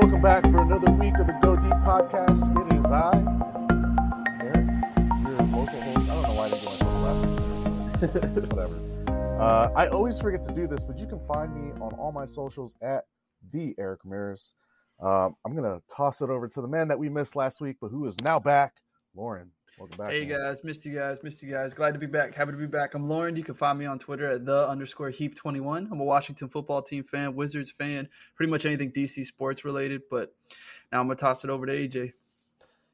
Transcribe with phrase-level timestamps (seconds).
[0.00, 2.40] welcome back for another week of the Go Deep podcast.
[2.56, 3.12] It is I,
[4.42, 4.66] Eric,
[5.28, 6.08] your local host.
[6.08, 8.48] I don't know why I didn't do my last name.
[8.48, 9.38] Whatever.
[9.38, 12.24] Uh, I always forget to do this, but you can find me on all my
[12.24, 13.04] socials at
[13.52, 14.54] the Eric Ramirez.
[15.02, 17.88] Um, I'm gonna toss it over to the man that we missed last week, but
[17.88, 18.76] who is now back,
[19.14, 19.50] Lauren.
[19.80, 20.10] Welcome back.
[20.10, 20.38] Hey man.
[20.38, 21.72] guys, missed you guys, missed you guys.
[21.72, 22.34] Glad to be back.
[22.34, 22.92] Happy to be back.
[22.92, 23.34] I'm Lauren.
[23.34, 25.88] You can find me on Twitter at the underscore heap 21.
[25.90, 30.02] I'm a Washington football team fan, Wizards fan, pretty much anything DC sports related.
[30.10, 30.34] But
[30.92, 32.12] now I'm gonna toss it over to AJ.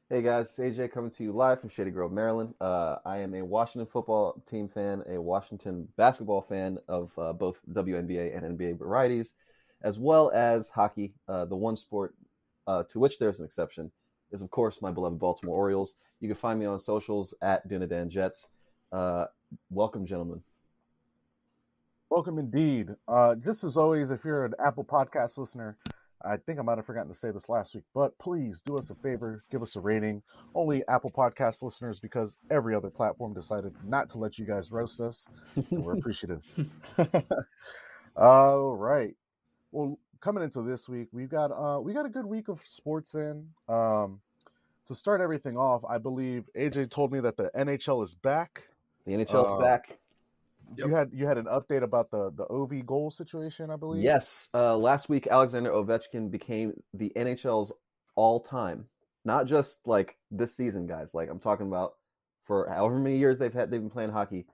[0.09, 2.53] Hey guys, AJ coming to you live from Shady Grove, Maryland.
[2.61, 7.57] Uh, I am a Washington football team fan, a Washington basketball fan of uh, both
[7.73, 9.33] WNBA and NBA varieties,
[9.81, 11.15] as well as hockey.
[11.27, 12.15] Uh, the one sport
[12.65, 13.91] uh, to which there's an exception
[14.31, 15.95] is, of course, my beloved Baltimore Orioles.
[16.19, 18.49] You can find me on socials at Dunadan Jets.
[18.91, 19.25] Uh,
[19.69, 20.41] welcome, gentlemen.
[22.09, 22.89] Welcome indeed.
[23.07, 25.77] Uh, just as always, if you're an Apple Podcast listener,
[26.23, 28.89] I think I might have forgotten to say this last week, but please do us
[28.89, 30.21] a favor, give us a rating.
[30.55, 34.99] Only Apple Podcast listeners, because every other platform decided not to let you guys roast
[34.99, 35.27] us.
[35.55, 36.43] and we're appreciative.
[38.15, 39.15] All right.
[39.71, 43.13] Well, coming into this week, we've got uh, we got a good week of sports
[43.13, 43.47] in.
[43.69, 44.21] Um,
[44.87, 48.63] to start everything off, I believe AJ told me that the NHL is back.
[49.05, 49.97] The NHL's Uh, back.
[50.75, 54.03] You had you had an update about the the Ovi goal situation, I believe.
[54.03, 57.71] Yes, uh, last week Alexander Ovechkin became the NHL's
[58.15, 58.89] all-time,
[59.23, 61.13] not just like this season, guys.
[61.13, 61.93] Like I'm talking about
[62.43, 64.45] for however many years they've had they've been playing hockey,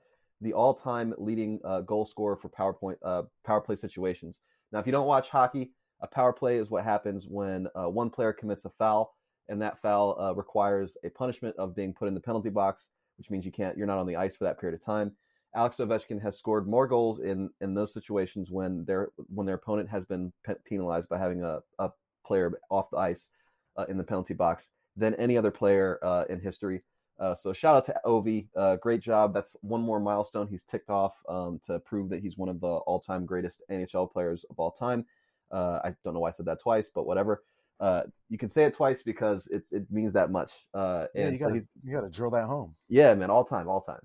[0.41, 4.39] the all-time leading uh, goal scorer for PowerPoint uh, power play situations.
[4.71, 8.09] Now, if you don't watch hockey, a power play is what happens when uh, one
[8.11, 9.15] player commits a foul,
[9.49, 13.29] and that foul uh, requires a punishment of being put in the penalty box, which
[13.29, 15.11] means you can't you're not on the ice for that period of time.
[15.55, 19.89] Alex Ovechkin has scored more goals in in those situations when their when their opponent
[19.89, 21.89] has been pe- penalized by having a, a
[22.25, 23.29] player off the ice
[23.77, 26.81] uh, in the penalty box than any other player uh, in history.
[27.19, 29.33] Uh, so shout out to Ovi, uh, great job.
[29.33, 32.67] That's one more milestone he's ticked off um, to prove that he's one of the
[32.67, 35.05] all-time greatest NHL players of all time.
[35.51, 37.43] Uh, I don't know why I said that twice, but whatever.
[37.79, 40.51] Uh, you can say it twice because it it means that much.
[40.73, 42.75] Uh, Yeah, and you gotta he's you gotta drill that home.
[42.89, 44.01] yeah, man, all time, all time.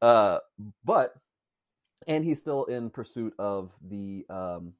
[0.00, 0.38] Uh,
[0.84, 1.14] but
[2.06, 4.72] and he's still in pursuit of the um,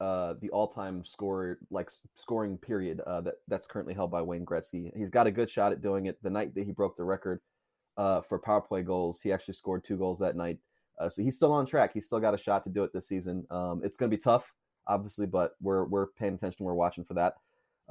[0.00, 4.90] uh, the all-time scorer like scoring period uh, that that's currently held by Wayne Gretzky.
[4.96, 6.18] He's got a good shot at doing it.
[6.22, 7.40] The night that he broke the record
[7.96, 10.58] uh, for power play goals, he actually scored two goals that night.
[11.00, 11.92] Uh, so he's still on track.
[11.94, 13.46] He's still got a shot to do it this season.
[13.50, 14.50] Um, it's going to be tough,
[14.88, 16.66] obviously, but we're we're paying attention.
[16.66, 17.34] We're watching for that.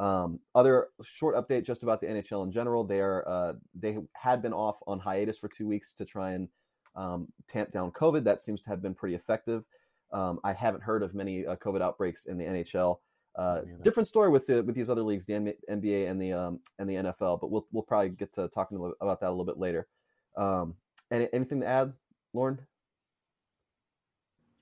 [0.01, 2.84] Um, other short update just about the NHL in general.
[2.84, 6.50] They are uh, they had been off on hiatus for two weeks to try and
[6.95, 8.23] um, tamp down COVID.
[8.23, 9.63] That seems to have been pretty effective.
[10.12, 12.97] Um, I haven't heard of many uh, COVID outbreaks in the NHL.
[13.35, 16.89] Uh, different story with the with these other leagues, the NBA and the um, and
[16.89, 17.39] the NFL.
[17.39, 19.88] But we'll we'll probably get to talking about that a little bit later.
[20.35, 20.73] Um,
[21.12, 21.94] any, anything to add,
[22.33, 22.59] Lauren?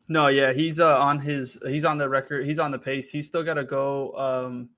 [0.10, 2.46] No, yeah, he's uh, on his he's on the record.
[2.46, 3.10] He's on the pace.
[3.10, 4.14] He's still got to go.
[4.18, 4.70] Um,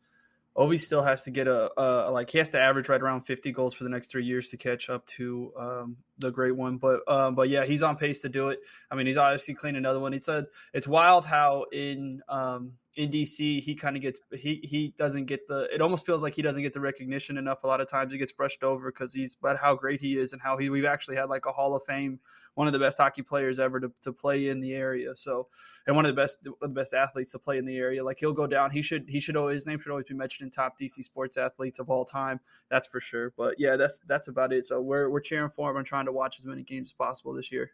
[0.57, 3.51] Ovi still has to get a, a like he has to average right around 50
[3.51, 6.77] goals for the next three years to catch up to um, the great one.
[6.77, 8.59] But um, but yeah, he's on pace to do it.
[8.89, 10.13] I mean, he's obviously clean another one.
[10.13, 14.93] It's a it's wild how in um, in DC he kind of gets he he
[14.97, 17.63] doesn't get the it almost feels like he doesn't get the recognition enough.
[17.63, 20.33] A lot of times he gets brushed over because he's but how great he is
[20.33, 22.19] and how he we've actually had like a Hall of Fame
[22.55, 25.15] one of the best hockey players ever to, to play in the area.
[25.15, 25.47] So,
[25.87, 28.03] and one of the best, the best athletes to play in the area.
[28.03, 28.71] Like he'll go down.
[28.71, 31.37] He should, he should always, his name should always be mentioned in top DC sports
[31.37, 32.39] athletes of all time.
[32.69, 33.33] That's for sure.
[33.37, 34.65] But yeah, that's, that's about it.
[34.65, 37.33] So we're, we're cheering for him and trying to watch as many games as possible
[37.33, 37.71] this year.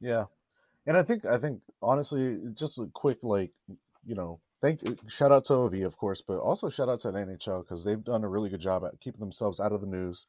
[0.00, 0.24] Yeah,
[0.86, 3.50] and I think I think honestly, just a quick like
[4.06, 7.18] you know, thank shout out to Ovi of course, but also shout out to the
[7.18, 10.26] NHL because they've done a really good job at keeping themselves out of the news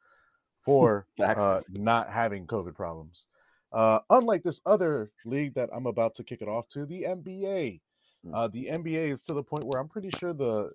[0.63, 3.25] for uh, not having COVID problems.
[3.71, 7.81] Uh, unlike this other league that I'm about to kick it off to, the NBA.
[8.25, 8.33] Mm.
[8.33, 10.71] Uh, the NBA is to the point where I'm pretty sure the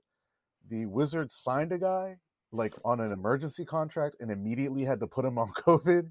[0.69, 2.19] the Wizards signed a guy
[2.53, 6.09] like on an emergency contract and immediately had to put him on COVID.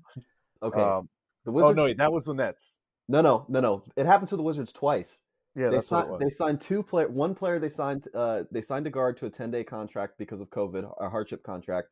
[0.63, 0.81] Okay.
[0.81, 1.09] Um,
[1.45, 2.77] the oh no, wait, that was the Nets.
[3.07, 3.83] no, no, no, no.
[3.95, 5.19] It happened to the Wizards twice.
[5.55, 6.19] Yeah, they that's what signed.
[6.19, 7.09] They signed two player.
[7.09, 8.07] One player they signed.
[8.13, 11.43] Uh, they signed a guard to a ten day contract because of COVID, a hardship
[11.43, 11.89] contract.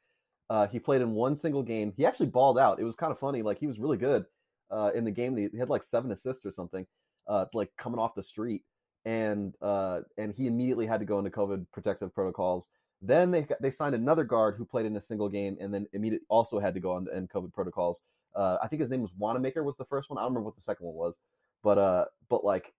[0.50, 1.94] Uh, he played in one single game.
[1.96, 2.80] He actually balled out.
[2.80, 3.42] It was kind of funny.
[3.42, 4.26] Like he was really good
[4.72, 5.36] uh, in the game.
[5.36, 6.86] He had like seven assists or something.
[7.28, 8.64] Uh, like coming off the street,
[9.06, 12.70] and uh, and he immediately had to go into COVID protective protocols.
[13.02, 16.26] Then they they signed another guard who played in a single game, and then immediately
[16.30, 18.02] also had to go on in COVID protocols.
[18.36, 20.18] Uh, I think his name was Wanamaker was the first one.
[20.18, 21.16] I don't remember what the second one was,
[21.64, 22.74] but uh, but like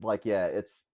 [0.00, 0.86] like yeah, it's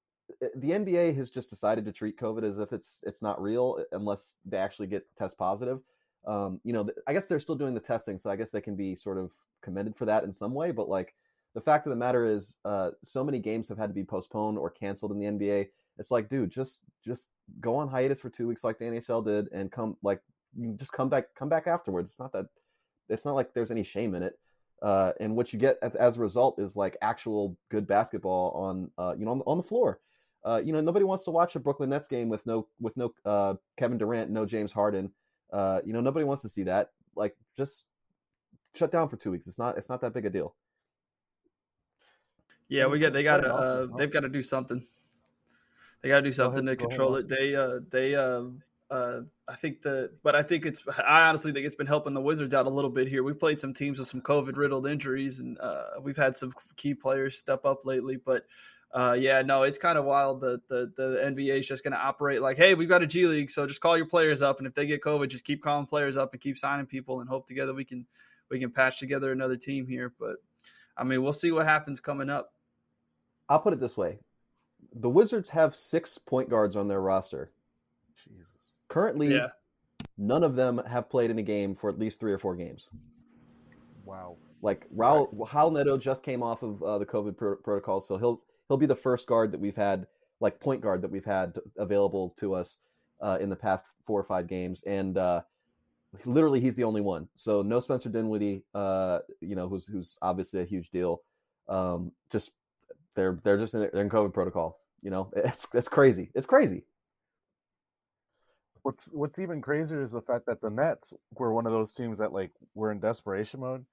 [0.56, 4.34] the NBA has just decided to treat COVID as if it's it's not real unless
[4.44, 5.80] they actually get test positive.
[6.26, 8.74] Um, you know, I guess they're still doing the testing, so I guess they can
[8.74, 9.30] be sort of
[9.62, 10.72] commended for that in some way.
[10.72, 11.14] But like
[11.54, 14.58] the fact of the matter is, uh, so many games have had to be postponed
[14.58, 15.68] or canceled in the NBA.
[15.98, 17.28] It's like, dude, just just
[17.60, 20.20] go on hiatus for two weeks like the NHL did, and come like
[20.56, 22.10] you just come back come back afterwards.
[22.10, 22.46] It's not that
[23.08, 24.38] it's not like there's any shame in it.
[24.82, 29.14] Uh, and what you get as a result is like actual good basketball on uh,
[29.18, 30.00] you know on, on the floor.
[30.44, 33.12] Uh, you know nobody wants to watch a Brooklyn Nets game with no with no
[33.24, 35.10] uh, Kevin Durant, no James Harden.
[35.52, 36.90] Uh, you know nobody wants to see that.
[37.14, 37.84] Like just
[38.74, 39.46] shut down for two weeks.
[39.46, 40.54] It's not it's not that big a deal.
[42.68, 44.86] Yeah, we got they got to uh, they've got to do something.
[46.06, 47.26] They got to do something ahead, to control it.
[47.26, 48.44] They uh they uh
[48.88, 52.20] uh, I think the, but I think it's, I honestly think it's been helping the
[52.20, 53.24] Wizards out a little bit here.
[53.24, 56.94] We played some teams with some COVID riddled injuries, and uh, we've had some key
[56.94, 58.14] players step up lately.
[58.14, 58.46] But
[58.94, 61.98] uh, yeah, no, it's kind of wild that the, the NBA is just going to
[61.98, 64.68] operate like, hey, we've got a G League, so just call your players up, and
[64.68, 67.48] if they get COVID, just keep calling players up and keep signing people, and hope
[67.48, 68.06] together we can
[68.52, 70.12] we can patch together another team here.
[70.16, 70.36] But
[70.96, 72.52] I mean, we'll see what happens coming up.
[73.48, 74.20] I'll put it this way:
[74.94, 77.50] the Wizards have six point guards on their roster.
[78.16, 78.74] Jesus.
[78.88, 79.48] Currently, yeah.
[80.16, 82.88] none of them have played in a game for at least three or four games.
[84.04, 84.36] Wow.
[84.62, 85.50] Like Raul, right.
[85.50, 88.86] Raul Neto just came off of uh, the COVID pro- protocol, so he'll he'll be
[88.86, 90.06] the first guard that we've had,
[90.40, 92.78] like point guard that we've had available to us
[93.20, 95.42] uh, in the past four or five games, and uh,
[96.24, 97.28] literally he's the only one.
[97.36, 101.22] So no Spencer Dinwiddie, uh, you know, who's who's obviously a huge deal.
[101.68, 102.52] Um, just
[103.16, 104.78] they're they're just in, they're in COVID protocol.
[105.02, 106.30] You know, it's it's crazy.
[106.34, 106.84] It's crazy.
[108.82, 112.18] What's what's even crazier is the fact that the Nets were one of those teams
[112.18, 113.84] that like were in desperation mode,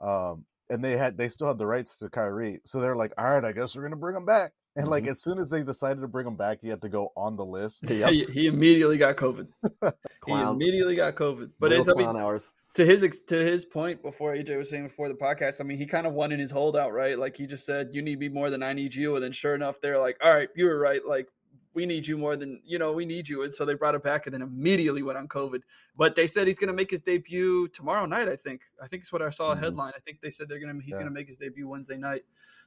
[0.00, 3.30] um, and they had they still had the rights to Kyrie, so they're like, all
[3.30, 4.52] right, I guess we're gonna bring him back.
[4.76, 4.92] And mm-hmm.
[4.92, 7.36] like as soon as they decided to bring him back, he had to go on
[7.36, 7.84] the list.
[7.90, 8.10] Yep.
[8.10, 9.48] he, he, immediately got COVID.
[10.26, 11.50] he immediately got COVID.
[11.58, 12.44] But Real it's I mean, hours.
[12.74, 15.60] To his to his point before AJ was saying before the podcast.
[15.60, 17.18] I mean, he kind of won in his holdout, right?
[17.18, 19.54] Like he just said, "You need me more than I need you," and then sure
[19.54, 21.04] enough, they're like, "All right, you were right.
[21.04, 21.28] Like
[21.74, 24.02] we need you more than you know we need you and so they brought it
[24.02, 25.60] back and then immediately went on covid
[25.96, 29.02] but they said he's going to make his debut tomorrow night i think i think
[29.02, 29.64] it's what i saw a mm-hmm.
[29.64, 30.98] headline i think they said they're going to he's yeah.
[30.98, 32.24] going to make his debut wednesday night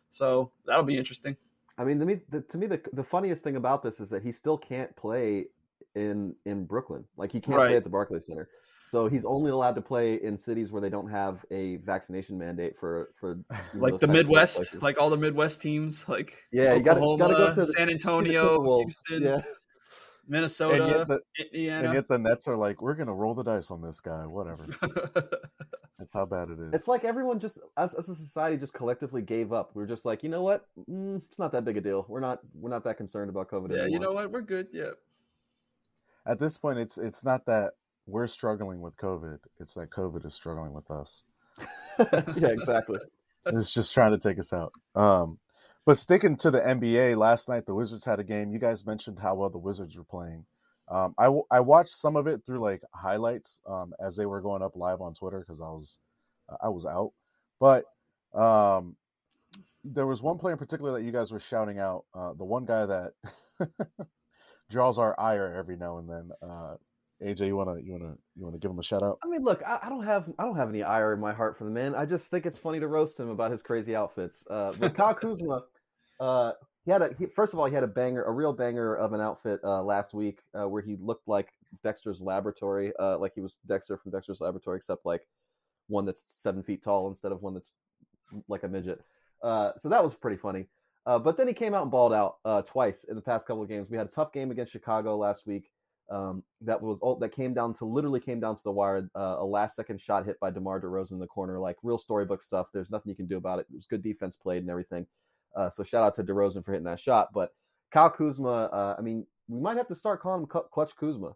[0.10, 1.36] so that'll be interesting
[1.78, 4.24] i mean to me the, to me the, the funniest thing about this is that
[4.24, 5.46] he still can't play
[5.96, 7.68] in in brooklyn like he can't right.
[7.68, 8.50] play at the barclays center
[8.86, 12.78] so he's only allowed to play in cities where they don't have a vaccination mandate
[12.80, 13.40] for for
[13.74, 17.56] like the Midwest, like all the Midwest teams, like yeah, Oklahoma, you got to go
[17.56, 19.42] to San Antonio, Houston, yeah.
[20.28, 21.86] Minnesota, and the, Indiana.
[21.86, 24.68] And yet the Nets are like, we're gonna roll the dice on this guy, whatever.
[26.00, 26.74] That's how bad it is.
[26.74, 29.72] It's like everyone just, as, as a society, just collectively gave up.
[29.74, 30.68] We are just like, you know what?
[30.90, 32.06] Mm, it's not that big a deal.
[32.10, 33.70] We're not, we're not that concerned about COVID.
[33.70, 33.90] Yeah, anymore.
[33.90, 34.32] you know what?
[34.32, 34.68] We're good.
[34.74, 34.92] Yeah.
[36.26, 37.72] At this point, it's it's not that
[38.06, 39.40] we're struggling with COVID.
[39.60, 41.24] It's that COVID is struggling with us.
[42.00, 43.00] yeah, exactly.
[43.46, 44.74] it's just trying to take us out.
[44.96, 45.40] Um,
[45.86, 48.52] but sticking to the NBA, last night the Wizards had a game.
[48.52, 50.46] You guys mentioned how well the Wizards were playing.
[50.90, 54.62] Um, I, I watched some of it through like highlights um, as they were going
[54.62, 55.98] up live on Twitter because I was
[56.62, 57.14] I was out.
[57.60, 57.86] But
[58.34, 58.96] um,
[59.84, 62.06] there was one player in particular that you guys were shouting out.
[62.14, 63.14] Uh, the one guy that
[64.70, 66.32] draws our ire every now and then.
[66.42, 66.76] Uh,
[67.22, 69.20] AJ, you wanna you wanna you wanna give him a shout out?
[69.24, 71.58] I mean, look, I, I, don't have I don't have any ire in my heart
[71.58, 71.96] for the man.
[71.96, 74.44] I just think it's funny to roast him about his crazy outfits.
[74.50, 75.64] Uh, but Kyle Kuzma,
[76.20, 76.52] uh,
[76.86, 79.14] he had a he, first of all he had a banger, a real banger of
[79.14, 81.50] an outfit uh, last week uh, where he looked like
[81.84, 85.22] Dexter's Laboratory, uh, like he was Dexter from Dexter's Laboratory, except like
[85.88, 87.74] one that's seven feet tall instead of one that's
[88.48, 89.02] like a midget.
[89.42, 90.66] Uh, so that was pretty funny.
[91.06, 93.90] but then he came out and balled out twice in the past couple of games.
[93.90, 95.70] We had a tough game against Chicago last week
[96.10, 99.10] um, that was all that came down to literally came down to the wire.
[99.16, 102.44] Uh, a last second shot hit by DeMar DeRozan in the corner, like real storybook
[102.44, 102.68] stuff.
[102.74, 103.68] There's nothing you can do about it.
[103.72, 105.06] It was good defense played and everything.
[105.56, 107.30] Uh, so shout out to DeRozan for hitting that shot.
[107.34, 107.52] But
[107.92, 111.34] Kyle Kuzma, uh, I mean, we might have to start calling him Clutch Kuzma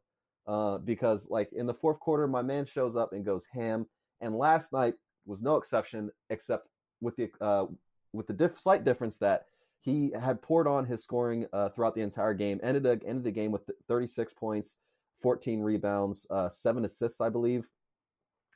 [0.48, 3.86] uh, because like in the fourth quarter, my man shows up and goes ham.
[4.22, 4.96] And last night
[5.26, 6.68] was no exception, except
[7.02, 7.66] with the uh,
[8.14, 9.46] with the diff- slight difference that
[9.88, 12.60] he had poured on his scoring uh, throughout the entire game.
[12.62, 14.76] Ended the, ended the game with 36 points,
[15.22, 17.66] 14 rebounds, uh, seven assists, I believe,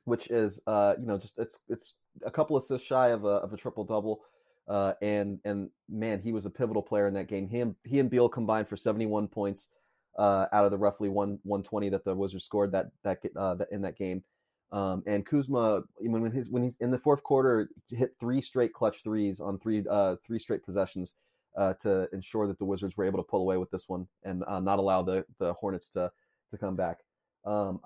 [0.04, 1.96] which is uh, you know just it's it's
[2.26, 4.24] a couple assists shy of a of a triple double.
[4.68, 7.48] Uh, and and man, he was a pivotal player in that game.
[7.48, 9.70] He and, he and Beal combined for 71 points
[10.20, 13.72] uh, out of the roughly one 120 that the Wizards scored that that, uh, that
[13.72, 14.22] in that game.
[14.72, 19.04] Um, and Kuzma, when his when he's in the fourth quarter, hit three straight clutch
[19.04, 21.16] threes on three uh, three straight possessions.
[21.58, 24.44] uh, to ensure that the Wizards were able to pull away with this one and
[24.48, 26.12] uh, not allow the the Hornets to
[26.52, 27.00] to come back.
[27.46, 27.80] Um,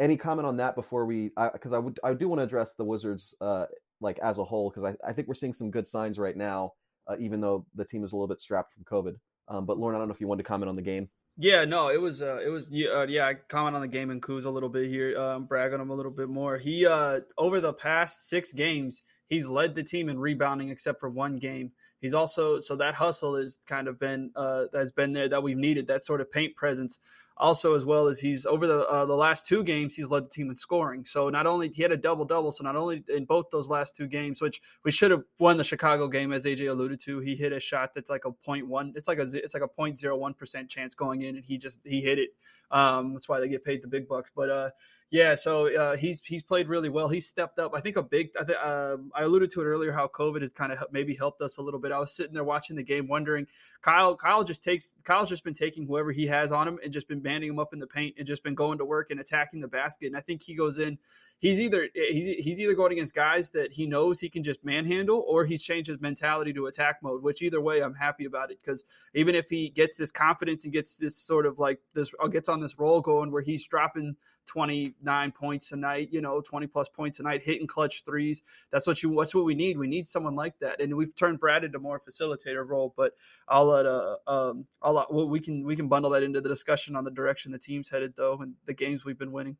[0.00, 1.30] any comment on that before we?
[1.52, 3.66] Because I, I, would I do want to address the Wizards uh,
[4.00, 6.72] like as a whole because I, I think we're seeing some good signs right now,
[7.06, 9.14] uh, even though the team is a little bit strapped from COVID.
[9.48, 11.08] Um, but Lauren, I don't know if you wanted to comment on the game.
[11.38, 13.26] Yeah, no, it was uh, it was uh, yeah.
[13.26, 15.90] I comment on the game and Kuz a little bit here, um, brag on him
[15.90, 16.58] a little bit more.
[16.58, 21.08] He uh, over the past six games, he's led the team in rebounding except for
[21.08, 21.72] one game.
[22.02, 25.56] He's also so that hustle has kind of been uh, that's been there that we've
[25.56, 26.98] needed that sort of paint presence
[27.36, 30.28] also as well as he's over the uh, the last two games he's led the
[30.28, 31.04] team in scoring.
[31.04, 33.96] So not only he had a double double, so not only in both those last
[33.96, 37.34] two games, which we should have won the Chicago game as AJ alluded to, he
[37.34, 39.98] hit a shot that's like a point one, it's like a it's like a point
[39.98, 42.30] zero one percent chance going in, and he just he hit it.
[42.70, 44.30] Um, that's why they get paid the big bucks.
[44.34, 44.70] But uh,
[45.12, 47.06] yeah, so uh, he's he's played really well.
[47.06, 47.74] He stepped up.
[47.74, 48.30] I think a big.
[48.40, 51.42] I, th- uh, I alluded to it earlier how COVID has kind of maybe helped
[51.42, 51.92] us a little bit.
[51.92, 53.46] I was sitting there watching the game, wondering
[53.82, 54.16] Kyle.
[54.16, 54.94] Kyle just takes.
[55.04, 57.74] Kyle's just been taking whoever he has on him and just been banding him up
[57.74, 60.06] in the paint and just been going to work and attacking the basket.
[60.06, 60.96] And I think he goes in
[61.42, 65.24] he's either he's he's either going against guys that he knows he can just manhandle,
[65.28, 67.22] or he's changed his mentality to attack mode.
[67.22, 68.84] Which either way, I'm happy about it because
[69.14, 72.48] even if he gets this confidence and gets this sort of like this, uh, gets
[72.48, 76.88] on this roll going where he's dropping 29 points a night, you know, 20 plus
[76.88, 78.42] points a night, hitting clutch threes.
[78.70, 79.10] That's what you.
[79.10, 79.76] What's what we need.
[79.76, 82.94] We need someone like that, and we've turned Brad into more facilitator role.
[82.96, 83.12] But
[83.48, 86.94] I'll let uh um I'll well, we can we can bundle that into the discussion
[86.94, 89.56] on the direction the team's headed though, and the games we've been winning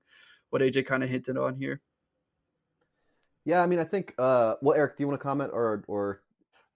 [0.52, 1.80] what AJ kind of hinted on here.
[3.44, 4.14] Yeah, I mean, I think.
[4.18, 6.20] Uh, well, Eric, do you want to comment or or?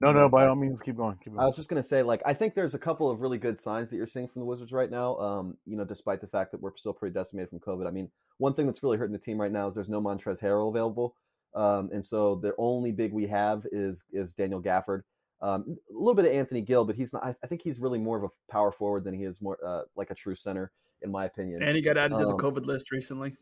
[0.01, 0.29] No, no.
[0.29, 1.17] By all means, keep going.
[1.23, 1.41] Keep going.
[1.41, 3.61] I was just going to say, like, I think there's a couple of really good
[3.61, 5.17] signs that you're seeing from the Wizards right now.
[5.19, 7.87] Um, you know, despite the fact that we're still pretty decimated from COVID.
[7.87, 10.43] I mean, one thing that's really hurting the team right now is there's no Montrezl
[10.43, 11.15] Harrell available,
[11.55, 15.03] um, and so the only big we have is is Daniel Gafford.
[15.43, 17.23] Um, a little bit of Anthony Gill, but he's not.
[17.23, 19.83] I, I, think he's really more of a power forward than he is more uh,
[19.95, 21.63] like a true center, in my opinion.
[21.63, 23.37] And he got added to the um, COVID list recently.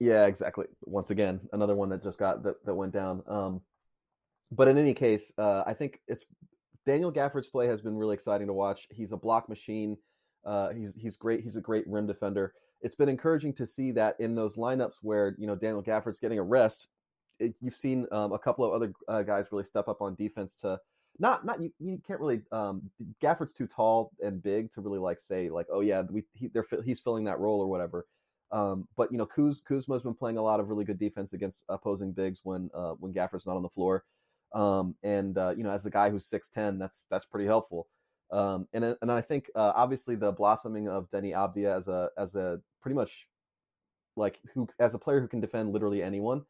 [0.00, 0.66] Yeah, exactly.
[0.86, 3.22] Once again, another one that just got that, that went down.
[3.28, 3.60] Um,
[4.50, 6.24] but in any case, uh, I think it's
[6.86, 8.88] Daniel Gafford's play has been really exciting to watch.
[8.90, 9.98] He's a block machine.
[10.44, 11.42] Uh, he's he's great.
[11.42, 12.54] He's a great rim defender.
[12.80, 16.38] It's been encouraging to see that in those lineups where you know Daniel Gafford's getting
[16.38, 16.88] a rest,
[17.38, 20.54] it, you've seen um, a couple of other uh, guys really step up on defense
[20.62, 20.78] to
[21.18, 22.90] not not you, you can't really um,
[23.20, 26.66] Gafford's too tall and big to really like say like oh yeah we he, they're
[26.82, 28.06] he's filling that role or whatever.
[28.52, 31.64] Um, but you know, Kuz, Kuzma's been playing a lot of really good defense against
[31.68, 34.04] opposing bigs when uh, when Gafford's not on the floor.
[34.52, 37.86] Um, and uh, you know, as a guy who's six ten, that's that's pretty helpful.
[38.32, 42.34] Um, and and I think uh, obviously the blossoming of Deni Avdija as a as
[42.34, 43.26] a pretty much
[44.16, 46.42] like who as a player who can defend literally anyone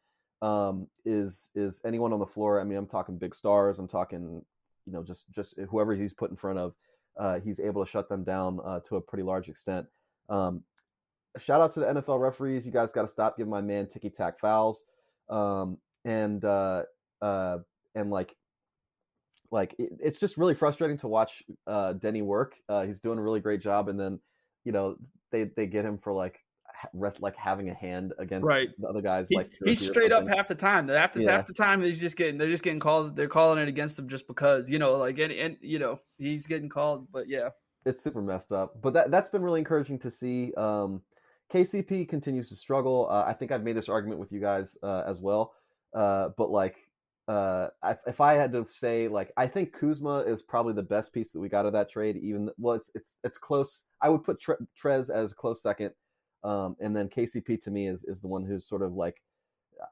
[0.42, 2.60] um, is is anyone on the floor.
[2.60, 3.78] I mean, I'm talking big stars.
[3.78, 4.42] I'm talking
[4.86, 6.74] you know just just whoever he's put in front of.
[7.18, 9.86] Uh, he's able to shut them down uh, to a pretty large extent.
[10.28, 10.62] Um,
[11.38, 12.64] shout out to the NFL referees.
[12.64, 14.82] You guys got to stop giving my man ticky tack fouls.
[15.28, 16.82] Um, and uh,
[17.22, 17.58] uh,
[17.94, 18.34] and like
[19.50, 22.54] like it, it's just really frustrating to watch uh, Deni work.
[22.68, 24.18] Uh, he's doing a really great job, and then
[24.64, 24.96] you know
[25.32, 26.40] they they get him for like
[26.94, 28.70] rest like having a hand against right.
[28.78, 29.26] the other guys.
[29.28, 30.88] He's, like he's straight up half the time.
[30.88, 31.32] Half the yeah.
[31.32, 33.12] half the time he's just getting they're just getting calls.
[33.12, 36.46] They're calling it against him just because you know like and, and you know he's
[36.46, 37.06] getting called.
[37.12, 37.50] But yeah,
[37.84, 38.80] it's super messed up.
[38.80, 40.52] But that that's been really encouraging to see.
[40.54, 41.02] Um,
[41.52, 43.08] KCP continues to struggle.
[43.10, 45.54] Uh, I think I've made this argument with you guys uh, as well.
[45.94, 46.76] Uh, but like,
[47.28, 51.12] uh, I, if I had to say, like, I think Kuzma is probably the best
[51.12, 52.16] piece that we got of that trade.
[52.16, 53.82] Even well, it's it's it's close.
[54.02, 55.92] I would put Tre- Trez as close second,
[56.44, 59.22] um, and then KCP to me is is the one who's sort of like,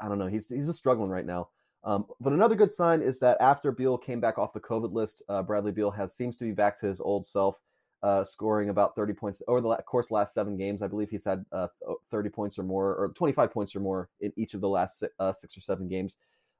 [0.01, 1.49] I don't know, he's he's just struggling right now.
[1.85, 5.23] Um, but another good sign is that after Beal came back off the COVID list,
[5.29, 7.57] uh, Bradley Beal has seems to be back to his old self
[8.03, 10.83] uh, scoring about 30 points over the course last seven games.
[10.83, 11.69] I believe he's had uh,
[12.11, 15.13] 30 points or more, or 25 points or more in each of the last six,
[15.19, 16.17] uh, six or seven games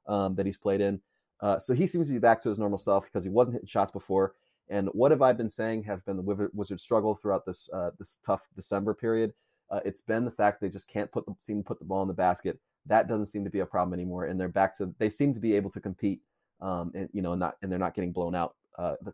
[0.07, 0.99] um, that he's played in.
[1.41, 3.67] Uh, so he seems to be back to his normal self because he wasn't hitting
[3.67, 4.33] shots before.
[4.69, 8.19] And what have I been saying have been the Wizards' struggle throughout this uh, this
[8.25, 9.33] tough December period?
[9.71, 12.01] Uh, it's been the fact they just can't put the seem to put the ball
[12.01, 12.59] in the basket.
[12.85, 15.39] That doesn't seem to be a problem anymore, and they're back to they seem to
[15.39, 16.21] be able to compete,
[16.61, 18.55] um, and you know, not and they're not getting blown out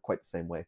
[0.01, 0.65] quite the same way.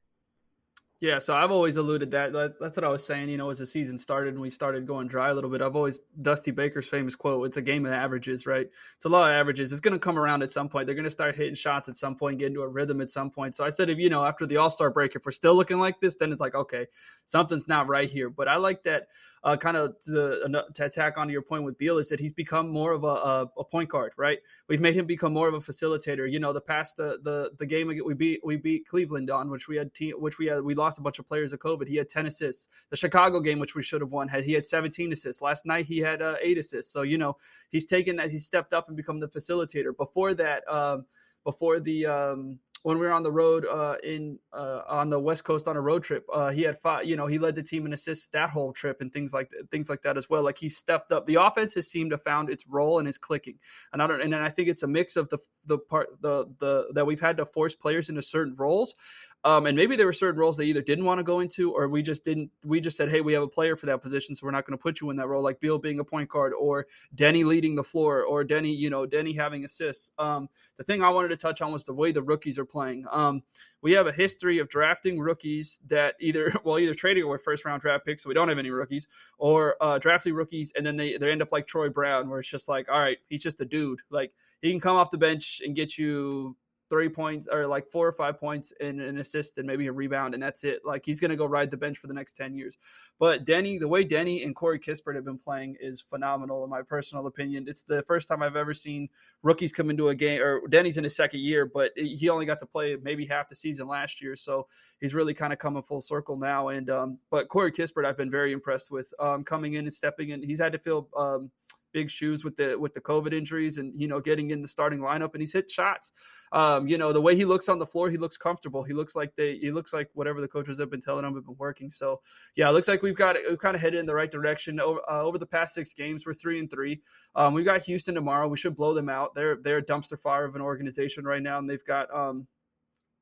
[1.00, 3.30] Yeah, so I've always alluded that, that's what I was saying.
[3.30, 5.76] You know, as the season started and we started going dry a little bit, I've
[5.76, 8.68] always Dusty Baker's famous quote: "It's a game of averages, right?
[8.96, 9.72] It's a lot of averages.
[9.72, 10.88] It's going to come around at some point.
[10.88, 13.30] They're going to start hitting shots at some point, get into a rhythm at some
[13.30, 15.54] point." So I said, if you know, after the All Star break, if we're still
[15.54, 16.88] looking like this, then it's like okay,
[17.28, 18.32] something's not right here.
[18.32, 19.10] But I like that
[19.44, 22.70] uh, kind of to, to, attack onto your point with Beal is that he's become
[22.70, 24.40] more of a, a, a, point guard, right?
[24.68, 26.30] We've made him become more of a facilitator.
[26.30, 29.68] You know, the past the the, the game we beat we beat Cleveland on, which
[29.68, 31.88] we had team, which we had we lost a bunch of players of COVID.
[31.88, 32.70] He had ten assists.
[32.90, 35.42] The Chicago game, which we should have won, had he had seventeen assists.
[35.42, 36.94] Last night he had uh, eight assists.
[36.94, 37.36] So you know
[37.70, 39.96] he's taken as he stepped up and become the facilitator.
[39.98, 41.06] Before that, um,
[41.44, 45.44] before the um, when we were on the road uh, in uh, on the West
[45.44, 46.26] Coast on a road trip.
[46.32, 49.02] Uh, he had five, you know, he led the team in assists that whole trip
[49.02, 50.44] and things like things like that as well.
[50.44, 51.26] Like he stepped up.
[51.26, 53.60] The offense has seemed to found its role and is clicking.
[53.94, 56.88] And I don't, and I think it's a mix of the the part the the
[56.94, 58.96] that we've had to force players into certain roles,
[59.44, 61.88] um, and maybe there were certain roles they either didn't want to go into, or
[61.88, 62.50] we just didn't.
[62.66, 64.78] We just said, "Hey, we have a player for that position, so we're not going
[64.78, 67.76] to put you in that role." Like Beal being a point guard, or Deni leading
[67.76, 70.12] the floor, or Deni, you know, Deni having assists.
[70.18, 73.06] Um, the thing I wanted to touch on was the way the rookies are playing.
[73.12, 73.44] Um,
[73.82, 77.82] we have a history of drafting rookies that either, well, either trading away first round
[77.82, 81.16] draft picks, so we don't have any rookies, or uh, drafting rookies, and then they
[81.18, 83.66] they end up like Troy Brown, where it's just like, all right, he's just a
[83.66, 84.00] dude.
[84.10, 86.56] Like he can come off the bench and get you
[86.90, 90.34] three points or like four or five points and an assist and maybe a rebound
[90.34, 90.82] and that's it.
[90.86, 92.78] Like he's gonna go ride the bench for the next ten years.
[93.20, 96.82] But Deni, the way Deni and Corey Kispert have been playing is phenomenal in my
[96.82, 97.66] personal opinion.
[97.68, 99.10] It's the first time I've ever seen
[99.44, 102.60] rookies come into a game or Deni's in his second year, but he only got
[102.60, 104.68] to play maybe half the season last year, so
[105.00, 106.70] he's really kind of coming full circle now.
[106.70, 110.30] And um, but Corey Kispert, I've been very impressed with um, coming in and stepping
[110.30, 110.44] in.
[110.44, 111.52] He's had to feel um,
[111.98, 115.00] big shoes with the with the COVID injuries and you know getting in the starting
[115.00, 116.12] lineup and he's hit shots.
[116.52, 118.84] Um, you know the way he looks on the floor, he looks comfortable.
[118.84, 121.46] He looks like they he looks like whatever the coaches have been telling him have
[121.46, 121.90] been working.
[121.90, 122.22] So
[122.56, 124.80] yeah, it looks like we've got we've kind of headed in the right direction.
[124.80, 127.02] Over, uh, over the past six games, we're three and three.
[127.36, 128.48] Um, we've got Houston tomorrow.
[128.48, 129.34] We should blow them out.
[129.34, 132.48] They're they're a dumpster fire of an organization right now, and they've got um,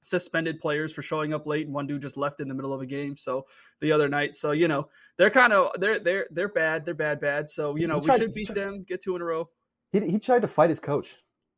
[0.05, 2.79] suspended players for showing up late and one dude just left in the middle of
[2.79, 3.17] a game.
[3.17, 3.47] So
[3.81, 7.19] the other night so you know they're kind of they're they're they're bad they're bad
[7.19, 7.49] bad.
[7.49, 9.49] So you know we should beat them get two in a row.
[9.91, 11.15] He, he tried to fight his coach.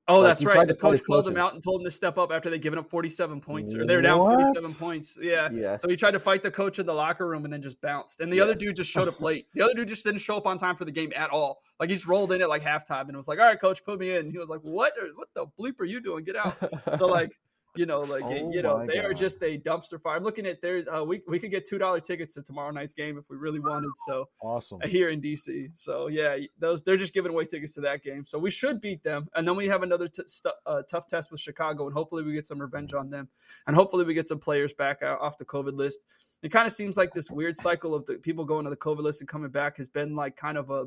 [0.10, 0.66] Oh like, that's right.
[0.66, 2.90] the coach called him out and told him to step up after they given up
[2.90, 5.18] 47 points or they're down 47 points.
[5.22, 5.50] Yeah.
[5.52, 7.82] Yeah so he tried to fight the coach in the locker room and then just
[7.82, 8.22] bounced.
[8.22, 8.44] And the yeah.
[8.44, 9.48] other dude just showed up late.
[9.54, 11.60] The other dude just didn't show up on time for the game at all.
[11.82, 14.00] Like he just rolled in at like halftime and was like all right coach put
[14.00, 14.32] me in.
[14.32, 14.94] He was like what?
[15.16, 16.24] What the bleep are you doing?
[16.24, 16.56] Get out.
[16.98, 17.32] So like
[17.78, 19.06] you know, like oh you know, they God.
[19.06, 20.18] are just a dumpster fire.
[20.18, 22.94] I'm looking at there's uh, we we could get two dollar tickets to tomorrow night's
[22.94, 23.92] game if we really wanted.
[24.08, 25.70] So awesome here in DC.
[25.74, 28.26] So yeah, those they're just giving away tickets to that game.
[28.26, 31.32] So we should beat them, and then we have another t- st- uh, tough test
[31.32, 33.28] with Chicago, and hopefully we get some revenge on them,
[33.68, 36.02] and hopefully we get some players back out, off the COVID list.
[36.44, 39.02] It kind of seems like this weird cycle of the people going to the COVID
[39.02, 40.86] list and coming back has been like kind of a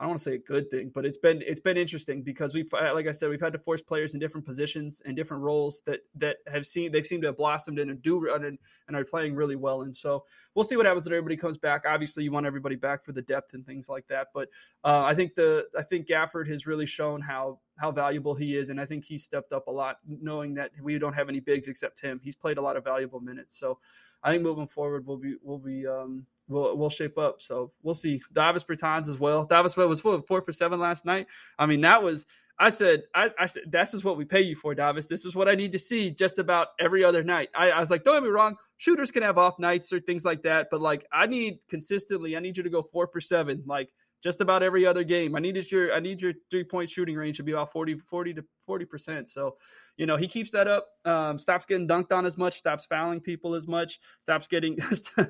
[0.00, 2.54] I don't want to say a good thing, but it's been it's been interesting because
[2.54, 5.82] we've like I said we've had to force players in different positions and different roles
[5.86, 8.44] that that have seen they've seemed to have blossomed and do and,
[8.86, 9.82] and are playing really well.
[9.82, 11.82] And so we'll see what happens when everybody comes back.
[11.84, 14.28] Obviously, you want everybody back for the depth and things like that.
[14.32, 14.48] But
[14.84, 18.70] uh, I think the I think Gafford has really shown how how valuable he is,
[18.70, 21.66] and I think he stepped up a lot, knowing that we don't have any bigs
[21.66, 22.20] except him.
[22.22, 23.58] He's played a lot of valuable minutes.
[23.58, 23.80] So
[24.22, 27.40] I think moving forward, we'll be we'll be um, will will shape up.
[27.40, 28.22] So we'll see.
[28.32, 29.44] Davis Bertans as well.
[29.44, 31.26] Davis was four, four for seven last night.
[31.58, 32.26] I mean, that was
[32.60, 35.06] I said, I, I said, this is what we pay you for, Davis.
[35.06, 37.50] This is what I need to see just about every other night.
[37.54, 40.24] I, I was like, don't get me wrong, shooters can have off nights or things
[40.24, 43.62] like that, but like I need consistently, I need you to go four for seven.
[43.64, 43.90] Like
[44.22, 45.36] just about every other game.
[45.36, 48.34] I needed your I need your three point shooting range to be about 40, 40
[48.34, 49.28] to 40%.
[49.28, 49.56] So,
[49.96, 53.20] you know, he keeps that up, um, stops getting dunked on as much, stops fouling
[53.20, 54.78] people as much, stops getting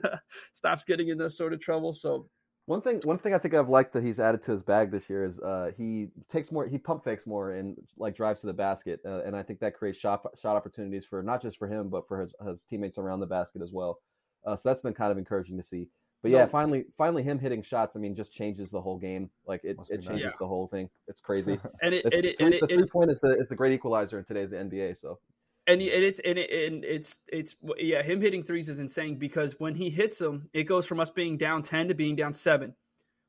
[0.52, 1.92] stops getting in this sort of trouble.
[1.92, 2.28] So
[2.66, 5.08] one thing one thing I think I've liked that he's added to his bag this
[5.08, 8.52] year is uh, he takes more he pump fakes more and like drives to the
[8.52, 9.00] basket.
[9.06, 12.06] Uh, and I think that creates shot shot opportunities for not just for him but
[12.06, 14.00] for his, his teammates around the basket as well.
[14.44, 15.88] Uh, so that's been kind of encouraging to see.
[16.22, 16.50] But yeah, no.
[16.50, 17.94] finally, finally, him hitting shots.
[17.94, 19.30] I mean, just changes the whole game.
[19.46, 20.36] Like it, it changes nice.
[20.38, 20.90] the whole thing.
[21.06, 21.60] It's crazy.
[21.82, 23.72] and it, the, and it, three, and the three point is the is the great
[23.72, 25.00] equalizer in today's NBA.
[25.00, 25.18] So.
[25.68, 29.60] And, and it's and, it, and it's it's yeah him hitting threes is insane because
[29.60, 32.74] when he hits them it goes from us being down ten to being down seven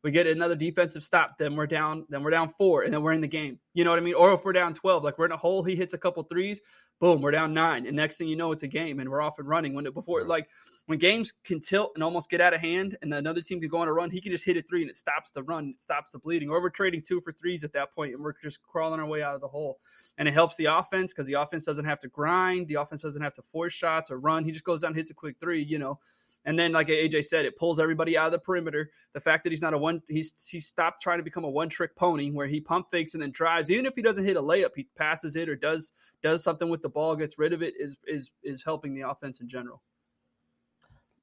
[0.03, 3.11] we get another defensive stop, then we're down, then we're down four, and then we're
[3.11, 3.59] in the game.
[3.73, 4.13] You know what I mean?
[4.13, 6.61] Or if we're down 12, like we're in a hole, he hits a couple threes,
[7.01, 7.85] boom, we're down nine.
[7.85, 9.73] And next thing you know, it's a game and we're off and running.
[9.73, 10.47] When it before like
[10.89, 13.77] when games can tilt and almost get out of hand and another team can go
[13.77, 15.79] on a run, he can just hit a three and it stops the run, it
[15.79, 16.49] stops the bleeding.
[16.49, 19.21] Or we're trading two for threes at that point and we're just crawling our way
[19.21, 19.77] out of the hole.
[20.17, 23.21] And it helps the offense because the offense doesn't have to grind, the offense doesn't
[23.21, 24.43] have to force shots or run.
[24.43, 25.99] He just goes down, hits a quick three, you know.
[26.45, 28.89] And then, like AJ said, it pulls everybody out of the perimeter.
[29.13, 31.69] The fact that he's not a one, he's he stopped trying to become a one
[31.69, 33.69] trick pony where he pump fakes and then drives.
[33.69, 35.91] Even if he doesn't hit a layup, he passes it or does
[36.23, 37.75] does something with the ball, gets rid of it.
[37.77, 39.83] Is is is helping the offense in general.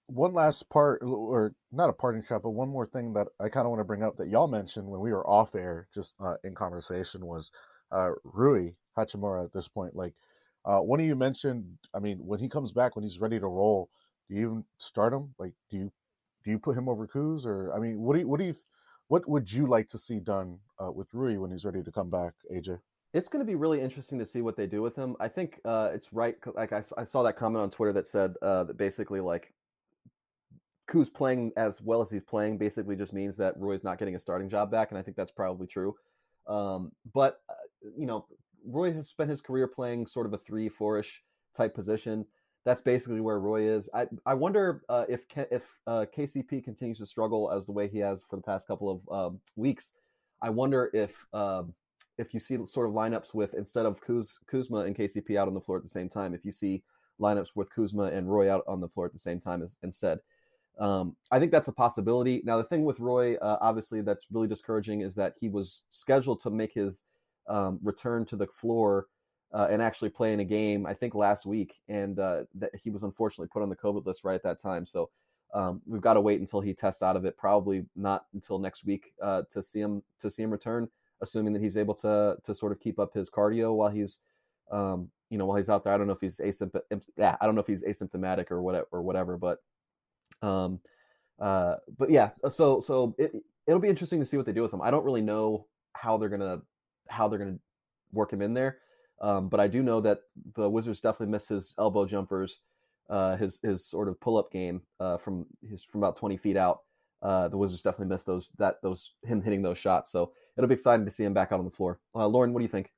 [0.09, 3.67] One last part, or not a parting shot, but one more thing that I kind
[3.67, 6.37] of want to bring up that y'all mentioned when we were off air, just uh,
[6.45, 7.51] in conversation, was
[7.91, 9.45] uh, Rui Hachimura.
[9.45, 10.15] At this point, like
[10.65, 13.47] uh, one of you mentioned, I mean, when he comes back, when he's ready to
[13.47, 13.91] roll
[14.29, 15.35] do you even start him?
[15.39, 15.93] Like, do you
[16.45, 18.55] do you put him over Kuz, or I mean, what do you what do you
[19.09, 22.11] what would you like to see done uh, with Rui when he's ready to come
[22.11, 22.79] back, AJ?
[23.15, 25.17] It's going to be really interesting to see what they do with him.
[25.21, 26.35] I think uh, it's right.
[26.55, 29.55] Like I, I, saw that comment on Twitter that said uh, that basically like
[30.89, 34.21] Kuz playing as well as he's playing basically just means that Roy's not getting a
[34.21, 35.95] starting job back, and I think that's probably true.
[36.47, 37.55] Um, but uh,
[37.97, 38.27] you know,
[38.65, 41.23] Roy has spent his career playing sort of a three, four-ish
[41.57, 42.25] type position
[42.67, 43.89] that's basically where Roy is.
[43.95, 48.01] I I wonder uh, if if uh, KCP continues to struggle as the way he
[48.01, 49.93] has for the past couple of um, weeks.
[50.43, 51.73] I wonder if um,
[52.19, 55.55] if you see sort of lineups with instead of Kuz, Kuzma and KCP out on
[55.55, 56.83] the floor at the same time, if you see
[57.21, 60.19] lineups with Kuzma and Roy out on the floor at the same time as, instead.
[60.79, 62.43] Um, I think that's a possibility.
[62.45, 66.41] Now, the thing with Roy, uh, obviously, that's really discouraging is that he was scheduled
[66.41, 67.05] to make his
[67.49, 69.07] um, return to the floor
[69.53, 72.91] uh, and actually play in a game, I think last week, and uh, that he
[72.91, 74.85] was unfortunately put on the COVID list right at that time.
[74.85, 75.09] So
[75.55, 77.39] um, we've got to wait until he tests out of it.
[77.39, 80.89] Probably not until next week uh, to see him to see him return,
[81.23, 84.19] assuming that he's able to to sort of keep up his cardio while he's
[84.71, 85.93] um, you know while he's out there.
[85.93, 87.07] I don't know if he's asymptomatic.
[87.17, 89.61] Yeah, I don't know if he's asymptomatic or whatever or whatever, but
[90.43, 90.81] um,
[91.39, 92.31] uh, but yeah.
[92.49, 93.33] So so it
[93.67, 94.83] it'll be interesting to see what they do with him.
[94.83, 96.61] I don't really know how they're gonna
[97.09, 97.59] how they're gonna
[98.13, 98.79] work him in there.
[99.21, 100.21] Um, but I do know that
[100.55, 102.61] the Wizards definitely missed his elbow jumpers,
[103.09, 106.57] uh, his his sort of pull up game uh, from his from about 20 feet
[106.57, 106.81] out.
[107.23, 110.11] Uh, the Wizards definitely missed those that those him hitting those shots.
[110.11, 111.99] So it'll be exciting to see him back out on the floor.
[112.15, 112.91] Uh, Lauren, what do you think?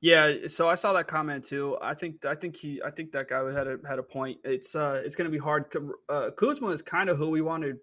[0.00, 1.76] Yeah, so I saw that comment too.
[1.82, 4.38] I think I think he I think that guy had a had a point.
[4.44, 5.74] It's uh it's going to be hard.
[6.08, 7.78] Uh, Kuzma is kind of who we wanted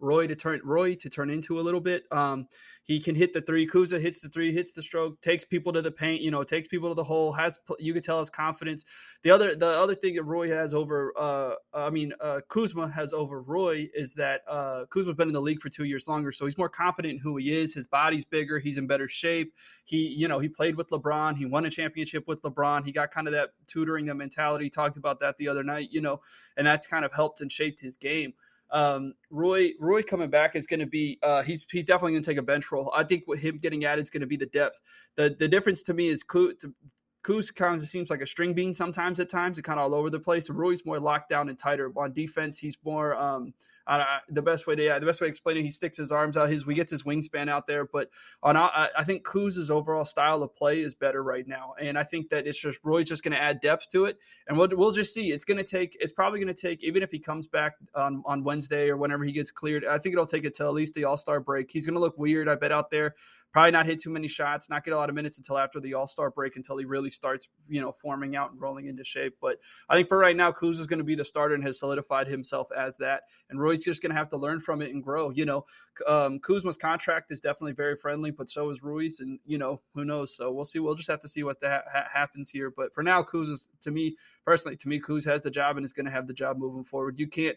[0.00, 2.04] Roy to turn Roy to turn into a little bit.
[2.10, 2.46] Um,
[2.90, 3.68] he can hit the three.
[3.68, 6.22] Kuza hits the three, hits the stroke, takes people to the paint.
[6.22, 7.32] You know, takes people to the hole.
[7.32, 8.84] Has you can tell his confidence.
[9.22, 13.12] The other the other thing that Roy has over, uh, I mean, uh, Kuzma has
[13.12, 16.46] over Roy is that uh, Kuzma's been in the league for two years longer, so
[16.46, 17.72] he's more confident in who he is.
[17.74, 18.58] His body's bigger.
[18.58, 19.54] He's in better shape.
[19.84, 21.36] He, you know, he played with LeBron.
[21.36, 22.84] He won a championship with LeBron.
[22.84, 24.68] He got kind of that tutoring, the mentality.
[24.68, 25.90] Talked about that the other night.
[25.92, 26.20] You know,
[26.56, 28.32] and that's kind of helped and shaped his game
[28.72, 32.30] um, Roy Roy coming back is going to be uh, he's he's definitely going to
[32.30, 32.92] take a bench role.
[32.94, 34.80] I think with him getting added is going to be the depth.
[35.16, 39.20] The the difference to me is Kuz kind of seems like a string bean sometimes
[39.20, 40.48] at times, and kind of all over the place.
[40.48, 42.58] Roy's more locked down and tighter on defense.
[42.58, 43.52] He's more um,
[43.98, 46.12] uh, the best way to yeah, the best way to explain it, he sticks his
[46.12, 46.48] arms out.
[46.48, 48.08] His we gets his wingspan out there, but
[48.42, 52.04] on I, I think Kuz's overall style of play is better right now, and I
[52.04, 54.92] think that it's just Roy's just going to add depth to it, and we'll we'll
[54.92, 55.32] just see.
[55.32, 55.96] It's going to take.
[56.00, 59.24] It's probably going to take even if he comes back on on Wednesday or whenever
[59.24, 59.84] he gets cleared.
[59.84, 61.70] I think it'll take it till at least the All Star break.
[61.70, 63.14] He's going to look weird, I bet, out there
[63.52, 65.94] probably not hit too many shots, not get a lot of minutes until after the
[65.94, 69.36] All Star break, until he really starts, you know, forming out and rolling into shape.
[69.40, 69.58] But
[69.88, 72.28] I think for right now, Kuz is going to be the starter and has solidified
[72.28, 73.22] himself as that.
[73.48, 75.30] And Roy's just going to have to learn from it and grow.
[75.30, 75.64] You know,
[76.06, 80.04] um, Kuzma's contract is definitely very friendly, but so is Rui's, and you know, who
[80.04, 80.36] knows?
[80.36, 80.78] So we'll see.
[80.78, 81.82] We'll just have to see what ha-
[82.12, 82.72] happens here.
[82.76, 85.84] But for now, Kuz is to me personally, to me, Kuz has the job and
[85.84, 87.18] is going to have the job moving forward.
[87.18, 87.56] You can't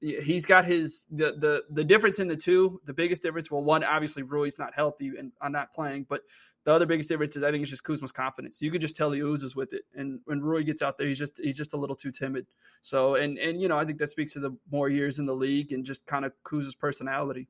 [0.00, 2.80] he's got his the the the difference in the two.
[2.84, 6.22] The biggest difference, well, one obviously Rui's not healthy and I'm not playing, but
[6.64, 8.60] the other biggest difference is I think it's just Kuzma's confidence.
[8.60, 11.18] You could just tell he oozes with it, and when Rui gets out there, he's
[11.18, 12.46] just he's just a little too timid.
[12.82, 15.34] So and and you know I think that speaks to the more years in the
[15.34, 17.48] league and just kind of Kuz's personality.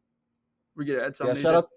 [0.77, 1.37] We get add something.
[1.37, 1.69] Yeah, shout out,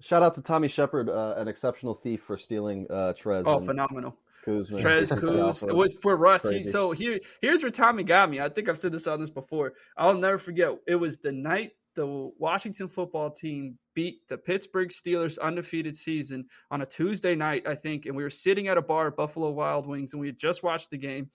[0.00, 3.44] shout out to Tommy Sheppard, uh, an exceptional thief for stealing uh, Trez.
[3.46, 4.16] Oh, phenomenal!
[4.46, 6.00] Kuz, Trez Kuz.
[6.00, 6.48] for Russ.
[6.48, 8.40] He, so here, here's where Tommy got me.
[8.40, 9.74] I think I've said this on this before.
[9.96, 10.76] I'll never forget.
[10.86, 16.82] It was the night the Washington football team beat the Pittsburgh Steelers undefeated season on
[16.82, 19.86] a Tuesday night, I think, and we were sitting at a bar at Buffalo Wild
[19.86, 21.28] Wings, and we had just watched the game.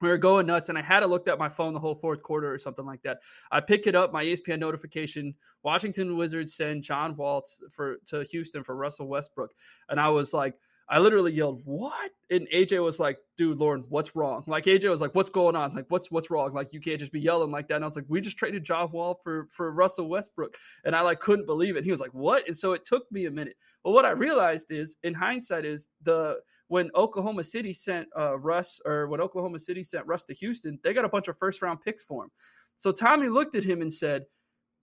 [0.00, 2.22] we were going nuts and I had to look at my phone the whole fourth
[2.22, 3.18] quarter or something like that.
[3.50, 8.64] I pick it up, my ESPN notification, Washington Wizards send John Waltz for to Houston
[8.64, 9.52] for Russell Westbrook.
[9.88, 10.54] And I was like,
[10.88, 15.00] I literally yelled, "What?" And AJ was like, "Dude, Lauren, what's wrong?" Like AJ was
[15.00, 15.74] like, "What's going on?
[15.74, 16.52] Like what's what's wrong?
[16.52, 18.64] Like you can't just be yelling like that." And I was like, "We just traded
[18.64, 21.84] John Wall for for Russell Westbrook," and I like couldn't believe it.
[21.84, 23.56] He was like, "What?" And so it took me a minute.
[23.84, 28.80] But what I realized is, in hindsight, is the when Oklahoma City sent uh, Russ
[28.84, 31.80] or when Oklahoma City sent Russ to Houston, they got a bunch of first round
[31.82, 32.30] picks for him.
[32.76, 34.24] So Tommy looked at him and said,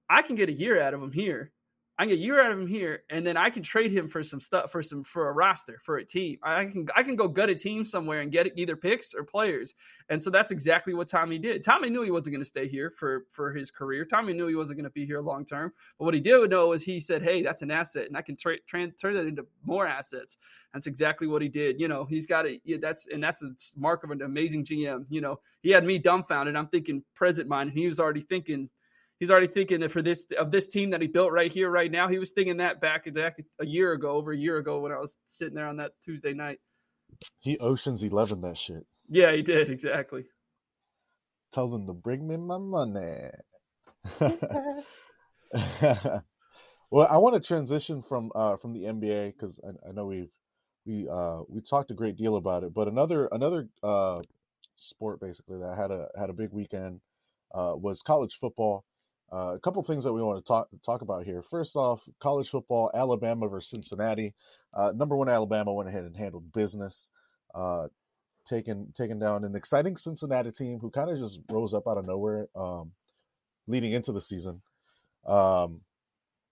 [0.10, 1.52] "I can get a year out of him here."
[2.00, 4.08] I can get a year out of him here, and then I can trade him
[4.08, 6.40] for some stuff for some for a roster for a team.
[6.42, 9.76] I can I can go gut a team somewhere and get either picks or players.
[10.08, 11.62] And so that's exactly what Tommy did.
[11.62, 14.06] Tommy knew he wasn't going to stay here for for his career.
[14.06, 15.74] Tommy knew he wasn't going to be here long term.
[15.98, 18.38] But what he did know is he said, "Hey, that's an asset, and I can
[18.38, 20.38] tra- tra- turn that into more assets."
[20.74, 21.82] That's exactly what he did.
[21.82, 22.62] You know, he's got it.
[22.64, 25.06] Yeah, that's and that's a mark of an amazing GM.
[25.10, 26.56] You know, he had me dumbfounded.
[26.56, 28.70] I'm thinking present mind, and he was already thinking
[29.20, 32.08] he's already thinking for this of this team that he built right here, right now.
[32.08, 34.98] He was thinking that back, back a year ago, over a year ago when I
[34.98, 36.60] was sitting there on that Tuesday night.
[37.40, 38.86] He Ocean's Eleven that shit.
[39.08, 40.26] Yeah, he did exactly.
[41.54, 43.30] Tell them to bring me my money.
[46.92, 50.30] well, I want to transition from uh, from the NBA because I, I, know we've
[50.86, 54.22] we uh, we talked a great deal about it, but another another uh,
[54.76, 57.02] sport basically that had a had a big weekend
[57.54, 58.86] uh, was college football.
[59.32, 61.44] Uh, a couple things that we want to talk talk about here.
[61.44, 64.34] First off, college football: Alabama versus Cincinnati.
[64.74, 67.12] Uh, number one, Alabama went ahead and handled business,
[67.54, 67.88] uh,
[68.48, 72.06] taking taking down an exciting Cincinnati team who kind of just rose up out of
[72.06, 72.92] nowhere, um,
[73.68, 74.62] leading into the season.
[75.28, 75.82] Um,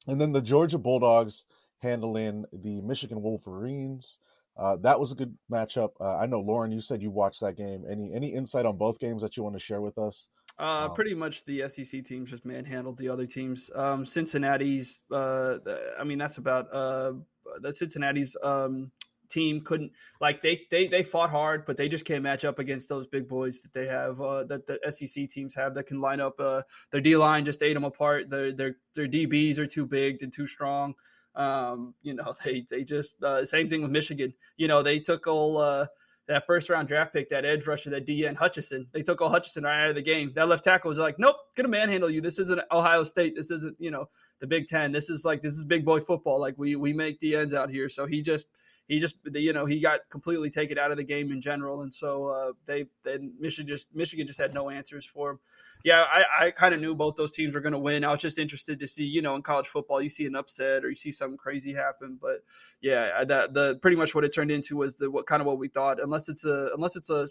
[0.08, 1.46] and then the Georgia Bulldogs
[1.80, 4.20] handling the Michigan Wolverines.
[4.56, 5.92] Uh, that was a good matchup.
[6.00, 7.86] Uh, I know Lauren, you said you watched that game.
[7.90, 10.28] Any any insight on both games that you want to share with us?
[10.60, 13.70] Uh, pretty much the SEC teams just manhandled the other teams.
[13.76, 15.58] Um, Cincinnati's, uh,
[16.00, 17.14] I mean, that's about uh,
[17.62, 18.92] the Cincinnati's um,
[19.30, 19.92] team couldn't
[20.22, 23.28] like they they they fought hard, but they just can't match up against those big
[23.28, 26.40] boys that they have uh, that the SEC teams have that can line up.
[26.40, 28.30] Uh, their D line just ate them apart.
[28.30, 30.94] Their their their DBs are too big and too strong.
[31.36, 34.34] Um, you know, they they just uh, same thing with Michigan.
[34.58, 35.88] You know, they took all.
[36.28, 38.86] That first round draft pick, that edge rusher, that Aidan Hutchinson.
[38.92, 40.34] They took all Hutchinson right out of the game.
[40.36, 42.20] That left tackle was like, nope, gonna manhandle you.
[42.20, 43.34] This isn't Ohio State.
[43.36, 44.10] This isn't you know
[44.42, 44.92] the Big Ten.
[44.92, 46.40] This is like this is big boy football.
[46.40, 47.88] Like we we make ends out here.
[47.88, 48.48] So he just
[48.88, 51.94] he just you know he got completely taken out of the game in general, and
[51.94, 55.40] so uh, they then Michigan just Michigan just had no answers for him
[55.84, 58.04] yeah, I, I kind of knew both those teams were going to win.
[58.04, 60.84] I was just interested to see, you know, in college football, you see an upset
[60.84, 62.18] or you see something crazy happen.
[62.22, 62.44] But
[62.82, 65.60] yeah, that the pretty much what it turned into was the what kind of what
[65.60, 66.02] we thought.
[66.02, 67.28] Unless it's a unless it's a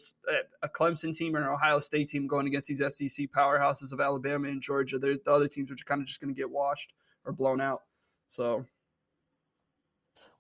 [0.63, 4.49] a Clemson team or an Ohio State team going against these SEC powerhouses of Alabama
[4.49, 6.93] and Georgia, the other teams are kind of just going to get washed
[7.25, 7.83] or blown out.
[8.29, 8.65] So.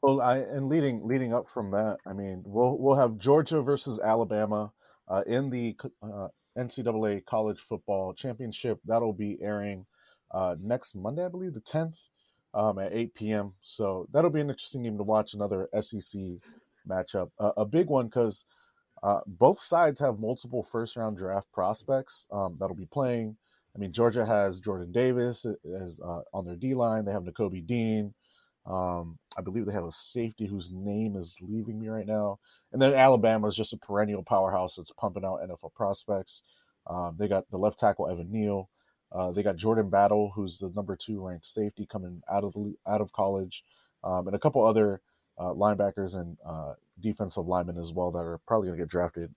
[0.07, 3.99] Well, I and leading leading up from that, I mean, we'll we'll have Georgia versus
[3.99, 4.71] Alabama
[5.09, 8.79] uh, in the uh, NCAA College Football Championship.
[8.85, 9.85] That'll be airing
[10.31, 11.99] uh, next Monday, I believe, the 10th
[12.55, 13.53] um, at 8 p.m.
[13.62, 15.35] So that'll be an interesting game to watch.
[15.35, 16.21] Another SEC
[16.88, 18.45] matchup, a big one because
[19.03, 23.37] uh, both sides have multiple first round draft prospects um, that'll be playing.
[23.75, 27.05] I mean, Georgia has Jordan Davis uh, as uh, on their D line.
[27.05, 28.14] They have Nakobe Dean.
[28.67, 32.39] Um, I believe they have a safety whose name is leaving me right now.
[32.73, 36.43] And then Alabama is just a perennial powerhouse that's pumping out NFL prospects.
[36.89, 38.69] Um, they got the left tackle Evan Neal.
[39.13, 42.75] Uh, they got Jordan Battle, who's the number two ranked safety coming out of the,
[42.87, 43.65] out of college,
[44.03, 45.01] um, and a couple other
[45.39, 49.33] uh, linebackers and uh, defensive linemen as well that are probably going to get drafted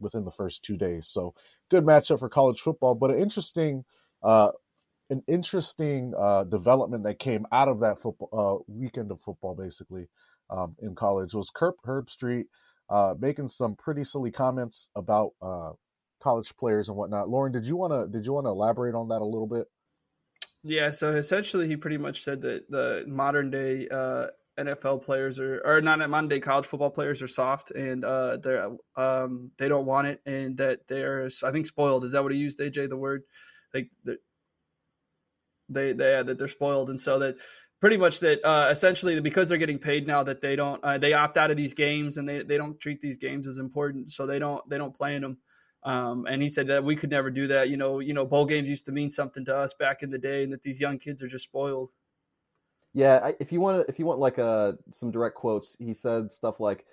[0.00, 1.06] within the first two days.
[1.06, 1.34] So
[1.70, 3.84] good matchup for college football, but an interesting
[4.22, 4.50] uh,
[5.12, 10.08] an interesting uh, development that came out of that football uh, weekend of football, basically
[10.48, 12.44] um, in college, was Kirk Herbstreit
[12.88, 15.72] uh, making some pretty silly comments about uh,
[16.22, 17.28] college players and whatnot.
[17.28, 19.66] Lauren, did you want to did you want to elaborate on that a little bit?
[20.64, 25.60] Yeah, so essentially, he pretty much said that the modern day uh, NFL players are,
[25.64, 29.86] or not modern day college football players are soft and uh, they're um, they don't
[29.86, 32.04] want it, and that they're I think spoiled.
[32.04, 32.88] Is that what he used, AJ?
[32.88, 33.24] The word
[33.74, 33.90] like
[35.72, 37.36] they they that they're spoiled, and so that
[37.80, 41.12] pretty much that uh, essentially because they're getting paid now that they don't uh, they
[41.12, 44.24] opt out of these games and they, they don't treat these games as important, so
[44.24, 45.38] they don't they don't play in them.
[45.84, 47.68] Um, and he said that we could never do that.
[47.68, 50.18] You know, you know, bowl games used to mean something to us back in the
[50.18, 51.90] day, and that these young kids are just spoiled.
[52.94, 56.30] Yeah, I, if you want, if you want like uh, some direct quotes, he said
[56.30, 56.84] stuff like,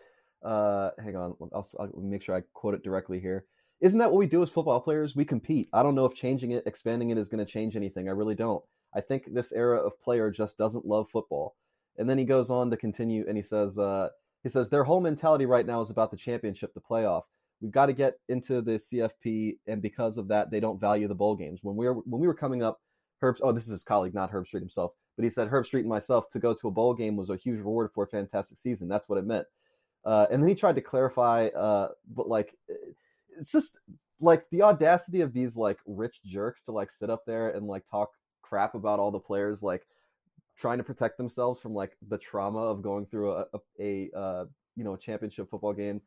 [0.44, 3.46] uh, "Hang on, I'll, I'll make sure I quote it directly here."
[3.82, 5.16] Isn't that what we do as football players?
[5.16, 5.70] We compete.
[5.74, 8.10] I don't know if changing it, expanding it is going to change anything.
[8.10, 8.64] I really don't.
[8.94, 11.56] I think this era of player just doesn't love football.
[11.98, 14.10] And then he goes on to continue and he says, uh,
[14.44, 17.24] he says their whole mentality right now is about the championship, the playoff.
[17.62, 21.16] We've got to get into the CFP, and because of that, they don't value the
[21.16, 21.60] bowl games.
[21.62, 22.80] When we were when we were coming up,
[23.22, 26.30] Herb, oh, this is his colleague, not Herbstreit himself, but he said Herbstreit and myself
[26.32, 28.88] to go to a bowl game was a huge reward for a fantastic season.
[28.88, 29.46] That's what it meant.
[30.06, 32.56] Uh, and then he tried to clarify, uh, but like,
[33.40, 33.78] it's just
[34.22, 37.84] like the audacity of these like rich jerks to like sit up there and like
[37.90, 38.10] talk
[38.42, 39.86] crap about all the players, like
[40.58, 44.46] trying to protect themselves from like the trauma of going through a, a, a uh,
[44.76, 46.02] you know championship football game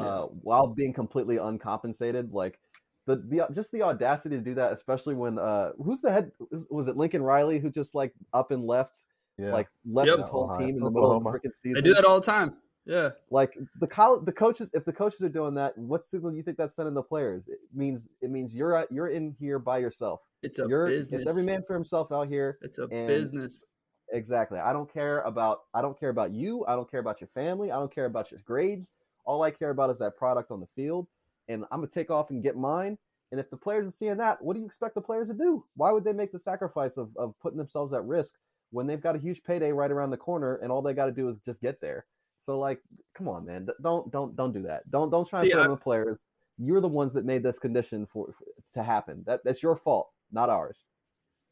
[0.00, 0.20] uh, yeah.
[0.42, 2.32] while being completely uncompensated.
[2.32, 2.58] Like
[3.06, 6.30] the the just the audacity to do that, especially when uh, who's the head?
[6.70, 8.98] Was it Lincoln Riley who just like up and left,
[9.38, 9.52] yeah.
[9.52, 10.18] like left yep.
[10.18, 10.58] his whole Ohio.
[10.58, 11.30] team in the middle Oklahoma.
[11.30, 11.74] of the freaking season?
[11.74, 12.54] They do that all the time.
[12.86, 13.10] Yeah.
[13.30, 16.42] Like the college, the coaches, if the coaches are doing that, what signal do you
[16.42, 17.48] think that's sending the players?
[17.48, 20.20] It means it means you're you're in here by yourself.
[20.42, 21.22] It's a you're, business.
[21.22, 22.58] It's every man for himself out here.
[22.62, 23.64] It's a business.
[24.12, 24.60] Exactly.
[24.60, 26.64] I don't care about I don't care about you.
[26.66, 27.72] I don't care about your family.
[27.72, 28.88] I don't care about your grades.
[29.24, 31.08] All I care about is that product on the field.
[31.48, 32.96] And I'm gonna take off and get mine.
[33.32, 35.64] And if the players are seeing that, what do you expect the players to do?
[35.74, 38.34] Why would they make the sacrifice of, of putting themselves at risk
[38.70, 41.12] when they've got a huge payday right around the corner and all they got to
[41.12, 42.06] do is just get there?
[42.40, 42.80] So like,
[43.16, 44.88] come on, man, don't don't don't do that.
[44.90, 46.24] Don't don't try and put on the players.
[46.58, 49.22] You're the ones that made this condition for, for to happen.
[49.26, 50.84] That that's your fault, not ours.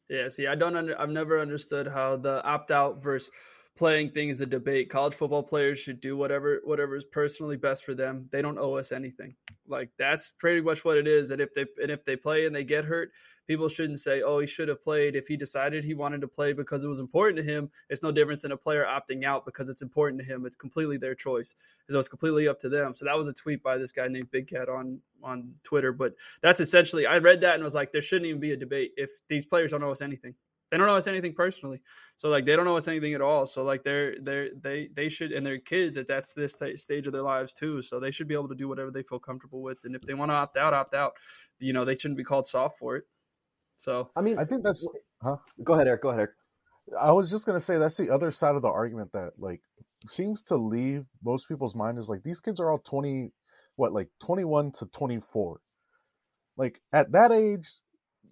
[0.09, 3.31] Yeah, see, I don't under, I've never understood how the opt out versus
[3.75, 4.89] playing thing is a debate.
[4.89, 8.27] College football players should do whatever whatever is personally best for them.
[8.31, 9.35] They don't owe us anything.
[9.67, 11.31] Like that's pretty much what it is.
[11.31, 13.11] And if they and if they play and they get hurt,
[13.47, 16.53] people shouldn't say, "Oh, he should have played." If he decided he wanted to play
[16.53, 19.67] because it was important to him, it's no difference than a player opting out because
[19.67, 20.45] it's important to him.
[20.45, 21.55] It's completely their choice.
[21.89, 22.95] So it's completely up to them.
[22.95, 25.91] So that was a tweet by this guy named Big Cat on on Twitter.
[25.91, 28.93] But that's essentially I read that and was like, there shouldn't even be a debate
[28.95, 30.35] if these players don't owe us anything.
[30.71, 31.79] They don't know us anything personally,
[32.17, 33.45] so like they don't know us anything at all.
[33.45, 37.13] So like they're they they they should and they're kids at that's this stage of
[37.13, 37.81] their lives too.
[37.81, 39.77] So they should be able to do whatever they feel comfortable with.
[39.83, 41.13] And if they want to opt out, opt out.
[41.59, 43.03] You know they shouldn't be called soft for it.
[43.77, 44.87] So I mean, I think that's
[45.21, 45.37] huh.
[45.63, 46.01] Go ahead, Eric.
[46.01, 46.31] Go ahead, Eric.
[46.99, 49.61] I was just gonna say that's the other side of the argument that like
[50.07, 53.31] seems to leave most people's mind is like these kids are all twenty,
[53.75, 55.59] what like twenty one to twenty four.
[56.57, 57.67] Like at that age,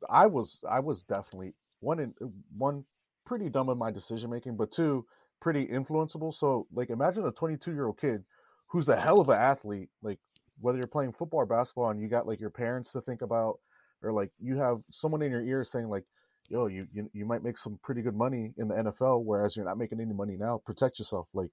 [0.10, 2.14] I was I was definitely one in
[2.58, 2.86] one
[3.26, 5.06] pretty dumb in my decision making, but two
[5.42, 6.34] pretty influenceable.
[6.34, 8.24] So like imagine a 22 year old kid
[8.68, 10.20] who's a hell of an athlete, like
[10.60, 13.60] whether you're playing football or basketball and you got like your parents to think about,
[14.02, 16.06] or like you have someone in your ear saying like,
[16.50, 19.66] yo, you, you you might make some pretty good money in the NFL, whereas you're
[19.66, 20.62] not making any money now.
[20.66, 21.28] Protect yourself.
[21.34, 21.50] Like,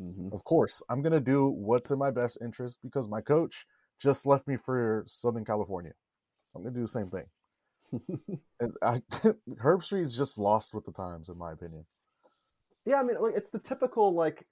[0.00, 0.28] mm-hmm.
[0.32, 3.66] of course, I'm gonna do what's in my best interest because my coach
[4.00, 5.92] just left me for Southern California.
[6.54, 7.24] I'm gonna do the same thing.
[8.60, 9.00] And I,
[9.62, 11.84] Herbstreit's just lost with the times, in my opinion.
[12.84, 14.46] Yeah, I mean, like it's the typical like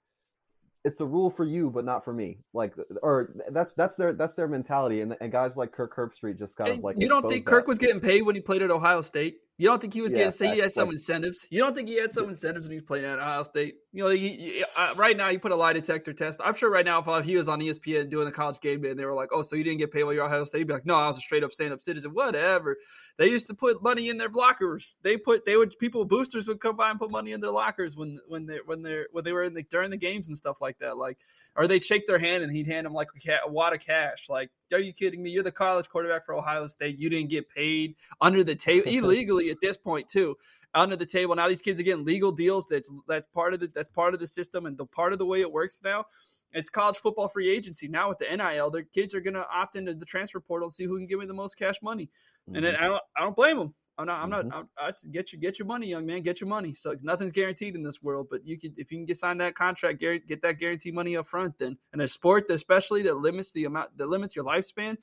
[0.83, 2.39] it's a rule for you, but not for me.
[2.53, 6.55] Like, or that's that's their that's their mentality, and, and guys like Kirk Herbstreit just
[6.55, 6.95] kind of like.
[6.99, 7.51] You don't think that.
[7.51, 9.39] Kirk was getting paid when he played at Ohio State?
[9.59, 10.31] You don't think he was yeah, getting?
[10.31, 11.47] Say he had some incentives.
[11.49, 13.77] You don't think he had some incentives when he was playing at Ohio State?
[13.91, 16.39] You know, he, he, uh, right now you put a lie detector test.
[16.43, 18.99] I'm sure right now if he was on ESPN doing the college game day and
[18.99, 20.67] they were like, "Oh, so you didn't get paid while you're at Ohio State?" He'd
[20.67, 22.77] be like, "No, I was a straight up stand up citizen." Whatever.
[23.17, 24.97] They used to put money in their lockers.
[25.01, 27.95] They put they would people boosters would come by and put money in their lockers
[27.95, 30.61] when when they when they when they were in the during the games and stuff
[30.61, 30.97] like that.
[30.97, 31.17] Like,
[31.57, 34.27] or they'd shake their hand and he'd hand them like a, a wad of cash.
[34.29, 35.31] Like, are you kidding me?
[35.31, 36.99] You're the college quarterback for Ohio State.
[36.99, 40.35] You didn't get paid under the table illegally at this point too
[40.73, 41.35] under the table.
[41.35, 42.67] Now these kids are getting legal deals.
[42.67, 45.25] That's that's part of the that's part of the system and the part of the
[45.25, 46.05] way it works now.
[46.53, 48.71] It's college football free agency now with the NIL.
[48.71, 51.25] Their kids are going to opt into the transfer portal, see who can give me
[51.25, 52.55] the most cash money, mm-hmm.
[52.55, 53.73] and then I don't I don't blame them.
[53.97, 54.21] I'm not.
[54.21, 54.49] I'm mm-hmm.
[54.49, 54.67] not.
[54.77, 55.39] I, I get you.
[55.39, 56.21] Get your money, young man.
[56.21, 56.73] Get your money.
[56.73, 59.55] So nothing's guaranteed in this world, but you can if you can get signed that
[59.55, 61.57] contract, get that guaranteed money up front.
[61.57, 64.97] Then in a sport, especially that limits the amount that limits your lifespan,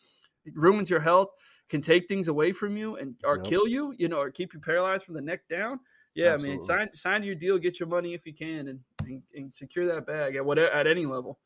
[0.52, 1.30] ruins your health
[1.68, 3.44] can take things away from you and or yep.
[3.44, 5.80] kill you, you know, or keep you paralyzed from the neck down.
[6.14, 6.48] Yeah, Absolutely.
[6.48, 9.54] I mean, sign sign your deal, get your money if you can, and, and, and
[9.54, 11.38] secure that bag at whatever at any level.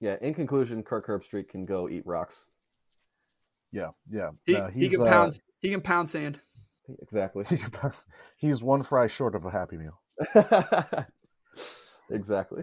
[0.00, 0.16] Yeah.
[0.20, 2.46] In conclusion, Kirk Herbstreit can go eat rocks.
[3.74, 4.30] Yeah, yeah.
[4.46, 5.40] He, uh, he can uh, pound.
[5.60, 6.38] He can pound sand.
[7.02, 7.44] Exactly.
[8.36, 10.00] he's one fry short of a happy meal.
[12.10, 12.62] exactly.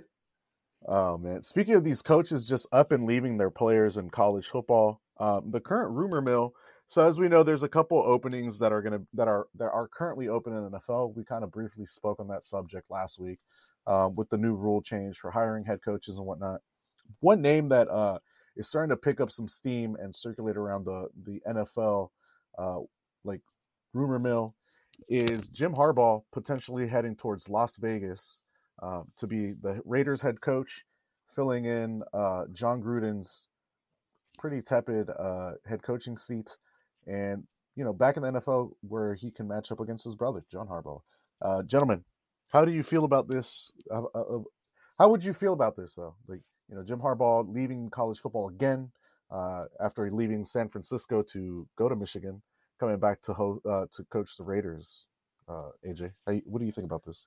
[0.88, 1.44] Oh man!
[1.44, 5.60] Speaking of these coaches just up and leaving their players in college football, um, the
[5.60, 6.54] current rumor mill.
[6.88, 9.70] So as we know, there's a couple openings that are going to that are that
[9.70, 11.14] are currently open in the NFL.
[11.14, 13.40] We kind of briefly spoke on that subject last week
[13.86, 16.62] uh, with the new rule change for hiring head coaches and whatnot.
[17.20, 18.20] One name that uh,
[18.56, 22.10] is starting to pick up some steam and circulate around the the NFL,
[22.58, 22.80] uh,
[23.24, 23.42] like
[23.94, 24.56] rumor mill,
[25.08, 28.42] is Jim Harbaugh potentially heading towards Las Vegas
[28.82, 30.86] uh, to be the Raiders head coach,
[31.36, 33.48] filling in uh, Jon Gruden's
[34.38, 36.58] pretty tepid uh, head coaching seat,
[37.08, 37.44] and
[37.76, 40.68] you know back in the NFL where he can match up against his brother John
[40.68, 41.02] Harbaugh.
[41.42, 42.04] Uh, gentlemen,
[42.50, 43.74] how do you feel about this?
[43.90, 44.40] Uh, uh,
[45.00, 46.16] how would you feel about this though?
[46.28, 46.42] Like
[46.72, 48.90] you know Jim Harbaugh leaving college football again
[49.80, 52.42] after leaving San Francisco to go to Michigan,
[52.80, 53.62] coming back to ho-
[53.92, 55.06] to coach the Raiders.
[55.86, 57.26] AJ, how, what do you think about this?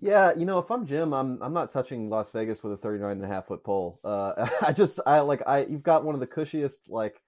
[0.00, 3.10] Yeah, you know, if I'm Jim, I'm I'm not touching Las Vegas with a 39
[3.10, 3.98] and a half foot pole.
[4.04, 7.20] Uh, I just I like I you've got one of the cushiest like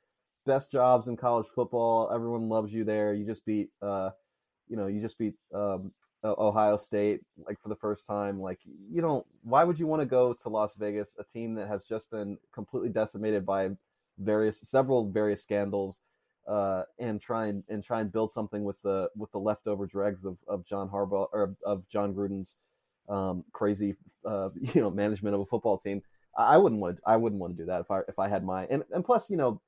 [0.46, 2.10] best jobs in college football.
[2.14, 3.12] Everyone loves you there.
[3.12, 4.10] You just beat uh,
[4.68, 5.92] you know, you just beat um,
[6.24, 8.40] Ohio State like for the first time.
[8.40, 8.60] Like
[8.90, 9.26] you don't.
[9.42, 12.38] Why would you want to go to Las Vegas, a team that has just been
[12.52, 13.70] completely decimated by
[14.18, 16.00] various several various scandals?
[16.48, 20.24] Uh, and try and, and try and build something with the with the leftover dregs
[20.24, 22.56] of, of John Harbaugh or of Jon Gruden's
[23.08, 23.94] um, crazy
[24.24, 26.02] uh, you know management of a football team.
[26.38, 28.44] I, wouldn't want to, I wouldn't want to do that if I if I had
[28.44, 29.60] my and, and plus you know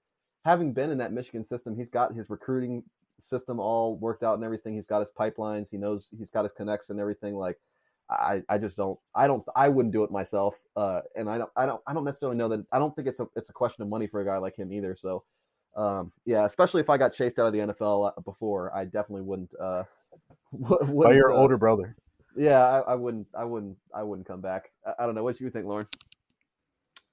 [0.44, 2.82] having been in that Michigan system, he's got his recruiting
[3.20, 4.74] system all worked out and everything.
[4.74, 5.68] He's got his pipelines.
[5.70, 7.34] He knows he's got his connects and everything.
[7.34, 7.58] Like
[8.10, 10.56] I, I just don't I don't I wouldn't do it myself.
[10.76, 13.20] Uh, and I don't I don't I don't necessarily know that I don't think it's
[13.20, 14.94] a it's a question of money for a guy like him either.
[14.94, 15.24] So
[15.76, 19.22] um, yeah, especially if I got chased out of the NFL uh, before, I definitely
[19.22, 19.54] wouldn't.
[19.58, 19.84] Uh,
[20.52, 21.96] wouldn't By your uh, older brother.
[22.36, 23.26] Yeah, I, I, wouldn't.
[23.34, 23.76] I wouldn't.
[23.94, 24.70] I wouldn't come back.
[24.86, 25.22] I, I, don't know.
[25.22, 25.86] What do you think, Lauren?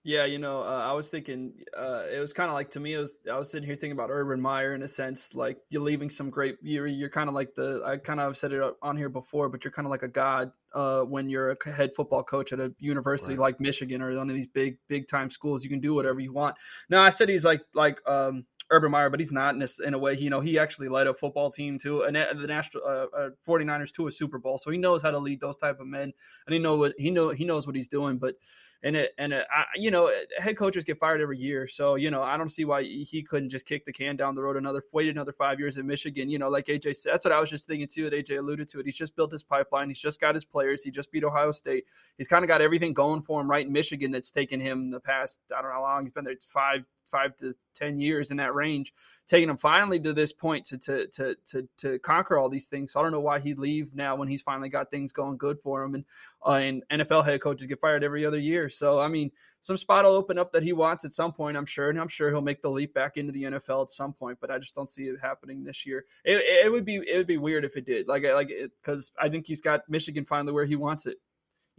[0.04, 1.54] Yeah, you know, uh, I was thinking.
[1.78, 2.94] Uh, it was kind of like to me.
[2.94, 3.18] It was.
[3.30, 5.36] I was sitting here thinking about Urban Meyer in a sense.
[5.36, 6.56] Like you're leaving some great.
[6.62, 6.88] You're.
[6.88, 7.82] You're kind of like the.
[7.86, 10.54] I kind of said it on here before, but you're kind of like a god
[10.74, 13.40] uh, when you're a head football coach at a university right.
[13.40, 15.66] like Michigan or one of these big, big time schools.
[15.66, 16.56] You can do whatever you want.
[16.90, 19.98] Now, I said he's like like um, Urban Meyer, but he's not in, in a
[19.98, 20.16] way.
[20.16, 23.92] You know, he actually led a football team to and the national uh, uh, 49ers
[23.94, 26.14] to a Super Bowl, so he knows how to lead those type of men,
[26.46, 28.18] and he know what he know he knows what he's doing.
[28.18, 28.36] But
[28.84, 32.12] and it and it, I, you know, head coaches get fired every year, so you
[32.12, 34.84] know, I don't see why he couldn't just kick the can down the road another
[34.94, 36.30] wait another five years in Michigan.
[36.30, 38.10] You know, like AJ said, that's what I was just thinking too.
[38.10, 38.86] That AJ alluded to it.
[38.86, 39.90] He's just built his pipeline.
[39.90, 40.84] He's just got his players.
[40.84, 41.86] He just beat Ohio State.
[42.18, 44.12] He's kind of got everything going for him right in Michigan.
[44.12, 47.36] That's taken him the past I don't know how long he's been there five five
[47.38, 48.94] to ten years in that range,
[49.28, 52.94] taking him finally to this point to to to to, to conquer all these things.
[52.94, 55.60] So I don't know why he'd leave now when he's finally got things going good
[55.60, 55.96] for him.
[55.96, 56.06] And
[56.46, 58.70] uh, and NFL head coaches get fired every other year.
[58.70, 59.32] So I mean,
[59.62, 61.58] some spot will open up that he wants at some point.
[61.58, 64.14] I'm sure, and I'm sure he'll make the leap back into the NFL at some
[64.14, 64.38] point.
[64.40, 66.06] But I just don't see it happening this year.
[66.24, 68.08] It, it would be it would be weird if it did.
[68.08, 68.52] Like like
[68.82, 71.18] because I think he's got Michigan finally where he wants it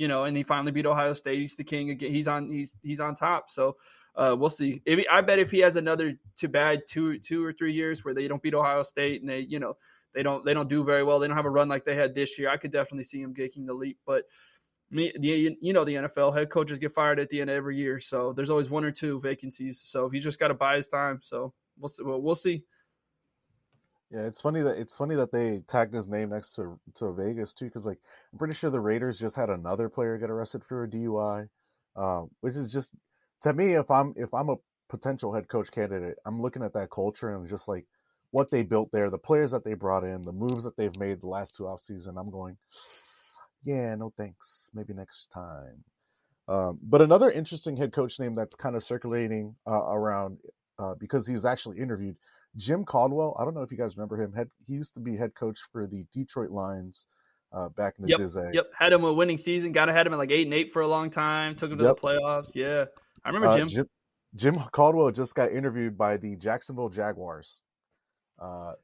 [0.01, 1.39] you know, and he finally beat Ohio State.
[1.39, 2.11] He's the king again.
[2.11, 2.51] He's on.
[2.51, 3.51] He's he's on top.
[3.51, 3.77] So
[4.17, 4.81] uh, we'll see.
[4.87, 8.15] If I bet if he has another too bad two two or three years where
[8.15, 9.75] they don't beat Ohio State and they you know
[10.15, 12.15] they don't they don't do very well, they don't have a run like they had
[12.15, 12.49] this year.
[12.49, 14.25] I could definitely see him making the leap, but.
[14.93, 17.77] Me, the, you know the NFL head coaches get fired at the end of every
[17.77, 19.81] year, so there's always one or two vacancies.
[19.81, 21.21] So he just got to buy his time.
[21.23, 22.03] So we'll see.
[22.03, 22.65] Well, we'll see.
[24.11, 27.55] Yeah, it's funny that it's funny that they tagged his name next to to Vegas
[27.55, 27.99] too, because like
[28.33, 31.49] I'm pretty sure the Raiders just had another player get arrested for a DUI,
[31.97, 32.93] um, which is just
[33.43, 34.57] to me, if I'm if I'm a
[34.89, 37.87] potential head coach candidate, I'm looking at that culture and just like
[38.33, 41.21] what they built there, the players that they brought in, the moves that they've made
[41.21, 42.19] the last two off season.
[42.19, 42.57] I'm going,
[43.65, 44.71] yeah, no thanks.
[44.75, 45.85] Maybe next time.
[46.49, 50.39] Um, but another interesting head coach name that's kind of circulating uh, around
[50.79, 52.17] uh, because he was actually interviewed,
[52.57, 53.37] Jim Caldwell.
[53.39, 54.33] I don't know if you guys remember him.
[54.33, 57.07] Head, he used to be head coach for the Detroit Lions
[57.53, 58.41] uh, back in the yep, Dizzy.
[58.53, 59.73] Yep, had him a winning season.
[59.73, 61.55] Got to had him at like eight and eight for a long time.
[61.55, 61.97] Took him to yep.
[61.97, 62.55] the playoffs.
[62.55, 62.85] Yeah,
[63.25, 63.69] I remember uh, Jim.
[63.69, 63.87] Jim.
[64.37, 67.63] Jim Caldwell just got interviewed by the Jacksonville Jaguars.
[68.39, 68.75] Uh,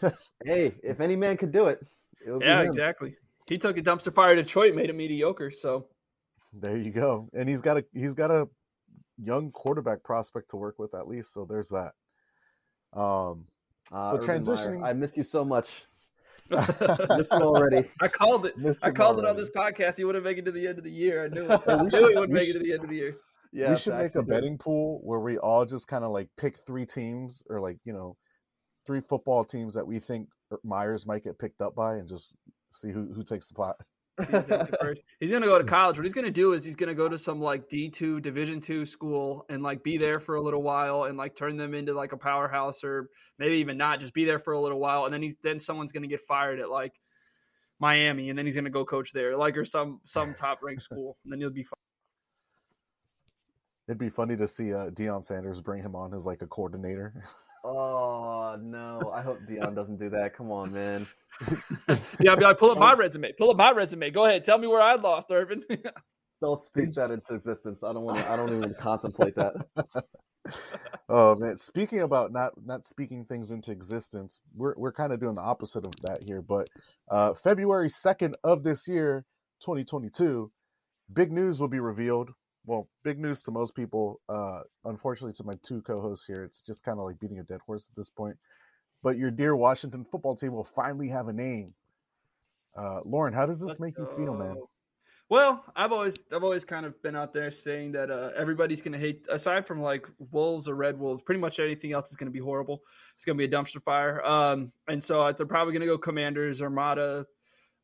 [0.44, 1.84] hey, if any man could do it,
[2.26, 3.14] it yeah, exactly.
[3.48, 5.50] He took a dumpster fire to Detroit, made him mediocre.
[5.50, 5.86] So
[6.52, 8.48] there you go, and he's got a he's got a
[9.22, 11.32] young quarterback prospect to work with at least.
[11.32, 11.92] So there's that.
[12.92, 13.44] Um,
[13.92, 15.68] uh, but transitioning, Meyer, I miss you so much.
[16.50, 17.88] miss you already.
[18.00, 18.56] I called it.
[18.56, 19.28] Miss I called already.
[19.28, 19.96] it on this podcast.
[19.96, 21.24] He wouldn't make it to the end of the year.
[21.24, 21.60] I knew it.
[21.68, 23.16] I knew he wouldn't make it to the end of the year.
[23.52, 26.58] Yeah, we should make a betting pool where we all just kind of like pick
[26.66, 28.16] three teams or like you know,
[28.86, 30.28] three football teams that we think
[30.62, 32.36] Myers might get picked up by, and just
[32.72, 33.76] see who who takes the pot.
[35.20, 35.96] He's gonna go to college.
[35.96, 38.86] What he's gonna do is he's gonna go to some like D two Division two
[38.86, 42.12] school and like be there for a little while and like turn them into like
[42.12, 43.08] a powerhouse or
[43.38, 45.92] maybe even not, just be there for a little while and then he's then someone's
[45.92, 46.94] gonna get fired at like
[47.78, 51.16] Miami and then he's gonna go coach there, like or some some top ranked school,
[51.24, 51.72] and then he'll be fine.
[53.88, 57.24] It'd be funny to see uh, Deion Sanders bring him on as like a coordinator.
[57.68, 59.10] Oh no!
[59.12, 60.36] I hope Deion doesn't do that.
[60.36, 61.04] Come on, man.
[62.20, 63.32] yeah, I'll be like, pull up my resume.
[63.32, 64.10] Pull up my resume.
[64.10, 64.44] Go ahead.
[64.44, 65.64] Tell me where I lost, Urban.
[66.40, 67.82] Don't speak that into existence.
[67.82, 68.30] I don't want to.
[68.30, 69.54] I don't even contemplate that.
[71.08, 71.56] oh man!
[71.56, 75.86] Speaking about not not speaking things into existence, we're we're kind of doing the opposite
[75.86, 76.42] of that here.
[76.42, 76.68] But
[77.10, 79.24] uh, February second of this year,
[79.62, 80.52] 2022,
[81.12, 82.30] big news will be revealed
[82.66, 84.20] well, big news to most people.
[84.28, 87.60] Uh, unfortunately, to my two co-hosts here, it's just kind of like beating a dead
[87.64, 88.36] horse at this point.
[89.02, 91.72] But your dear Washington football team will finally have a name.
[92.76, 94.02] Uh, Lauren, how does this Let's make go.
[94.02, 94.56] you feel, man?
[95.28, 98.92] Well, I've always I've always kind of been out there saying that uh, everybody's going
[98.92, 102.28] to hate aside from like Wolves or Red Wolves, pretty much anything else is going
[102.28, 102.82] to be horrible.
[103.14, 104.24] It's going to be a dumpster fire.
[104.24, 107.26] Um, and so uh, they're probably going to go Commanders, Armada,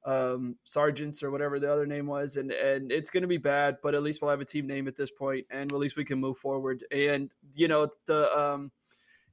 [0.05, 3.77] um, sergeants or whatever the other name was, and and it's going to be bad,
[3.83, 6.05] but at least we'll have a team name at this point, and at least we
[6.05, 6.85] can move forward.
[6.91, 8.71] And you know the um,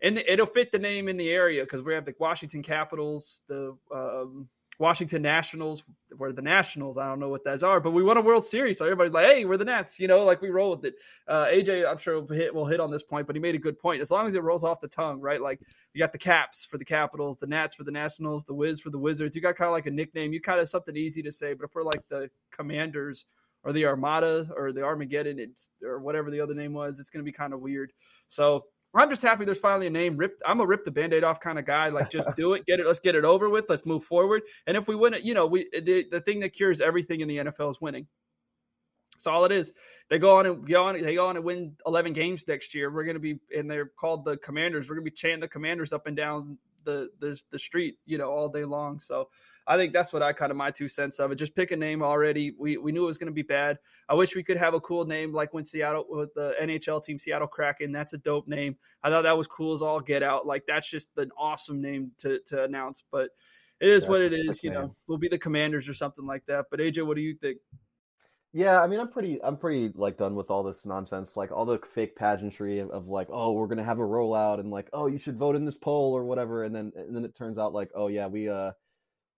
[0.01, 3.75] and it'll fit the name in the area because we have the Washington Capitals, the
[3.93, 4.47] um,
[4.79, 5.83] Washington Nationals.
[6.17, 6.97] We're the Nationals.
[6.97, 8.77] I don't know what those are, but we won a World Series.
[8.77, 9.99] So everybody's like, hey, we're the Nats.
[9.99, 10.95] You know, like we roll with it.
[11.27, 13.59] Uh, AJ, I'm sure will hit, will hit on this point, but he made a
[13.59, 14.01] good point.
[14.01, 15.41] As long as it rolls off the tongue, right?
[15.41, 15.59] Like
[15.93, 18.89] you got the Caps for the Capitals, the Nats for the Nationals, the Wiz for
[18.89, 19.35] the Wizards.
[19.35, 20.31] You got kind of like a nickname.
[20.31, 21.53] You kind of something easy to say.
[21.53, 23.25] But if we're like the Commanders
[23.63, 25.45] or the Armada or the Armageddon
[25.83, 27.91] or whatever the other name was, it's going to be kind of weird.
[28.27, 28.63] So
[28.95, 30.17] I'm just happy there's finally a name.
[30.17, 30.41] Ripped.
[30.45, 31.89] I'm a rip the band-aid off kind of guy.
[31.89, 33.65] Like just do it, get it, let's get it over with.
[33.69, 34.43] Let's move forward.
[34.67, 37.27] And if we win it, you know, we the, the thing that cures everything in
[37.27, 38.07] the NFL is winning.
[39.13, 39.73] That's all it is.
[40.09, 40.99] They go on and go on.
[40.99, 42.89] They go on and win 11 games next year.
[42.89, 44.87] We're going to be, and they're called the Commanders.
[44.87, 48.17] We're going to be chanting the Commanders up and down the the the street, you
[48.17, 48.99] know, all day long.
[48.99, 49.29] So
[49.69, 51.35] I think that's what I kind of my two cents of it.
[51.35, 52.55] Just pick a name already.
[52.57, 53.77] We we knew it was going to be bad.
[54.09, 57.19] I wish we could have a cool name like when Seattle with the NHL team
[57.19, 57.91] Seattle Kraken.
[57.91, 58.75] That's a dope name.
[59.03, 60.47] I thought that was cool as all get out.
[60.47, 63.03] Like that's just an awesome name to to announce.
[63.11, 63.29] But
[63.79, 64.63] it is yeah, what it is.
[64.63, 64.81] You name.
[64.81, 66.65] know, we'll be the Commanders or something like that.
[66.71, 67.59] But AJ, what do you think?
[68.51, 71.65] Yeah, I mean, I'm pretty, I'm pretty like done with all this nonsense, like all
[71.65, 75.05] the fake pageantry of, of, like, oh, we're gonna have a rollout and like, oh,
[75.05, 77.73] you should vote in this poll or whatever, and then and then it turns out
[77.73, 78.71] like, oh yeah, we uh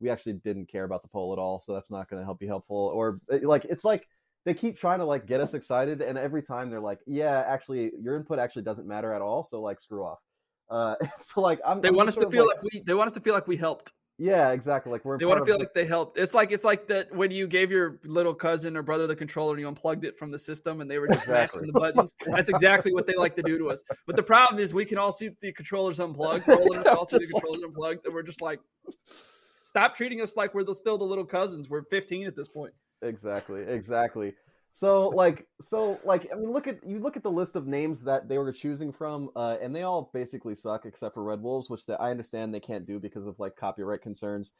[0.01, 2.41] we actually didn't care about the poll at all, so that's not going to help
[2.41, 2.91] you helpful.
[2.93, 4.07] Or eh, like it's like
[4.45, 7.91] they keep trying to like get us excited, and every time they're like, "Yeah, actually,
[8.01, 10.19] your input actually doesn't matter at all," so like screw off.
[10.69, 11.81] Uh, so like I'm.
[11.81, 12.83] They I'm want us to feel like, like, we.
[12.85, 13.91] They want us to feel like we helped.
[14.17, 14.91] Yeah, exactly.
[14.91, 15.17] Like we're.
[15.17, 16.17] They want to feel like they helped.
[16.17, 19.53] It's like it's like that when you gave your little cousin or brother the controller
[19.53, 21.65] and you unplugged it from the system and they were just exactly.
[21.65, 22.15] the buttons.
[22.27, 23.83] That's exactly what they like to do to us.
[24.05, 26.47] But the problem is we can all see the controllers unplugged.
[26.47, 28.59] Roland all see the controllers unplugged, and we're just like,
[29.71, 31.69] Stop treating us like we're still the little cousins.
[31.69, 32.73] We're 15 at this point.
[33.01, 33.61] Exactly.
[33.61, 34.33] Exactly.
[34.73, 38.03] So like so like I mean look at you look at the list of names
[38.03, 41.69] that they were choosing from uh, and they all basically suck except for Red Wolves
[41.69, 44.51] which I understand they can't do because of like copyright concerns.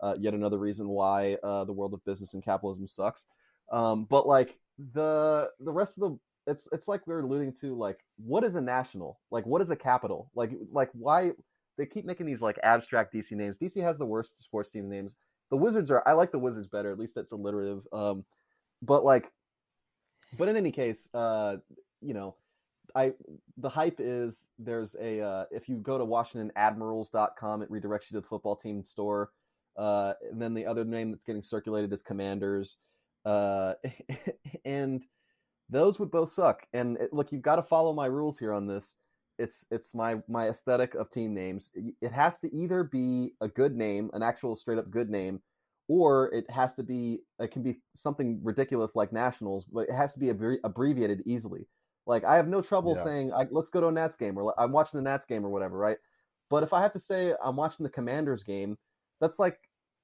[0.00, 3.26] Uh, yet another reason why uh, the world of business and capitalism sucks.
[3.72, 4.56] Um, but like
[4.92, 8.54] the the rest of the it's it's like we are alluding to like what is
[8.54, 11.32] a national like what is a capital like like why
[11.80, 13.56] they keep making these like abstract DC names.
[13.56, 15.16] DC has the worst sports team names.
[15.50, 16.92] The Wizards are I like the Wizards better.
[16.92, 17.86] At least that's alliterative.
[17.90, 18.22] Um,
[18.82, 19.32] but like,
[20.36, 21.56] but in any case, uh,
[22.02, 22.36] you know,
[22.94, 23.14] I
[23.56, 28.20] the hype is there's a uh, if you go to WashingtonAdmirals.com, it redirects you to
[28.20, 29.30] the football team store.
[29.74, 32.76] Uh, and then the other name that's getting circulated is Commanders.
[33.24, 33.72] Uh,
[34.66, 35.02] and
[35.70, 36.66] those would both suck.
[36.74, 38.96] And it, look, you've got to follow my rules here on this
[39.40, 41.70] it's it's my my aesthetic of team names.
[42.00, 45.40] It has to either be a good name, an actual straight up good name,
[45.88, 50.12] or it has to be it can be something ridiculous like Nationals, but it has
[50.12, 51.66] to be abbreviated easily.
[52.06, 53.04] Like I have no trouble yeah.
[53.04, 55.78] saying let's go to a Nats game or I'm watching the Nats game or whatever,
[55.78, 55.98] right?
[56.50, 58.76] But if I have to say I'm watching the Commanders game,
[59.20, 59.58] that's like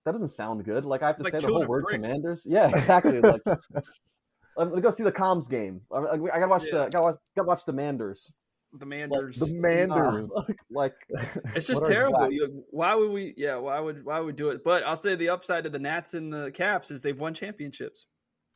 [0.04, 0.84] that doesn't sound good.
[0.84, 2.00] Like I have to say the whole word break.
[2.00, 2.46] Commanders.
[2.48, 3.20] Yeah, exactly.
[3.20, 3.42] like
[4.58, 5.82] I'm gonna go see the Comms game.
[5.92, 6.84] I, I gotta watch yeah.
[6.84, 8.32] the gotta watch, gotta watch the Manders
[8.78, 9.36] the Manders.
[9.38, 10.32] the Manders.
[10.36, 10.94] Ah, like
[11.54, 12.30] it's just terrible.
[12.30, 13.34] You, why would we?
[13.36, 14.64] Yeah, why would why would do it?
[14.64, 18.06] But I'll say the upside of the Nats and the Caps is they've won championships.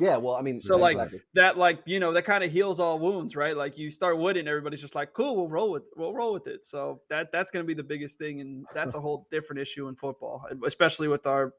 [0.01, 1.21] Yeah, well, I mean, so like exactly.
[1.35, 3.55] that, like you know, that kind of heals all wounds, right?
[3.55, 6.65] Like you start winning, everybody's just like, cool, we'll roll with, we'll roll with it.
[6.65, 9.89] So that that's going to be the biggest thing, and that's a whole different issue
[9.89, 11.53] in football, especially with our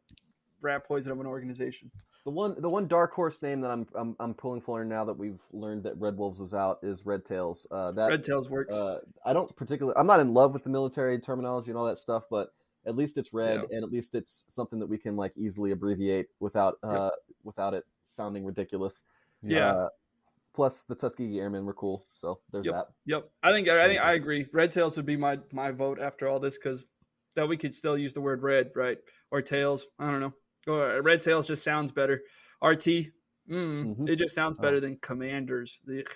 [0.60, 1.92] rat poison of an organization.
[2.24, 5.18] The one, the one dark horse name that I'm I'm, I'm pulling for now that
[5.18, 7.66] we've learned that Red Wolves is out is Red Tails.
[7.72, 8.76] Uh, that Red Tails works.
[8.76, 9.98] Uh, I don't particularly.
[9.98, 12.54] I'm not in love with the military terminology and all that stuff, but
[12.86, 13.78] at least it's red, yeah.
[13.78, 17.12] and at least it's something that we can like easily abbreviate without uh, yep.
[17.44, 19.04] without it sounding ridiculous.
[19.42, 19.72] Yeah.
[19.72, 19.90] Uh,
[20.54, 22.74] Plus, the Tuskegee Airmen were cool, so there's Yep.
[22.76, 22.88] that.
[23.06, 24.46] Yep, I think I think I agree.
[24.52, 26.86] Red tails would be my my vote after all this because
[27.36, 28.98] that we could still use the word red, right?
[29.32, 29.88] Or tails.
[29.98, 30.34] I don't know.
[30.68, 32.22] Or red tails just sounds better.
[32.64, 33.12] RT.
[33.50, 34.10] Mm, Mhm.
[34.10, 34.62] It just sounds Oh.
[34.62, 35.82] better than commanders.
[35.90, 36.08] Ugh.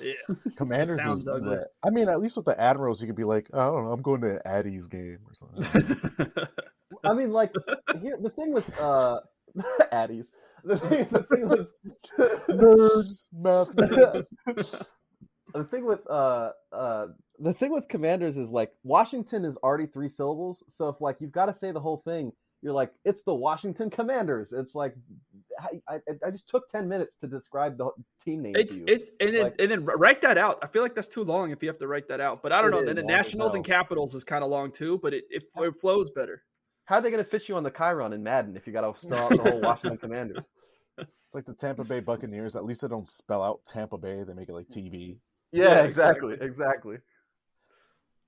[0.00, 0.14] Yeah.
[0.56, 1.56] Commanders sounds is ugly.
[1.56, 1.66] red.
[1.84, 4.00] I mean, at least with the Admirals, you could be like, I don't know, I'm
[4.00, 6.32] going to an Addie's game or something.
[7.04, 7.52] I mean, like
[8.00, 9.20] here, the thing with uh,
[9.92, 10.28] Addies,
[10.64, 11.68] the thing, the thing with
[12.48, 13.68] Nerds, math.
[13.76, 14.84] nerds.
[15.54, 17.06] the thing with uh uh
[17.40, 20.62] the thing with commanders is like Washington is already three syllables.
[20.68, 22.32] So if like you've got to say the whole thing,
[22.62, 24.52] you're like it's the Washington Commanders.
[24.52, 24.94] It's like
[25.60, 27.90] I I, I just took ten minutes to describe the
[28.24, 28.54] team name.
[28.56, 28.86] It's to you.
[28.88, 30.58] it's and then Like- and then write that out.
[30.62, 32.42] I feel like that's too long if you have to write that out.
[32.42, 32.84] But I don't know.
[32.84, 33.64] Then the Nationals and.
[33.64, 36.42] Capitals is kind of long too, but it, it it flows better.
[36.84, 38.80] How are they going to fit you on the Chiron in Madden if you got
[38.92, 40.48] to spell out the whole Washington Commanders?
[40.98, 42.56] It's like the Tampa Bay Buccaneers.
[42.56, 44.24] At least they don't spell out Tampa Bay.
[44.26, 45.18] They make it like TB.
[45.52, 46.96] Yeah, Yeah, exactly, exactly.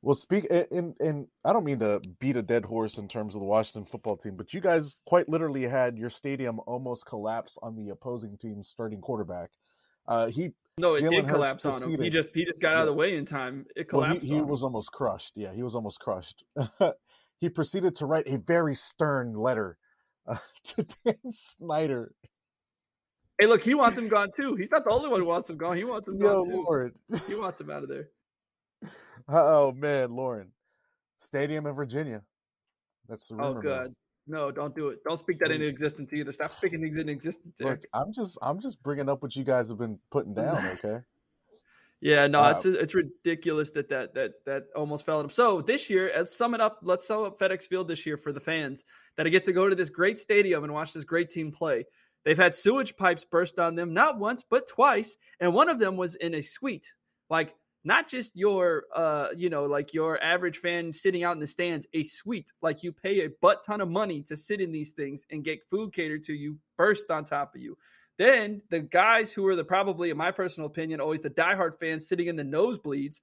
[0.03, 3.41] Well, speak and and I don't mean to beat a dead horse in terms of
[3.41, 7.77] the Washington football team, but you guys quite literally had your stadium almost collapse on
[7.77, 9.51] the opposing team's starting quarterback.
[10.09, 12.03] Uh, he No, it Jalen did Hurts collapse on him.
[12.03, 13.65] He just he just got out of the way in time.
[13.77, 14.27] It well, collapsed.
[14.27, 14.49] he, he him.
[14.49, 15.33] was almost crushed.
[15.37, 16.43] Yeah, he was almost crushed.
[17.41, 19.79] he proceeded to write a very stern letter
[20.27, 22.13] uh, to Dan Snyder.
[23.39, 24.57] Hey, look, he wants him gone too.
[24.57, 25.77] He's not the only one who wants him gone.
[25.77, 26.63] He wants him Yo, gone too.
[26.65, 26.95] Lord.
[27.29, 28.09] He wants him out of there.
[29.29, 30.49] Oh man, Lauren.
[31.19, 32.23] Stadium in Virginia.
[33.09, 33.59] That's the rumor.
[33.59, 33.95] Oh god,
[34.27, 34.51] no!
[34.51, 34.99] Don't do it.
[35.05, 36.33] Don't speak that into existence either.
[36.33, 37.55] Stop speaking things into existence.
[37.61, 41.01] Look, I'm just I'm just bringing up what you guys have been putting down, okay?
[42.01, 45.31] Yeah, no, Uh, it's it's ridiculous that that that that almost fell on him.
[45.31, 46.81] So this year, let's sum it up.
[46.83, 48.85] Let's sum up FedEx Field this year for the fans
[49.17, 51.85] that I get to go to this great stadium and watch this great team play.
[52.25, 55.97] They've had sewage pipes burst on them not once but twice, and one of them
[55.97, 56.93] was in a suite.
[57.31, 57.55] Like
[57.85, 61.87] not just your uh you know like your average fan sitting out in the stands,
[61.95, 62.53] a suite.
[62.63, 65.65] Like you pay a butt ton of money to sit in these things and get
[65.71, 67.77] food catered to you, burst on top of you.
[68.19, 72.09] Then the guys who were the probably, in my personal opinion, always the diehard fans
[72.09, 73.21] sitting in the nosebleeds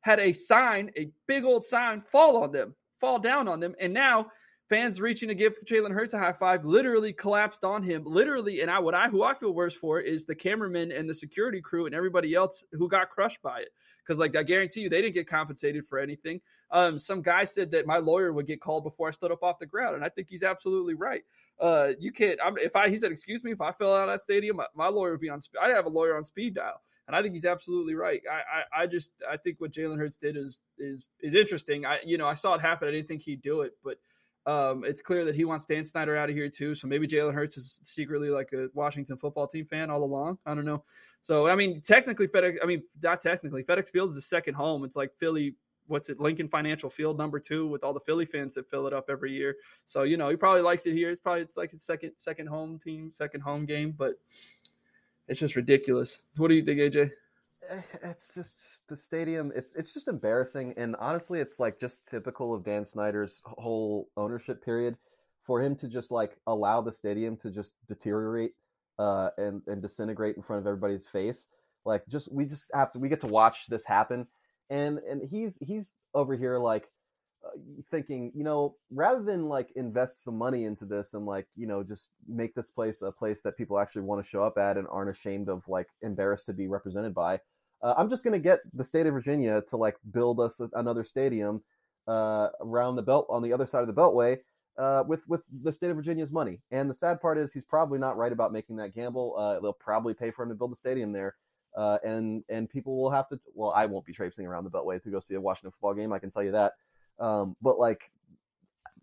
[0.00, 3.94] had a sign, a big old sign, fall on them, fall down on them, and
[3.94, 4.26] now
[4.72, 8.04] fans reaching to give Jalen Hurts a high five literally collapsed on him.
[8.06, 11.12] Literally, and I what I who I feel worse for is the cameraman and the
[11.14, 13.68] security crew and everybody else who got crushed by it.
[13.98, 16.40] Because like I guarantee you, they didn't get compensated for anything.
[16.70, 19.58] Um, some guy said that my lawyer would get called before I stood up off
[19.58, 21.22] the ground, and I think he's absolutely right.
[21.60, 22.38] Uh, you can't.
[22.42, 24.66] I'm, if I he said, excuse me, if I fell out of that stadium, my,
[24.74, 25.38] my lawyer would be on.
[25.60, 28.22] I have a lawyer on speed dial, and I think he's absolutely right.
[28.26, 31.84] I, I, I just I think what Jalen Hurts did is is is interesting.
[31.84, 32.88] I you know I saw it happen.
[32.88, 33.98] I didn't think he'd do it, but
[34.46, 36.74] um, it's clear that he wants Dan Snyder out of here too.
[36.74, 40.38] So maybe Jalen Hurts is secretly like a Washington football team fan all along.
[40.46, 40.82] I don't know.
[41.22, 42.56] So I mean, technically FedEx.
[42.62, 43.62] I mean, not technically.
[43.62, 44.84] FedEx Field is a second home.
[44.84, 45.54] It's like Philly.
[45.86, 46.20] What's it?
[46.20, 49.32] Lincoln Financial Field number two with all the Philly fans that fill it up every
[49.32, 49.56] year.
[49.84, 51.10] So you know he probably likes it here.
[51.10, 53.94] It's probably it's like his second second home team, second home game.
[53.96, 54.14] But
[55.28, 56.18] it's just ridiculous.
[56.36, 57.10] What do you think, AJ?
[57.72, 58.56] Eh, It's just
[58.88, 59.52] the stadium.
[59.54, 64.62] It's it's just embarrassing, and honestly, it's like just typical of Dan Snyder's whole ownership
[64.64, 64.96] period
[65.46, 68.52] for him to just like allow the stadium to just deteriorate
[68.98, 71.48] uh, and and disintegrate in front of everybody's face.
[71.84, 74.26] Like, just we just have to we get to watch this happen,
[74.70, 76.88] and and he's he's over here like
[77.44, 77.58] uh,
[77.90, 81.82] thinking, you know, rather than like invest some money into this and like, you know,
[81.84, 84.88] just make this place a place that people actually want to show up at and
[84.90, 87.40] aren't ashamed of like embarrassed to be represented by.
[87.82, 91.04] Uh, I'm just going to get the state of Virginia to like build us another
[91.04, 91.62] stadium
[92.06, 94.38] uh, around the belt on the other side of the beltway
[94.78, 96.60] uh, with with the state of Virginia's money.
[96.70, 99.36] And the sad part is he's probably not right about making that gamble.
[99.36, 101.34] Uh, they'll probably pay for him to build a stadium there.
[101.76, 103.40] Uh, and and people will have to.
[103.54, 106.12] Well, I won't be traipsing around the Beltway to go see a Washington football game.
[106.12, 106.74] I can tell you that.
[107.18, 108.10] Um, but like,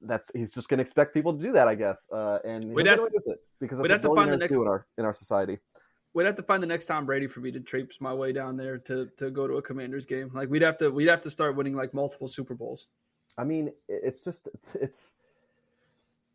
[0.02, 2.08] that's he's just going to expect people to do that, I guess.
[2.12, 4.68] Uh, and We'd have- with it because we'd have to find the next- do in
[4.68, 5.58] our in our society.
[6.14, 8.58] We'd have to find the next Tom Brady for me to traipse my way down
[8.58, 10.32] there to to go to a Commanders game.
[10.34, 12.88] Like we'd have to we'd have to start winning like multiple Super Bowls.
[13.38, 15.16] I mean, it's just it's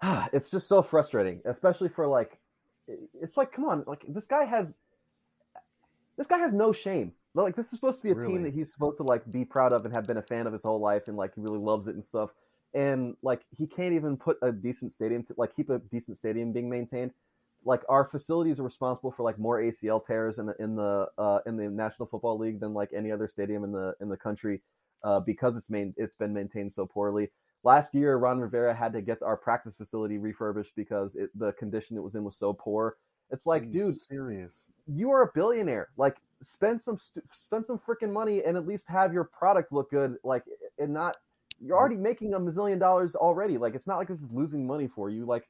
[0.32, 2.38] it's just so frustrating, especially for like
[3.20, 4.74] it's like come on, like this guy has
[6.16, 7.12] this guy has no shame.
[7.34, 8.32] Like this is supposed to be a Really?
[8.32, 10.52] team that he's supposed to like be proud of and have been a fan of
[10.52, 12.30] his whole life and like he really loves it and stuff.
[12.74, 16.52] And like he can't even put a decent stadium to like keep a decent stadium
[16.52, 17.12] being maintained.
[17.64, 21.40] Like our facilities are responsible for like more ACL tears in the in the uh,
[21.46, 24.60] in the National Football League than like any other stadium in the in the country
[25.02, 27.30] uh, because it's main it's been maintained so poorly.
[27.62, 31.96] Last year, Ron Rivera had to get our practice facility refurbished because it, the condition
[31.96, 32.98] it was in was so poor.
[33.30, 34.66] It's like, dude, serious.
[34.86, 35.88] you are a billionaire.
[35.96, 39.90] Like spend some st- spend some freaking money and at least have your product look
[39.90, 40.44] good like
[40.78, 41.16] and not
[41.60, 44.86] you're already making a million dollars already like it's not like this is losing money
[44.86, 45.48] for you like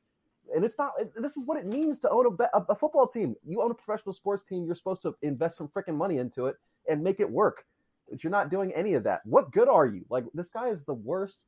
[0.54, 3.34] and it's not this is what it means to own a, a, football team.
[3.46, 6.56] You own a professional sports team you're supposed to invest some freaking money into it
[6.88, 7.64] and make it work.
[8.10, 9.22] But you're not doing any of that.
[9.24, 10.04] What good are you?
[10.10, 11.40] Like this guy is the worst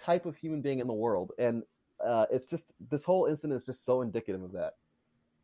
[0.00, 1.32] type of human being in the world.
[1.38, 1.62] And
[2.04, 4.74] uh, it's just this whole incident is just so indicative of that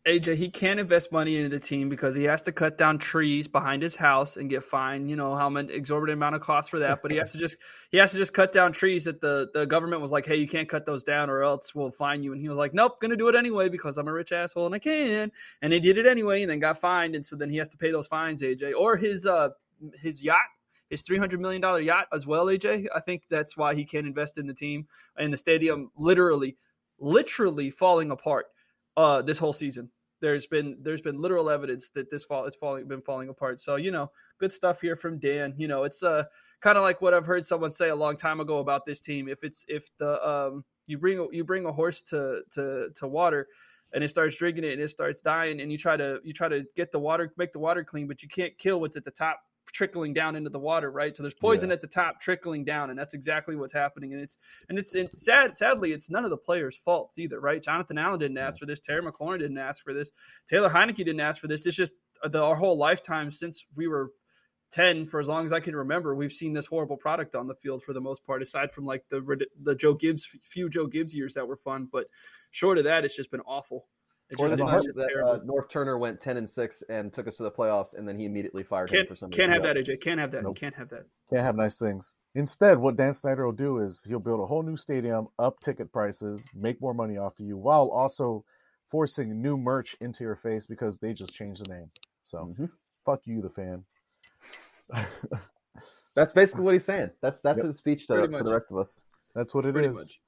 [0.07, 3.48] AJ, he can't invest money into the team because he has to cut down trees
[3.48, 5.09] behind his house and get fined.
[5.09, 7.00] You know how much exorbitant amount of cost for that.
[7.00, 7.57] But he has to just
[7.90, 10.46] he has to just cut down trees that the the government was like, hey, you
[10.46, 12.32] can't cut those down or else we'll fine you.
[12.32, 14.74] And he was like, nope, gonna do it anyway because I'm a rich asshole and
[14.74, 15.32] I can.
[15.62, 17.14] And he did it anyway and then got fined.
[17.14, 19.50] And so then he has to pay those fines, AJ, or his uh
[20.02, 20.38] his yacht
[20.90, 22.88] his three hundred million dollar yacht as well, AJ.
[22.94, 24.86] I think that's why he can't invest in the team
[25.16, 25.90] and the stadium.
[25.96, 26.59] Literally,
[26.98, 28.48] literally falling apart
[28.97, 29.90] uh, this whole season.
[30.20, 33.61] There's been there's been literal evidence that this fall it's falling been falling apart.
[33.61, 35.55] So you know, good stuff here from Dan.
[35.59, 36.24] You know, it's uh
[36.61, 39.28] kind of like what I've heard someone say a long time ago about this team.
[39.28, 43.49] If it's if the um you bring you bring a horse to to to water
[43.92, 46.49] and it starts drinking it and it starts dying and you try to you try
[46.49, 49.11] to get the water make the water clean but you can't kill what's at the
[49.11, 49.40] top
[49.72, 51.16] trickling down into the water, right?
[51.16, 51.74] So there's poison yeah.
[51.74, 54.12] at the top trickling down, and that's exactly what's happening.
[54.12, 54.36] And it's
[54.68, 55.56] and it's and sad.
[55.56, 57.62] Sadly, it's none of the players' faults either, right?
[57.62, 58.80] Jonathan Allen didn't ask for this.
[58.80, 60.12] Terry McLaurin didn't ask for this.
[60.48, 61.66] Taylor Heinicke didn't ask for this.
[61.66, 64.10] It's just the, our whole lifetime since we were
[64.74, 67.54] 10 for as long as I can remember, we've seen this horrible product on the
[67.54, 71.14] field for the most part, aside from like the the Joe Gibbs few Joe Gibbs
[71.14, 71.88] years that were fun.
[71.92, 72.06] But
[72.50, 73.86] short of that, it's just been awful.
[74.30, 77.42] It's just, it's that, uh, Norv Turner went ten and six and took us to
[77.42, 79.30] the playoffs, and then he immediately fired can't, him for some.
[79.30, 80.00] Can't have that, AJ.
[80.00, 80.42] Can't have that.
[80.42, 80.56] Nope.
[80.56, 81.04] Can't have that.
[81.30, 82.16] Can't have nice things.
[82.34, 85.92] Instead, what Dan Snyder will do is he'll build a whole new stadium, up ticket
[85.92, 88.44] prices, make more money off of you, while also
[88.90, 91.90] forcing new merch into your face because they just changed the name.
[92.22, 92.66] So, mm-hmm.
[93.04, 93.84] fuck you, the fan.
[96.14, 97.10] that's basically what he's saying.
[97.20, 97.66] That's that's yep.
[97.66, 98.98] his speech to, to, the rest of us.
[99.34, 99.96] That's what it Pretty is.
[99.96, 100.20] Much.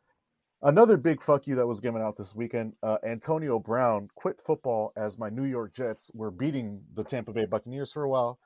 [0.62, 2.72] Another big fuck you that was given out this weekend.
[2.82, 7.44] Uh, Antonio Brown quit football as my New York Jets were beating the Tampa Bay
[7.44, 8.38] Buccaneers for a while.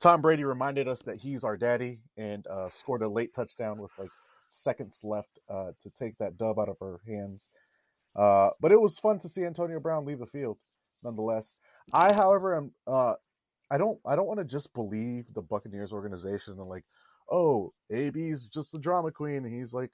[0.00, 3.90] Tom Brady reminded us that he's our daddy and uh, scored a late touchdown with
[3.98, 4.10] like
[4.48, 7.50] seconds left uh, to take that dub out of our hands.
[8.16, 10.56] Uh, but it was fun to see Antonio Brown leave the field,
[11.02, 11.56] nonetheless.
[11.92, 13.14] I, however, am uh,
[13.70, 16.84] I don't I don't want to just believe the Buccaneers organization and like,
[17.30, 19.44] oh, AB's just a drama queen.
[19.44, 19.90] And he's like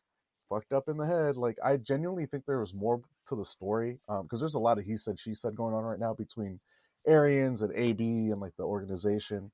[0.48, 1.36] fucked up in the head.
[1.36, 4.78] Like I genuinely think there was more to the story because um, there's a lot
[4.78, 6.60] of he said she said going on right now between
[7.06, 9.50] Arians and AB and like the organization.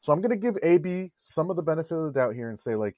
[0.00, 2.74] So I'm gonna give AB some of the benefit of the doubt here and say
[2.74, 2.96] like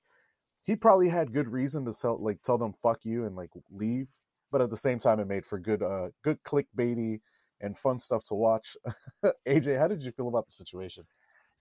[0.64, 4.08] he probably had good reason to tell like tell them fuck you and like leave,
[4.50, 7.20] but at the same time it made for good uh good clickbaity
[7.60, 8.76] and fun stuff to watch.
[9.48, 11.04] AJ, how did you feel about the situation?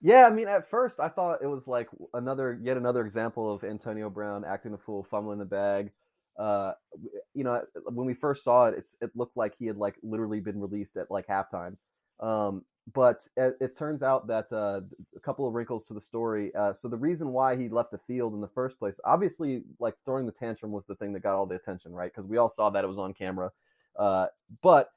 [0.04, 3.64] Yeah, I mean, at first I thought it was like another, yet another example of
[3.64, 5.92] Antonio Brown acting a fool, fumbling the bag.
[6.38, 6.72] Uh,
[7.32, 10.40] you know, when we first saw it, it's it looked like he had like literally
[10.40, 11.78] been released at like halftime.
[12.20, 14.82] Um, but it, it, turns out that uh,
[15.16, 16.54] a couple of wrinkles to the story.
[16.54, 19.94] Uh, so the reason why he left the field in the first place, obviously, like
[20.04, 22.12] throwing the tantrum was the thing that got all the attention, right?
[22.14, 23.50] Because we all saw that it was on camera.
[23.98, 24.26] Uh,
[24.60, 24.90] but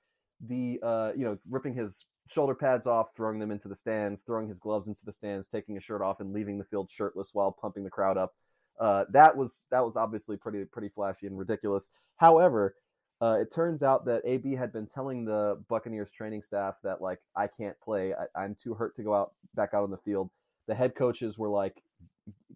[0.45, 4.47] the uh, you know ripping his shoulder pads off, throwing them into the stands, throwing
[4.47, 7.51] his gloves into the stands, taking his shirt off, and leaving the field shirtless while
[7.51, 8.35] pumping the crowd up.
[8.79, 11.89] Uh, that was that was obviously pretty pretty flashy and ridiculous.
[12.17, 12.75] However,
[13.21, 17.19] uh, it turns out that AB had been telling the Buccaneers training staff that like
[17.35, 20.29] I can't play, I, I'm too hurt to go out back out on the field.
[20.67, 21.81] The head coaches were like,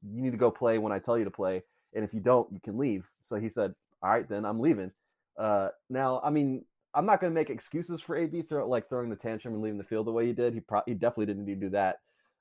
[0.03, 1.63] "You need to go play when I tell you to play,
[1.95, 4.91] and if you don't, you can leave." So he said, "All right, then I'm leaving."
[5.37, 9.09] Uh, now, I mean, I'm not going to make excuses for AB throw, like throwing
[9.09, 10.53] the tantrum and leaving the field the way he did.
[10.53, 11.97] He pro- he definitely didn't need to do that.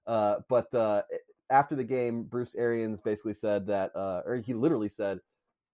[0.07, 1.03] Uh, but uh,
[1.51, 5.21] after the game, Bruce Arians basically said that, uh, or he literally said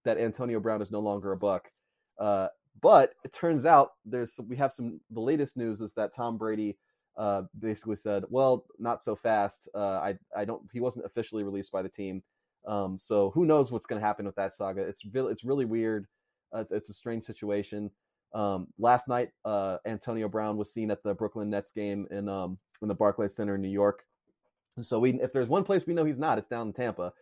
[0.05, 1.71] that Antonio Brown is no longer a Buck.
[2.19, 2.49] Uh,
[2.83, 5.01] but it turns out there's we have some.
[5.11, 6.77] The latest news is that Tom Brady
[7.17, 9.69] uh, basically said, "Well, not so fast.
[9.75, 10.63] Uh, I I don't.
[10.73, 12.23] He wasn't officially released by the team.
[12.67, 14.83] Um, so who knows what's going to happen with that saga?
[14.83, 16.07] It's it's really weird.
[16.71, 17.91] it's a strange situation."
[18.35, 22.59] Um, last night, uh, Antonio Brown was seen at the Brooklyn Nets game in um,
[22.83, 24.05] in the Barclays Center in New York.
[24.83, 27.13] So we, if there's one place we know he's not, it's down in Tampa.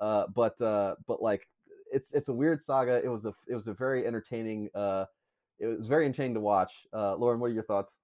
[0.00, 1.48] Uh, but uh, but like
[1.92, 3.00] it's it's a weird saga.
[3.04, 4.68] It was a it was a very entertaining.
[4.74, 5.04] Uh,
[5.60, 6.86] it was very entertaining to watch.
[6.92, 7.98] Uh, Lauren, what are your thoughts?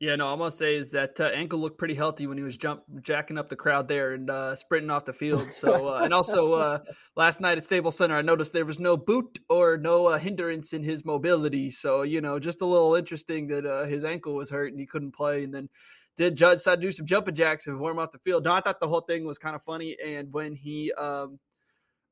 [0.00, 2.56] Yeah, no, I must say is that uh, ankle looked pretty healthy when he was
[2.56, 5.52] jump jacking up the crowd there and uh, sprinting off the field.
[5.52, 6.78] So, uh, and also uh,
[7.16, 10.72] last night at Staples Center, I noticed there was no boot or no uh, hindrance
[10.72, 11.72] in his mobility.
[11.72, 14.86] So, you know, just a little interesting that uh, his ankle was hurt and he
[14.86, 15.42] couldn't play.
[15.42, 15.68] And then
[16.16, 18.44] did Judd decide to do some jumping jacks and warm up the field.
[18.44, 19.96] No, I thought the whole thing was kind of funny.
[20.04, 21.40] And when he, um,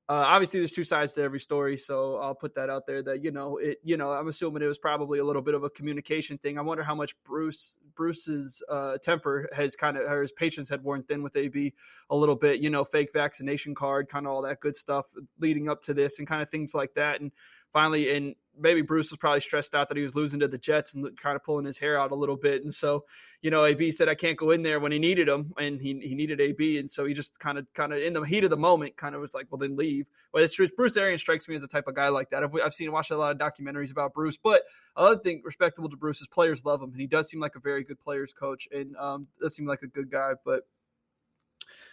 [0.08, 3.02] uh, obviously, there's two sides to every story, so I'll put that out there.
[3.02, 3.78] That you know, it.
[3.82, 6.58] You know, I'm assuming it was probably a little bit of a communication thing.
[6.58, 10.84] I wonder how much Bruce Bruce's uh, temper has kind of, or his patience had
[10.84, 11.74] worn thin with AB
[12.10, 12.60] a little bit.
[12.60, 15.06] You know, fake vaccination card, kind of all that good stuff
[15.40, 17.20] leading up to this, and kind of things like that.
[17.20, 17.32] And
[17.72, 20.94] finally, and maybe Bruce was probably stressed out that he was losing to the Jets
[20.94, 22.62] and kind of pulling his hair out a little bit.
[22.62, 23.04] And so,
[23.42, 25.98] you know, AB said I can't go in there when he needed him, and he
[26.00, 28.50] he needed AB, and so he just kind of kind of in the heat of
[28.50, 30.06] the moment, kind of was like, well, then leave.
[30.32, 30.68] But it's true.
[30.76, 32.42] Bruce Arians strikes me as the type of guy like that.
[32.42, 34.62] I've, I've seen watched a lot of documentaries about Bruce, but
[34.96, 37.60] other thing respectable to Bruce is players love him, and he does seem like a
[37.60, 40.62] very good players coach, and um, does seem like a good guy, but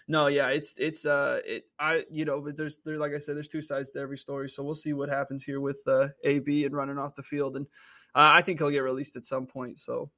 [0.07, 3.35] no, yeah, it's it's uh it I you know, but there's there like I said,
[3.35, 4.49] there's two sides to every story.
[4.49, 7.65] So we'll see what happens here with uh AB and running off the field, and
[8.15, 9.79] uh, I think he'll get released at some point.
[9.79, 10.11] So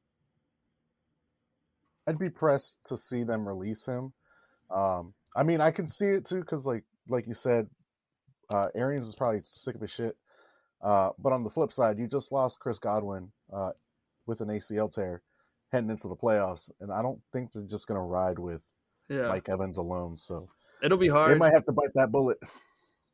[2.07, 4.13] I'd be pressed to see them release him.
[4.69, 7.67] Um, I mean, I can see it too because like like you said,
[8.53, 10.15] uh, Arians is probably sick of his shit.
[10.81, 13.71] Uh, but on the flip side, you just lost Chris Godwin uh,
[14.27, 15.23] with an ACL tear
[15.71, 18.61] heading into the playoffs, and I don't think they're just going to ride with
[19.09, 19.27] yeah.
[19.27, 20.17] Mike Evans alone.
[20.17, 20.49] So
[20.83, 21.31] it'll be hard.
[21.31, 22.37] They might have to bite that bullet.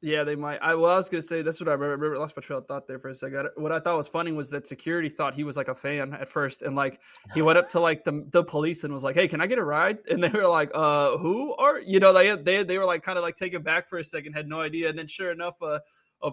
[0.04, 0.58] Yeah, they might.
[0.64, 1.96] I well, I was gonna say that's what I remember.
[1.96, 3.50] remember lost my trail of thought there for a second.
[3.56, 6.28] What I thought was funny was that security thought he was like a fan at
[6.28, 7.00] first, and like
[7.36, 9.60] he went up to like the the police and was like, "Hey, can I get
[9.60, 12.86] a ride?" And they were like, "Uh, who are you know?" They they they were
[12.86, 15.32] like kind of like taken back for a second, had no idea, and then sure
[15.32, 15.78] enough, uh,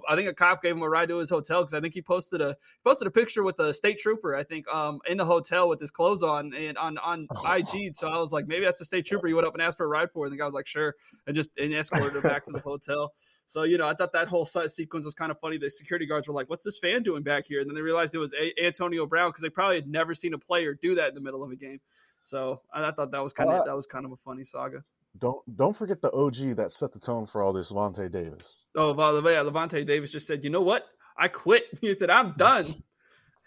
[0.09, 2.03] I think a cop gave him a ride to his hotel because I think he
[2.03, 4.35] posted a posted a picture with a state trooper.
[4.35, 7.53] I think um in the hotel with his clothes on and on on oh.
[7.53, 7.95] IG.
[7.95, 9.27] So I was like, maybe that's the state trooper.
[9.27, 10.95] He went up and asked for a ride for, and the guy was like, sure,
[11.27, 13.13] and just and escorted him back to the hotel.
[13.47, 15.57] So you know, I thought that whole sequence was kind of funny.
[15.57, 18.15] The security guards were like, "What's this fan doing back here?" And then they realized
[18.15, 21.09] it was a- Antonio Brown because they probably had never seen a player do that
[21.09, 21.81] in the middle of a game.
[22.23, 24.85] So I thought that was kind of uh, that was kind of a funny saga.
[25.21, 28.67] Don't don't forget the OG that set the tone for all this, Lavonte Davis.
[28.77, 30.85] Oh, well, yeah, Lavonte Davis just said, "You know what?
[31.17, 32.75] I quit." He said, "I'm done."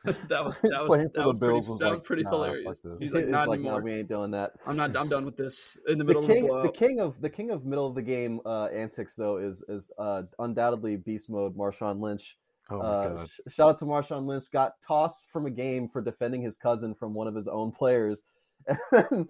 [0.06, 2.82] that was that was that was, pretty, was, that like, was pretty nah, hilarious.
[2.84, 3.82] Like He's like, "Not like, anymore.
[3.82, 4.54] No, we ain't doing that.
[4.66, 4.98] I'm not.
[4.98, 7.30] I'm done with this." In the middle the king, of the, the king of the
[7.30, 11.56] king of middle of the game uh, antics though is is uh, undoubtedly beast mode.
[11.56, 12.36] Marshawn Lynch.
[12.72, 14.46] Oh uh, sh- shout out to Marshawn Lynch.
[14.52, 18.24] Got tossed from a game for defending his cousin from one of his own players,
[18.66, 19.30] and then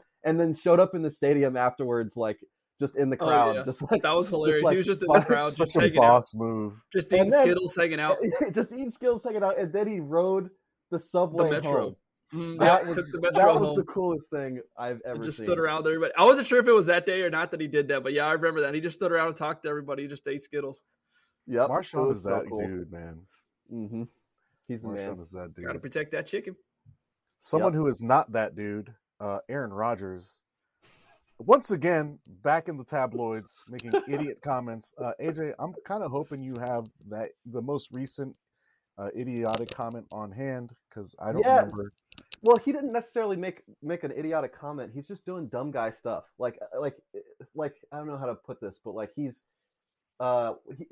[0.56, 2.40] showed up in the stadium afterwards like
[2.80, 3.56] just in the oh, crowd.
[3.56, 3.64] Oh, yeah.
[3.64, 4.64] Just like that was hilarious.
[4.64, 6.40] Like, he was just in the crowd, just hanging boss out.
[6.40, 8.18] move, just eating then, Skittles, hanging out,
[8.54, 10.50] just eating Skittles, hanging out, and then he rode
[10.90, 11.82] the subway the metro.
[11.82, 11.96] home.
[12.34, 15.48] Mm, that was, the, that was the coolest thing I've ever he just seen.
[15.48, 16.00] stood around there.
[16.00, 18.04] But I wasn't sure if it was that day or not that he did that.
[18.04, 18.74] But yeah, I remember that.
[18.74, 20.04] He just stood around and talked to everybody.
[20.04, 20.82] He just ate Skittles.
[21.48, 21.68] Yep.
[21.68, 22.66] Marshawn is that cool.
[22.66, 23.20] dude, man.
[23.72, 24.04] Mm-hmm.
[24.70, 25.20] He's the Marshawn man.
[25.20, 25.66] is that dude.
[25.66, 26.56] Got to protect that chicken.
[27.40, 27.80] Someone yep.
[27.80, 30.42] who is not that dude, uh, Aaron Rodgers,
[31.38, 34.94] once again back in the tabloids making idiot comments.
[34.98, 38.36] Uh, AJ, I'm kind of hoping you have that the most recent
[38.98, 41.58] uh, idiotic comment on hand because I don't yeah.
[41.58, 41.94] remember.
[42.44, 44.92] Well, he didn't necessarily make make an idiotic comment.
[44.94, 46.24] He's just doing dumb guy stuff.
[46.40, 47.20] Like uh, like uh,
[47.54, 49.44] like I don't know how to put this, but like he's
[50.20, 50.86] uh he,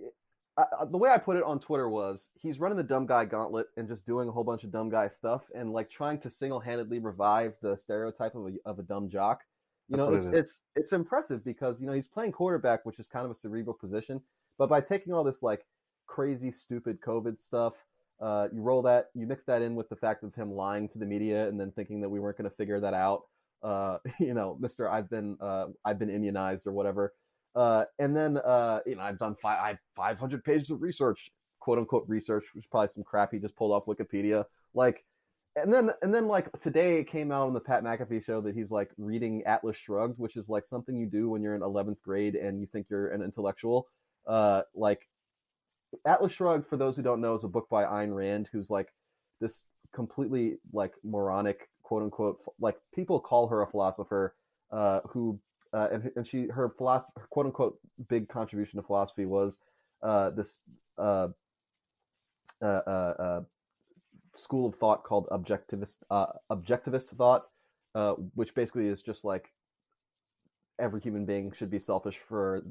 [0.60, 3.68] uh, the way I put it on Twitter was he's running the dumb guy gauntlet
[3.78, 6.60] and just doing a whole bunch of dumb guy stuff and like trying to single
[6.60, 9.44] handedly revive the stereotype of a, of a dumb jock.
[9.88, 13.08] You know, it's it it's it's impressive because you know he's playing quarterback, which is
[13.08, 14.22] kind of a cerebral position.
[14.58, 15.66] But by taking all this like
[16.06, 17.74] crazy, stupid COVID stuff,
[18.22, 21.00] uh, you roll that, you mix that in with the fact of him lying to
[21.00, 23.24] the media and then thinking that we weren't going to figure that out.
[23.64, 27.14] Uh, you know, Mister, I've been uh, I've been immunized or whatever.
[27.56, 31.32] Uh, and then uh, you know, I've done five I have 500 pages of research,
[31.60, 34.46] quote unquote research, which is probably some crap he just pulled off Wikipedia.
[34.74, 35.04] Like
[35.56, 38.56] and then and then like today it came out on the Pat McAfee show that
[38.56, 42.02] he's like reading Atlas Shrugged, which is like something you do when you're in 11th
[42.02, 43.88] grade and you think you're an intellectual.
[44.28, 45.08] Uh, like
[46.06, 48.90] Atlas Shrugged, for those who don't know, is a book by Ayn Rand, who's like
[49.42, 54.36] this completely like moronic quote unquote like people call her a philosopher
[54.72, 55.40] uh, who
[55.74, 59.62] uh, and and she her philosophy quote unquote big contribution to philosophy was
[60.02, 60.58] uh, this
[60.98, 61.28] uh,
[62.62, 63.42] uh, uh, uh
[64.34, 65.98] school of thought called objectivist
[66.52, 67.48] objectivist thought,
[68.36, 69.50] which basically is just like
[70.80, 72.64] every human being should be selfish for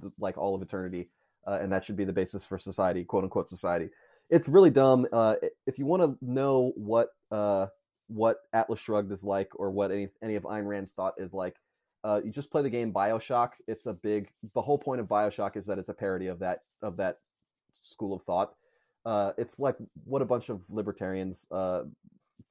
[0.00, 1.08] the, like all of eternity,
[1.46, 3.88] and that should be the basis for society, quote unquote society.
[4.28, 5.06] It's really dumb.
[5.66, 7.08] If you want to know what
[8.08, 11.56] what Atlas Shrugged is like, or what any any of Ayn Rand's thought is like,
[12.04, 13.50] uh, you just play the game Bioshock.
[13.66, 14.30] It's a big.
[14.54, 17.18] The whole point of Bioshock is that it's a parody of that of that
[17.82, 18.54] school of thought
[19.04, 21.82] uh, it's like what a bunch of libertarians uh,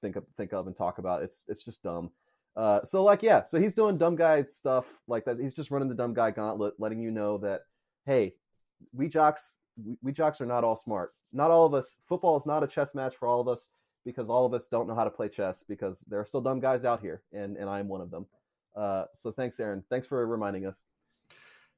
[0.01, 1.21] think of think of and talk about.
[1.21, 2.11] It's it's just dumb.
[2.55, 5.39] Uh, so like yeah, so he's doing dumb guy stuff like that.
[5.39, 7.61] He's just running the dumb guy gauntlet, letting you know that
[8.05, 8.33] hey,
[8.93, 11.13] we jocks we, we jocks are not all smart.
[11.31, 11.99] Not all of us.
[12.07, 13.69] Football is not a chess match for all of us
[14.03, 16.59] because all of us don't know how to play chess because there are still dumb
[16.59, 18.25] guys out here, and and I am one of them.
[18.75, 19.83] Uh, so thanks, Aaron.
[19.89, 20.75] Thanks for reminding us.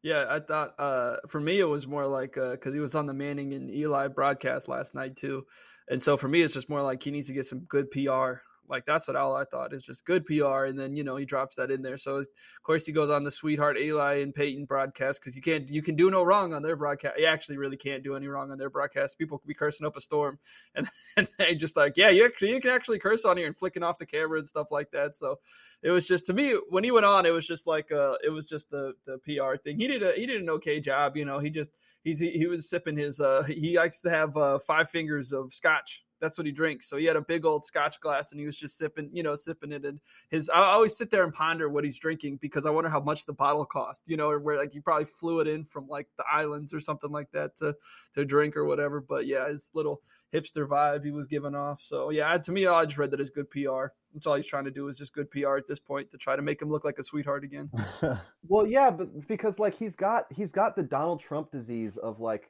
[0.03, 3.05] Yeah, I thought uh, for me it was more like because uh, he was on
[3.05, 5.45] the Manning and Eli broadcast last night too,
[5.89, 8.41] and so for me it's just more like he needs to get some good PR
[8.71, 11.25] like that's what all I thought is just good PR, and then you know he
[11.25, 11.97] drops that in there.
[11.97, 12.27] So of
[12.63, 15.95] course he goes on the sweetheart Eli and Peyton broadcast because you can't you can
[15.95, 17.19] do no wrong on their broadcast.
[17.19, 19.17] You actually really can't do any wrong on their broadcast.
[19.17, 20.39] People could be cursing up a storm,
[20.75, 23.57] and, and they just like yeah you actually you can actually curse on here and
[23.57, 25.17] flicking off the camera and stuff like that.
[25.17, 25.37] So
[25.83, 28.29] it was just to me when he went on, it was just like uh it
[28.29, 29.77] was just the the PR thing.
[29.77, 31.39] He did a he did an okay job, you know.
[31.39, 31.71] He just
[32.03, 36.03] he he was sipping his uh he likes to have uh five fingers of scotch
[36.21, 36.87] that's what he drinks.
[36.87, 39.35] So he had a big old scotch glass and he was just sipping, you know,
[39.35, 39.83] sipping it.
[39.83, 39.99] And
[40.29, 43.25] his, I always sit there and ponder what he's drinking because I wonder how much
[43.25, 46.07] the bottle cost, you know, or where like he probably flew it in from like
[46.17, 47.75] the islands or something like that to,
[48.13, 49.01] to drink or whatever.
[49.01, 50.01] But yeah, his little
[50.33, 51.81] hipster vibe he was giving off.
[51.81, 53.87] So yeah, to me, I just read that as good PR.
[54.13, 56.35] That's all he's trying to do is just good PR at this point to try
[56.35, 57.69] to make him look like a sweetheart again.
[58.47, 62.49] well, yeah, but because like he's got he's got the Donald Trump disease of like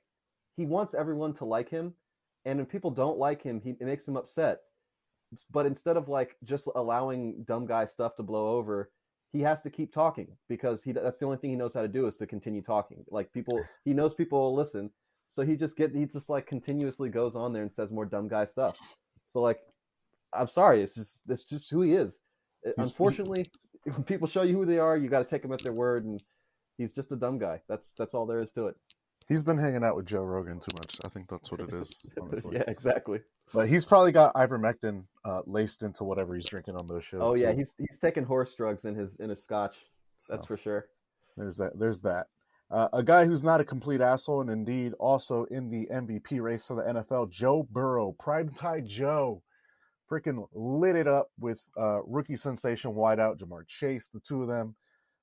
[0.57, 1.93] he wants everyone to like him
[2.45, 4.61] and when people don't like him, he it makes him upset.
[5.51, 8.91] But instead of like just allowing dumb guy stuff to blow over,
[9.31, 11.87] he has to keep talking because he that's the only thing he knows how to
[11.87, 13.03] do is to continue talking.
[13.09, 14.91] Like people, he knows people will listen,
[15.29, 18.27] so he just get he just like continuously goes on there and says more dumb
[18.27, 18.77] guy stuff.
[19.29, 19.59] So like,
[20.33, 22.19] I'm sorry, it's just it's just who he is.
[22.65, 23.45] Uh, he's, Unfortunately,
[23.83, 26.03] when people show you who they are, you got to take them at their word,
[26.05, 26.21] and
[26.77, 27.61] he's just a dumb guy.
[27.69, 28.75] That's that's all there is to it.
[29.31, 30.97] He's been hanging out with Joe Rogan too much.
[31.05, 32.01] I think that's what it is.
[32.21, 32.57] Honestly.
[32.57, 33.21] yeah, exactly.
[33.53, 37.21] But he's probably got ivermectin uh, laced into whatever he's drinking on those shows.
[37.23, 39.77] Oh yeah, he's he's taking horse drugs in his in his scotch.
[40.27, 40.87] That's so, for sure.
[41.37, 41.79] There's that.
[41.79, 42.27] There's that.
[42.69, 46.67] Uh, a guy who's not a complete asshole and indeed also in the MVP race
[46.67, 49.41] for the NFL, Joe Burrow, Primetime Joe,
[50.11, 54.09] freaking lit it up with uh, rookie sensation wideout Ja'Marr Chase.
[54.13, 54.75] The two of them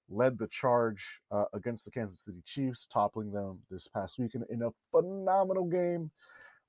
[0.09, 4.63] led the charge uh, against the Kansas City Chiefs, toppling them this past weekend in
[4.63, 6.11] a phenomenal game.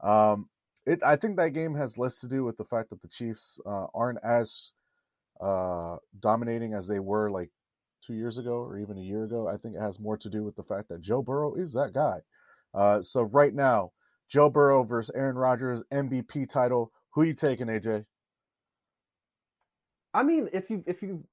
[0.02, 0.50] Um,
[0.86, 3.60] it, I think that game has less to do with the fact that the Chiefs
[3.66, 4.74] uh, aren't as
[5.42, 7.50] uh, dominating as they were like
[8.06, 9.48] two years ago or even a year ago.
[9.48, 11.94] I think it has more to do with the fact that Joe Burrow is that
[11.94, 12.20] guy.
[12.74, 13.92] Uh, so right now,
[14.30, 16.92] Joe Burrow versus Aaron Rodgers MVP title.
[17.12, 18.06] Who you taking, AJ?
[20.14, 21.24] I mean, if you if you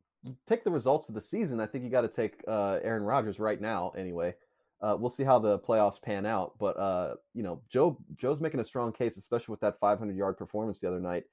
[0.47, 3.39] take the results of the season, I think you got to take uh, Aaron Rodgers
[3.39, 3.93] right now.
[3.97, 4.35] Anyway,
[4.83, 6.55] uh, we'll see how the playoffs pan out.
[6.59, 10.37] But uh, you know, Joe Joe's making a strong case, especially with that 500 yard
[10.37, 11.25] performance the other night.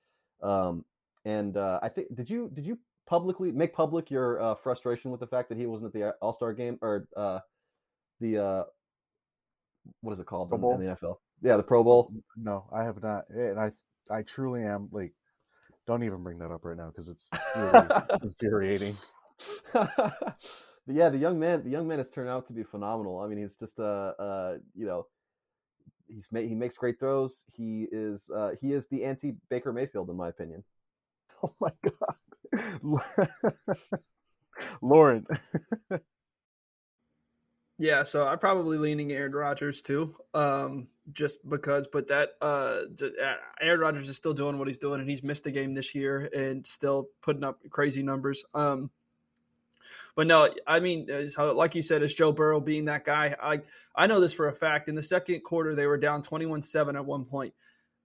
[0.42, 0.86] Um,
[1.26, 5.20] and uh, I think did you did you publicly make public your uh, frustration with
[5.20, 7.40] the fact that he wasn't at the All Star game or uh,
[8.20, 8.64] the uh
[10.02, 11.18] what is it called in, in the NFL?
[11.42, 12.14] Yeah, the Pro Bowl.
[12.38, 13.72] No, I have not, and I
[14.10, 15.14] I truly am like
[15.86, 17.88] don't even bring that up right now because it's really
[18.22, 18.98] infuriating.
[19.74, 20.38] but
[20.88, 23.20] yeah, the young man, the young man has turned out to be phenomenal.
[23.20, 23.84] I mean, he's just a,
[24.18, 25.08] uh, uh, you know,
[26.08, 27.44] he's made, he makes great throws.
[27.54, 30.64] He is uh, he is the anti Baker Mayfield in my opinion.
[31.42, 33.02] Oh my god,
[34.82, 35.26] Lauren.
[37.78, 41.88] Yeah, so I'm probably leaning Aaron Rodgers too, um, just because.
[41.88, 45.46] But that uh, uh, Aaron Rodgers is still doing what he's doing, and he's missed
[45.48, 48.44] a game this year and still putting up crazy numbers.
[48.54, 48.90] Um,
[50.16, 53.36] but no, I mean, like you said, it's Joe Burrow being that guy.
[53.42, 53.62] I
[53.96, 54.88] I know this for a fact.
[54.88, 57.54] In the second quarter, they were down 21-7 at one point.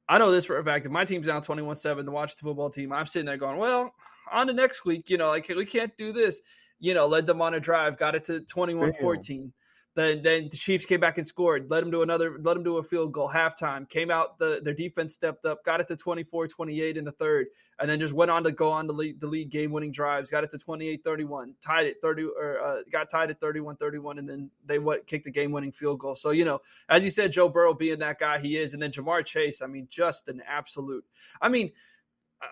[0.08, 0.86] I know this for a fact.
[0.86, 3.92] If my team's down 21-7, the Washington football team, I'm sitting there going, well,
[4.32, 6.40] on to next week, you know, like we can't do this
[6.80, 9.52] you know, led them on a drive, got it to 21-14.
[9.98, 12.76] Then, then the Chiefs came back and scored, led them to another, led them to
[12.76, 16.96] a field goal, halftime, came out, the their defense stepped up, got it to 24-28
[16.96, 17.48] in the third,
[17.80, 20.44] and then just went on to go on to lead the lead game-winning drives, got
[20.44, 24.78] it to 28-31, tied it 30 or uh, got tied at 31-31, and then they
[24.78, 26.14] what kicked the game-winning field goal.
[26.14, 28.92] So, you know, as you said, Joe Burrow being that guy he is, and then
[28.92, 31.04] Ja'Marr Chase, I mean, just an absolute.
[31.42, 31.72] I mean,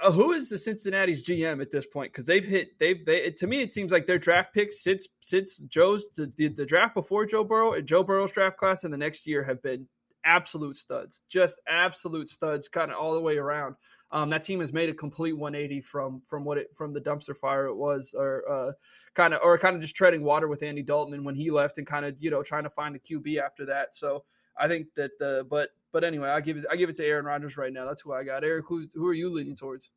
[0.03, 2.13] uh, who is the Cincinnati's GM at this point?
[2.13, 5.59] Because they've hit they've they to me it seems like their draft picks since since
[5.59, 9.27] Joe's the, the, draft before Joe Burrow and Joe Burrow's draft class in the next
[9.27, 9.87] year have been
[10.25, 13.77] absolute studs, just absolute studs, kind of all the way around.
[14.11, 17.37] Um, that team has made a complete 180 from from what it from the dumpster
[17.37, 18.73] fire it was, or uh,
[19.15, 21.79] kind of or kind of just treading water with Andy Dalton and when he left
[21.79, 23.95] and kind of you know trying to find a QB after that.
[23.95, 24.25] So
[24.59, 27.25] I think that the but but anyway, I give it I give it to Aaron
[27.25, 27.87] Rodgers right now.
[27.87, 28.45] That's who I got.
[28.45, 29.89] Eric, who who are you leaning towards?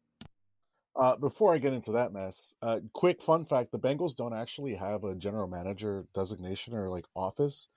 [0.96, 4.76] Uh, before I get into that mess, uh, quick fun fact: the Bengals don't actually
[4.76, 7.68] have a general manager designation or like office.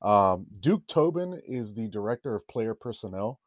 [0.00, 3.40] Um, Duke Tobin is the director of player personnel.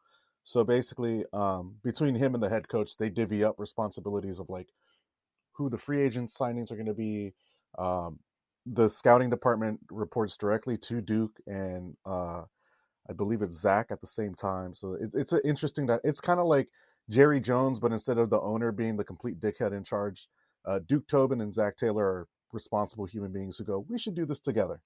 [0.44, 4.68] So basically, um, between him and the head coach, they divvy up responsibilities of like
[5.54, 7.32] who the free agent signings are going to be.
[7.78, 8.20] Um,
[8.66, 12.42] the scouting department reports directly to Duke and uh,
[13.10, 14.74] I believe it's Zach at the same time.
[14.74, 16.68] So it, it's an interesting that it's kind of like
[17.10, 20.28] Jerry Jones, but instead of the owner being the complete dickhead in charge,
[20.66, 24.26] uh, Duke Tobin and Zac Taylor are responsible human beings who go, we should do
[24.26, 24.82] this together.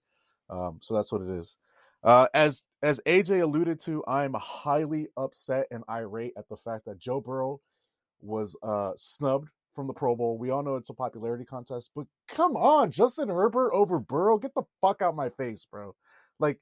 [0.49, 1.55] Um, so that's what it is.
[2.03, 6.97] Uh, as as AJ alluded to, I'm highly upset and irate at the fact that
[6.97, 7.59] Joe Burrow
[8.21, 10.37] was uh, snubbed from the Pro Bowl.
[10.37, 14.53] We all know it's a popularity contest, but come on, Justin Herbert over Burrow, get
[14.53, 15.93] the fuck out my face, bro.
[16.39, 16.59] Like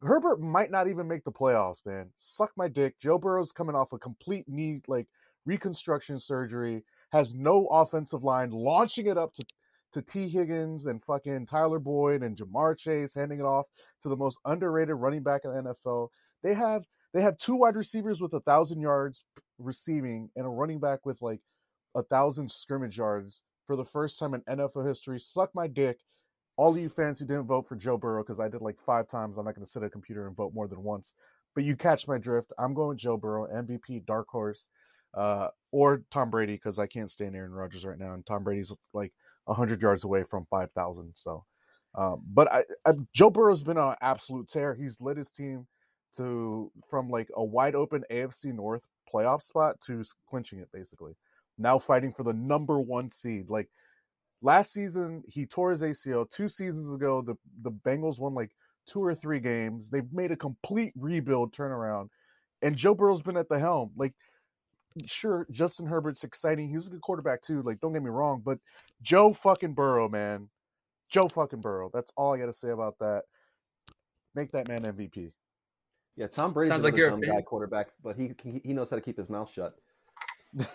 [0.00, 2.10] Herbert might not even make the playoffs, man.
[2.16, 2.98] Suck my dick.
[3.00, 5.06] Joe Burrow's coming off a complete knee like
[5.44, 9.44] reconstruction surgery, has no offensive line, launching it up to
[9.92, 13.64] to Tee Higgins and fucking Tyler Boyd and Ja'Marr Chase, handing it off
[14.02, 16.08] to the most underrated running back in the NFL.
[16.42, 16.84] They have
[17.14, 19.24] they have two wide receivers with a thousand yards
[19.58, 21.40] receiving and a running back with like
[21.94, 25.18] a thousand scrimmage yards for the first time in NFL history.
[25.18, 25.98] Suck my dick.
[26.58, 29.08] All of you fans who didn't vote for Joe Burrow because I did like five
[29.08, 29.38] times.
[29.38, 31.14] I'm not going to sit at a computer and vote more than once.
[31.54, 32.52] But you catch my drift.
[32.58, 34.68] I'm going Joe Burrow, MVP, dark horse,
[35.14, 38.72] uh, or Tom Brady because I can't stand Aaron Rodgers right now, and Tom Brady's
[38.92, 39.12] like
[39.44, 41.12] 100 yards away from 5,000.
[41.14, 41.44] So,
[41.94, 44.74] um, but I, I, Joe Burrow's been an absolute tear.
[44.74, 45.66] He's led his team
[46.16, 48.82] to from like a wide open AFC North
[49.12, 51.14] playoff spot to clinching it basically.
[51.56, 53.48] Now fighting for the number one seed.
[53.48, 53.68] Like
[54.42, 56.30] last season, he tore his ACL.
[56.30, 58.50] Two seasons ago, the the Bengals won like
[58.86, 59.90] two or three games.
[59.90, 62.08] They've made a complete rebuild turnaround,
[62.62, 63.90] and Joe Burrow's been at the helm.
[63.96, 64.14] Like
[65.06, 66.68] sure, Justin Herbert's exciting.
[66.68, 67.62] He's a good quarterback too.
[67.62, 68.58] Like, don't get me wrong, but
[69.02, 70.48] Joe fucking Burrow, man,
[71.08, 71.90] Joe fucking Burrow.
[71.92, 73.22] That's all I got to say about that.
[74.34, 75.32] Make that man MVP.
[76.16, 79.02] Yeah, Tom Brady sounds like you're a guy quarterback, but he he knows how to
[79.02, 79.74] keep his mouth shut.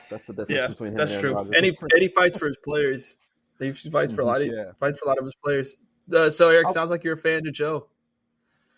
[0.09, 1.33] That's the difference yeah, between him that's and true.
[1.33, 1.51] Rodgers.
[1.55, 3.15] And he, and he fights for his players.
[3.59, 4.41] He fights for a lot.
[4.41, 4.71] Of, Yeah.
[4.79, 5.77] fights for a lot of his players.
[6.13, 7.87] Uh, so Eric, I'll- sounds like you're a fan of Joe.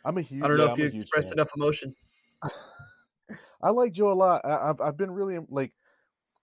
[0.04, 0.44] I'm a huge.
[0.44, 1.40] I don't know yeah, if you expressed fan.
[1.40, 1.96] enough emotion.
[3.62, 4.42] I like Joe a lot.
[4.46, 5.74] I, I've I've been really like,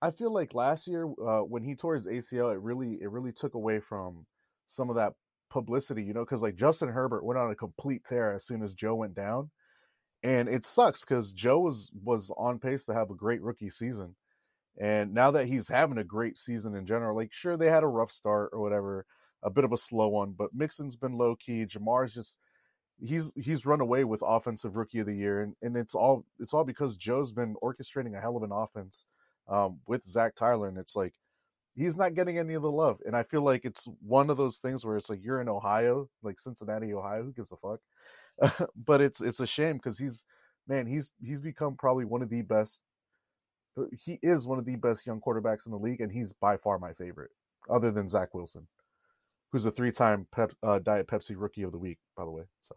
[0.00, 3.32] I feel like last year uh, when he tore his ACL, it really it really
[3.32, 4.26] took away from
[4.66, 5.12] some of that
[5.48, 8.72] publicity, you know, because like Justin Herbert went on a complete tear as soon as
[8.74, 9.50] Joe went down,
[10.24, 14.16] and it sucks because Joe was was on pace to have a great rookie season,
[14.80, 17.88] and now that he's having a great season in general, like sure they had a
[17.88, 19.04] rough start or whatever,
[19.42, 21.66] a bit of a slow one, but Mixon's been low key.
[21.66, 22.38] Ja'Marr's just
[23.00, 26.54] he's he's run away with offensive rookie of the year, and, and it's all it's
[26.54, 29.06] all because Joe's been orchestrating a hell of an offense
[29.48, 31.14] um, with Zac Taylor, and it's like
[31.74, 34.58] he's not getting any of the love, and I feel like it's one of those
[34.58, 38.68] things where it's like you're in Ohio, like Cincinnati, Ohio, who gives a fuck?
[38.86, 40.24] but it's it's a shame because he's
[40.68, 42.82] man, he's he's become probably one of the best.
[43.98, 46.78] He is one of the best young quarterbacks in the league, and he's by far
[46.78, 47.30] my favorite,
[47.70, 48.66] other than Zach Wilson,
[49.50, 52.44] who's a three-time Pep, uh, Diet Pepsi Rookie of the Week, by the way.
[52.62, 52.76] So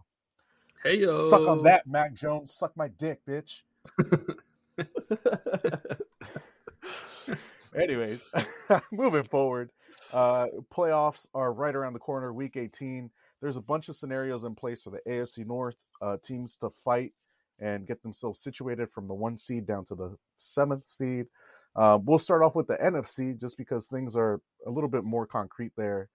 [0.86, 2.54] Hey yo, suck on that, Mac Jones.
[2.54, 3.64] Suck my dick, bitch.
[7.76, 8.22] Anyways,
[8.92, 9.72] moving forward,
[10.14, 12.34] uh, playoffs are right around the corner.
[12.34, 13.10] Week 18.
[13.42, 17.14] There's a bunch of scenarios in place for the AFC North uh, teams to fight
[17.60, 21.28] and get themselves situated from the one seed down to the seventh seed.
[21.76, 25.26] Uh, we'll start off with the NFC just because things are a little bit more
[25.26, 26.10] concrete there.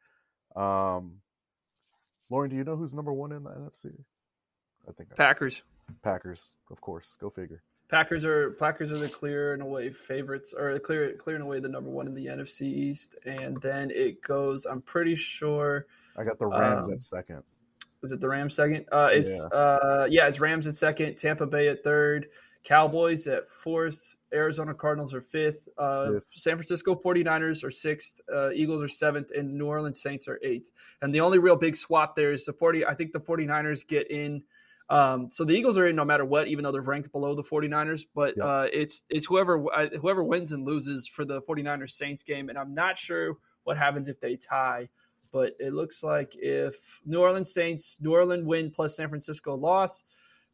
[0.56, 1.16] Um,
[2.30, 3.92] Lauren, do you know who's number one in the NFC?
[4.88, 5.62] I think I- Packers.
[6.02, 7.16] Packers, of course.
[7.20, 7.60] Go figure.
[7.88, 11.68] Packers are Packers are the clear and away favorites, or clear clear and away the
[11.68, 14.64] number one in the NFC East, and then it goes.
[14.66, 15.86] I'm pretty sure.
[16.16, 17.42] I got the Rams Um, at second.
[18.02, 18.86] Is it the Rams second?
[18.92, 22.28] Uh, it's uh, yeah, it's Rams at second, Tampa Bay at third,
[22.64, 26.24] Cowboys at fourth, Arizona Cardinals are fifth, uh, Fifth.
[26.32, 30.70] San Francisco 49ers are sixth, uh, Eagles are seventh, and New Orleans Saints are eighth.
[31.02, 32.86] And the only real big swap there is the 40.
[32.86, 34.42] I think the 49ers get in.
[34.88, 37.44] Um, so the Eagles are in no matter what, even though they're ranked below the
[37.44, 38.06] 49ers.
[38.14, 38.44] But Yeah.
[38.44, 42.58] uh, it's it's whoever uh, whoever wins and loses for the 49ers Saints game, and
[42.58, 44.88] I'm not sure what happens if they tie.
[45.32, 50.04] But it looks like if New Orleans Saints, New Orleans win plus San Francisco loss,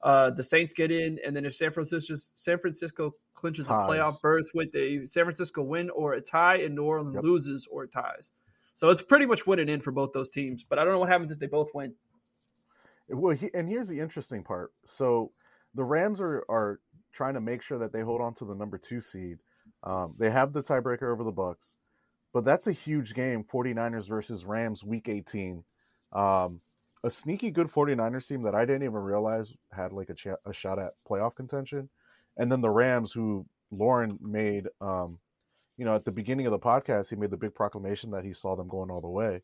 [0.02, 3.84] uh, the Saints get in, and then if San Francisco San Francisco clinches Ties.
[3.84, 7.24] a playoff berth with a San Francisco win or a tie, and New Orleans Yep.
[7.24, 8.30] loses or ties.
[8.74, 10.62] So it's pretty much winning in for both those teams.
[10.62, 11.94] But I don't know what happens if they both win.
[13.08, 14.72] Well, he, and here's the interesting part.
[14.86, 15.32] So
[15.74, 16.80] the Rams are are
[17.12, 19.38] trying to make sure that they hold on to the number two seed.
[19.82, 21.76] Um, they have the tiebreaker over the Bucs,
[22.36, 23.46] but that's a huge game.
[23.50, 25.64] 49ers versus Rams, Week 18.
[26.12, 26.60] Um,
[27.02, 30.78] a sneaky good 49ers team that I didn't even realize had like a, a shot
[30.78, 31.88] at playoff contention,
[32.36, 35.18] and then the Rams, who Lauren made, um,
[35.78, 38.34] you know, at the beginning of the podcast, he made the big proclamation that he
[38.34, 39.40] saw them going all the way.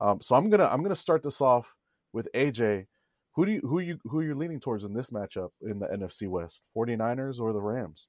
[0.00, 1.66] Um, so I'm gonna I'm gonna start this off
[2.12, 2.86] with AJ.
[3.34, 5.88] Who do you who you who are you leaning towards in this matchup in the
[5.88, 6.62] NFC West?
[6.76, 8.06] 49ers or the Rams?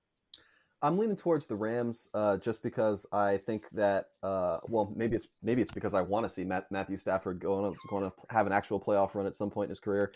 [0.81, 5.27] I'm leaning towards the Rams uh, just because I think that uh, well maybe it's
[5.43, 8.47] maybe it's because I want to see Matt, Matthew Stafford going to, going to have
[8.47, 10.13] an actual playoff run at some point in his career.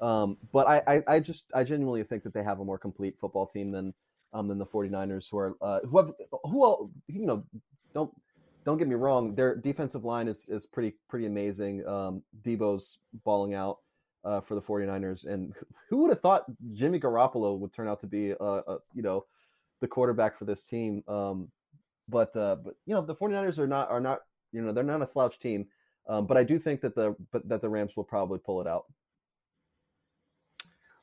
[0.00, 3.16] Um, but I, I, I, just I genuinely think that they have a more complete
[3.18, 3.94] football team than
[4.32, 6.12] um, than the 49ers who are uh, who have
[6.44, 7.44] who all you know
[7.94, 8.10] don't
[8.64, 11.86] don't get me wrong their defensive line is is pretty pretty amazing.
[11.86, 13.78] Um, Deebo's balling out.
[14.24, 15.52] Uh, for the 49ers and
[15.88, 19.24] who would have thought Jimmy Garoppolo would turn out to be a, a you know
[19.80, 21.02] the quarterback for this team.
[21.08, 21.48] Um,
[22.08, 24.20] but uh, but you know the 49ers are not are not
[24.52, 25.66] you know they're not a slouch team.
[26.08, 28.66] Um, but I do think that the but that the Rams will probably pull it
[28.66, 28.84] out.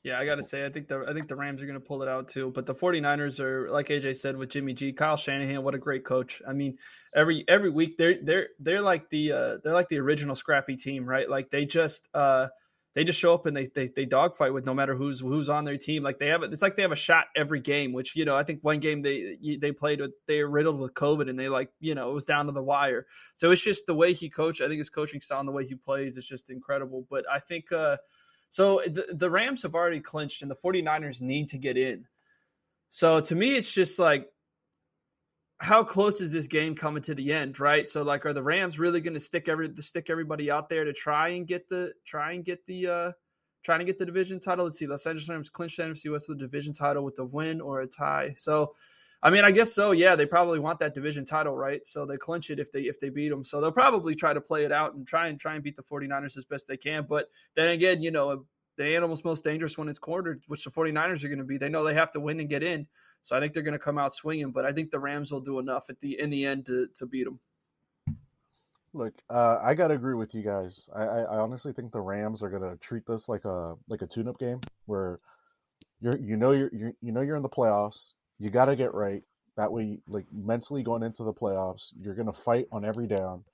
[0.04, 1.86] Yeah, I got to say I think the I think the Rams are going to
[1.86, 5.16] pull it out too, but the 49ers are like AJ said with Jimmy G, Kyle
[5.16, 6.42] Shanahan, what a great coach.
[6.46, 6.78] I mean,
[7.16, 11.06] every every week they're they're they're like the uh, they're like the original scrappy team,
[11.06, 11.30] right?
[11.30, 12.48] Like they just uh
[12.96, 15.66] they just show up and they they they dogfight with no matter who's who's on
[15.66, 16.04] their team.
[16.04, 17.92] Like they have it's like they have a shot every game.
[17.92, 20.94] Which you know I think one game they they played with they were riddled with
[20.94, 23.08] COVID and they like you know it was down to the wire.
[23.34, 24.62] So it's just the way he coached.
[24.62, 27.06] I think his coaching style and the way he plays is just incredible.
[27.10, 27.98] But I think uh
[28.50, 32.06] so the the Rams have already clinched and the 49ers need to get in.
[32.92, 34.30] So to me it's just like
[35.64, 37.88] how close is this game coming to the end, right?
[37.88, 40.92] So like, are the Rams really going to stick every stick everybody out there to
[40.92, 43.12] try and get the try and get the uh
[43.64, 44.66] trying to get the division title?
[44.66, 47.24] Let's see, Los Angeles Rams clinched the NFC West with the division title with a
[47.24, 48.34] win or a tie.
[48.38, 48.76] So,
[49.22, 49.92] I mean, I guess so.
[49.92, 51.88] Yeah, they probably want that division title, right?
[51.88, 53.46] So they clinch it if they if they beat them.
[53.46, 55.84] So they'll probably try to play it out and try and try and beat the
[55.84, 57.06] 49ers as best they can.
[57.08, 58.46] But then again, you know,
[58.76, 61.58] the animal's most dangerous when it's cornered, which the 49ers are going to be.
[61.58, 62.86] They know they have to win and get in.
[63.24, 65.42] So I think they're going to come out swinging, but I think the Rams will
[65.42, 67.40] do enough at the in the end to to beat them.
[68.96, 70.88] Look, uh, I gotta agree with you guys.
[70.96, 74.08] I, I, I honestly think the Rams are gonna treat this like a like a
[74.08, 75.20] tune-up game where
[76.00, 78.14] you're you know you're, you're you know you're in the playoffs.
[78.38, 79.24] You got to get right.
[79.58, 83.46] That way, like mentally going into the playoffs, you're gonna fight on every down,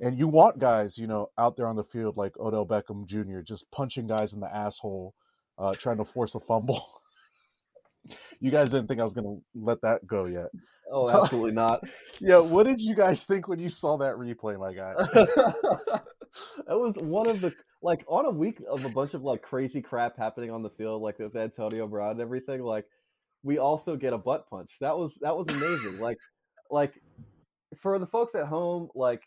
[0.00, 3.40] and you want guys, you know, out there on the field like Odell Beckham Jr.
[3.40, 5.14] just punching guys in the asshole,
[5.56, 6.84] uh, trying to force a fumble.
[8.40, 10.46] you guys didn't think I was going to let that go yet.
[10.90, 11.82] Oh, absolutely not.
[12.20, 14.94] yeah, what did you guys think when you saw that replay, my guy?
[16.66, 19.80] that was one of the like on a week of a bunch of like crazy
[19.80, 22.62] crap happening on the field, like with Antonio Brown and everything.
[22.62, 22.86] Like,
[23.42, 24.70] we also get a butt punch.
[24.80, 25.98] That was that was amazing.
[26.00, 26.18] like,
[26.70, 27.00] like
[27.80, 29.22] for the folks at home, like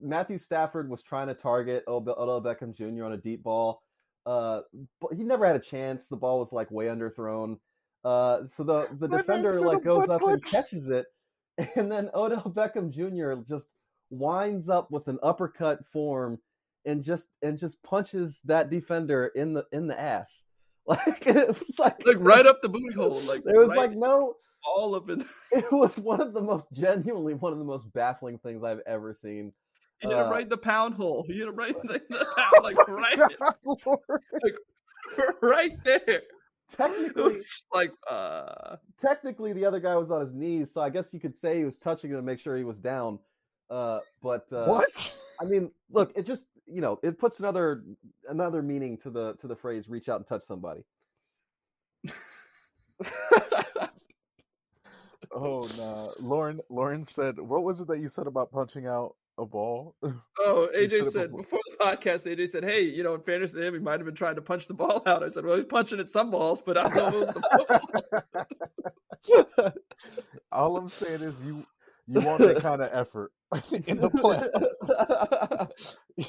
[0.00, 3.04] Matthew Stafford was trying to target Odell Beckham Jr.
[3.04, 3.80] on a deep ball.
[4.26, 4.62] Uh,
[5.00, 6.08] but he never had a chance.
[6.08, 7.58] The ball was like way underthrown.
[8.04, 11.06] Uh, so the the My defender like goes up and catches it,
[11.76, 13.40] and then Odell Beckham Jr.
[13.48, 13.68] just
[14.10, 16.38] winds up with an uppercut form
[16.84, 20.42] and just and just punches that defender in the in the ass.
[20.86, 23.18] Like it was like like right up the booty hole.
[23.22, 24.34] Like there was right like no
[24.66, 25.24] all up in.
[25.52, 29.14] It was one of the most genuinely one of the most baffling things I've ever
[29.14, 29.50] seen.
[30.00, 31.24] He hit uh, it right in the pound hole.
[31.26, 32.00] He hit it right in the,
[32.36, 33.18] pound, like right,
[34.42, 36.20] like, right there
[36.72, 37.40] technically
[37.74, 41.36] like uh technically the other guy was on his knees so i guess you could
[41.36, 43.18] say he was touching him to make sure he was down
[43.70, 45.14] uh but uh what?
[45.40, 47.84] I mean look it just you know it puts another
[48.28, 50.84] another meaning to the to the phrase reach out and touch somebody.
[55.34, 59.46] Oh no lauren lauren said what was it that you said about punching out a
[59.46, 59.94] ball.
[60.46, 61.42] Oh, AJ said before.
[61.42, 61.60] before.
[61.70, 64.14] the podcast, AJ said, "Hey, you know, in fairness to him, he might have been
[64.14, 66.76] trying to punch the ball out." I said, "Well, he's punching at some balls, but
[66.76, 67.40] I don't know it was the
[69.56, 69.72] ball."
[70.52, 71.64] All I'm saying is, you
[72.06, 73.32] you want that kind of effort
[73.86, 75.96] in the playoffs.
[76.18, 76.26] hey,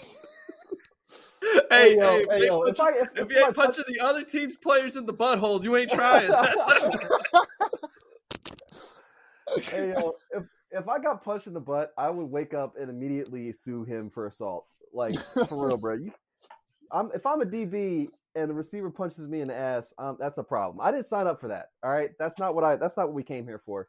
[1.70, 4.96] hey, yo, hey, yo, if, I, if, if you ain't punching the other team's players
[4.96, 6.32] in the buttholes, you ain't trying.
[9.64, 12.90] hey, yo, if if I got punched in the butt, I would wake up and
[12.90, 14.66] immediately sue him for assault.
[14.94, 15.16] Like
[15.50, 15.96] for real, bro.
[15.96, 16.12] You,
[16.92, 20.38] I'm if I'm a DB and the receiver punches me in the ass, um, that's
[20.38, 20.86] a problem.
[20.86, 21.70] I didn't sign up for that.
[21.84, 22.76] All right, that's not what I.
[22.76, 23.88] That's not what we came here for.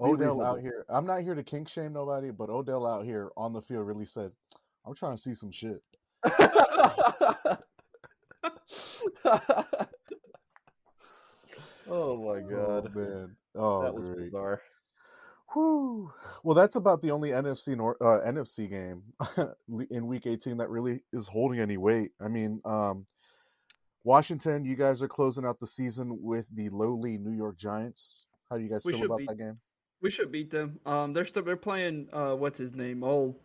[0.00, 0.86] Odell out here.
[0.88, 4.06] I'm not here to kink shame nobody, but Odell out here on the field really
[4.06, 4.30] said,
[4.86, 5.82] "I'm trying to see some shit."
[11.92, 13.36] Oh my god, oh, man!
[13.56, 14.30] Oh, that was great.
[14.30, 14.62] bizarre.
[15.52, 16.12] Whew.
[16.44, 19.02] Well, that's about the only NFC nor- uh, NFC game
[19.90, 22.12] in Week 18 that really is holding any weight.
[22.20, 23.06] I mean, um,
[24.04, 28.26] Washington, you guys are closing out the season with the lowly New York Giants.
[28.48, 29.58] How do you guys We feel about be- that game?
[30.02, 30.80] We should beat them.
[30.86, 32.08] Um, they're still they're playing.
[32.10, 33.04] Uh, what's his name?
[33.04, 33.36] Old.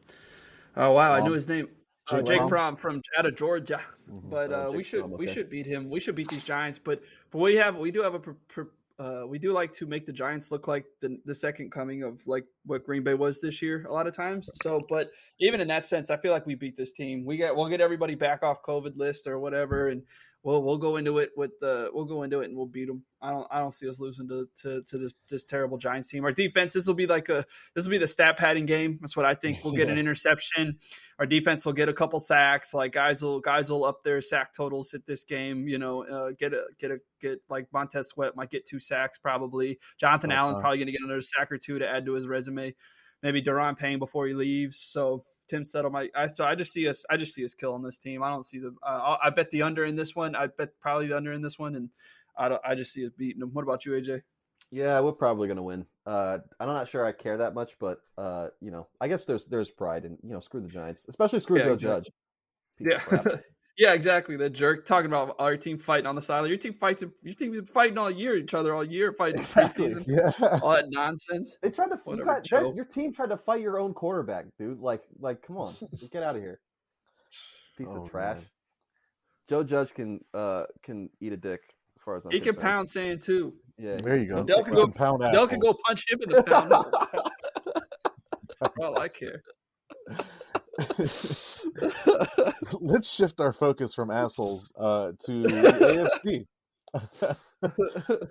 [0.77, 1.67] Oh wow, I knew his name.
[2.09, 2.77] Uh, Jake Jake Fromm?
[2.77, 3.81] From out of Georgia.
[4.09, 4.29] Mhm.
[4.29, 5.89] But Oh, uh, we should Fromm, we should beat him.
[5.89, 6.79] We should beat these Giants.
[6.79, 8.61] But but we have we do have a pr- pr-
[8.97, 12.19] uh, we do like to make the Giants look like the the second coming of
[12.25, 14.49] like what Green Bay was this year a lot of times.
[14.55, 15.09] So but
[15.39, 17.25] even in that sense, I feel like we beat this team.
[17.25, 20.03] We get we'll get everybody back off COVID list or whatever, and
[20.45, 23.03] we'll we'll go into it with the we'll go into it and we'll beat them.
[23.21, 26.23] I don't I don't see us losing to to, to this this terrible Giants team.
[26.23, 27.43] Our defense this will be like a
[27.73, 28.99] this will be the stat padding game.
[29.01, 29.63] That's what I think.
[29.63, 30.77] We'll get an interception.
[31.19, 32.73] Our defense will get a couple sacks.
[32.73, 35.67] Like guys will guys will up their sack totals at this game.
[35.67, 39.17] You know, uh, get a get a get like Montez Sweat might get two sacks
[39.17, 39.79] probably.
[39.99, 40.61] Jonathan Oh, Allen wow.
[40.61, 42.73] probably going to get another sack or two to add to his resume.
[43.25, 44.77] Maybe Da'Ron Payne before he leaves.
[44.77, 46.11] So Tim Settle might.
[46.15, 47.03] I so I just see us.
[47.09, 48.21] I just see us killing this team.
[48.21, 48.67] I don't see the.
[48.83, 50.35] Uh, I'll- bet the under in this one.
[50.35, 51.89] I bet probably the under in this one, and
[52.37, 52.61] I don't.
[52.63, 53.49] I just see us beating them.
[53.51, 54.21] What about you, AJ?
[54.69, 55.87] Yeah, we're probably gonna win.
[56.05, 59.45] Uh, I'm not sure I care that much, but uh, you know, I guess there's
[59.45, 62.11] there's pride and you know, screw the Giants, especially screw Yeah, Joe exactly.
[62.77, 63.01] Judge.
[63.09, 63.23] Piece.
[63.25, 63.37] Yeah.
[63.77, 64.37] yeah, exactly.
[64.37, 66.49] The jerk talking about our team fighting on the sideline.
[66.49, 67.03] Your team fights.
[67.23, 69.87] Your team been fighting all year, each other all year, fighting Exactly.
[69.89, 70.05] preseason.
[70.07, 70.59] Yeah.
[70.61, 71.57] All that nonsense.
[71.61, 71.99] They tried to.
[72.07, 74.79] You got, your team tried to fight your own quarterback, dude.
[74.79, 75.75] Like, like, come on,
[76.11, 76.59] get out of here.
[77.77, 78.37] Piece Oh, of trash.
[78.37, 78.45] man.
[79.49, 81.59] Joe Judge can uh can eat a dick
[81.97, 83.53] as far as I'm He can pound sand too.
[83.77, 84.43] Yeah, There you go.
[84.43, 86.71] Dell can go- Pound Dell can go punch him in the pound.
[88.77, 89.37] well, I care.
[92.79, 96.45] Let's shift our focus from assholes uh, to the AFC.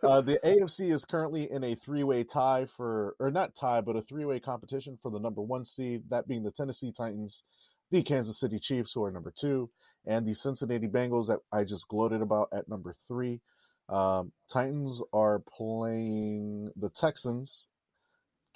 [0.02, 4.02] uh, the AFC is currently in a three-way tie for, or not tie, but a
[4.02, 6.02] three-way competition for the number one seed.
[6.10, 7.42] That being the Tennessee Titans,
[7.90, 9.70] the Kansas City Chiefs, who are number two,
[10.06, 13.40] and the Cincinnati Bengals that I just gloated about at number three.
[13.88, 17.68] Um, Titans are playing the Texans.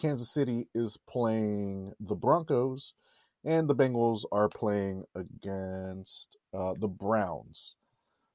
[0.01, 2.95] Kansas City is playing the Broncos,
[3.49, 7.77] and the Bengals are playing against uh, the Browns.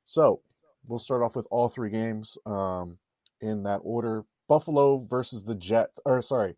[0.06, 0.42] So
[0.88, 2.98] we'll start off with all three games um,
[3.40, 4.26] in that order.
[4.50, 6.56] Buffalo versus the Jet, or sorry,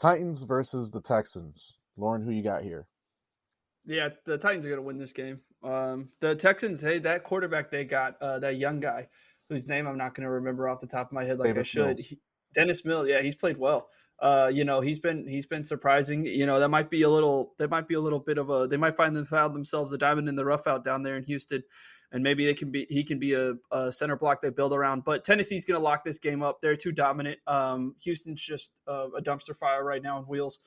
[0.00, 1.78] Titans versus the Texans.
[1.98, 2.86] Lauren, who you got here?
[3.84, 5.40] Yeah, the Titans are going to win this game.
[5.62, 9.08] Um, the Texans, hey, that quarterback they got, uh, that young guy
[9.48, 11.62] whose name I'm not going to remember off the top of my head like I
[11.62, 11.98] should.
[11.98, 12.18] He-
[12.54, 13.88] Dennis Mill, yeah, he's played well.
[14.20, 16.26] Uh, you know, he's been he's been surprising.
[16.26, 18.66] You know, that might be a little there might be a little bit of a
[18.66, 21.22] they might find them found themselves a diamond in the rough out down there in
[21.24, 21.62] Houston,
[22.10, 25.04] and maybe they can be he can be a, a center block they build around.
[25.04, 26.60] But Tennessee's going to lock this game up.
[26.60, 27.38] They're too dominant.
[27.46, 30.58] Um, Houston's just uh, a dumpster fire right now on wheels.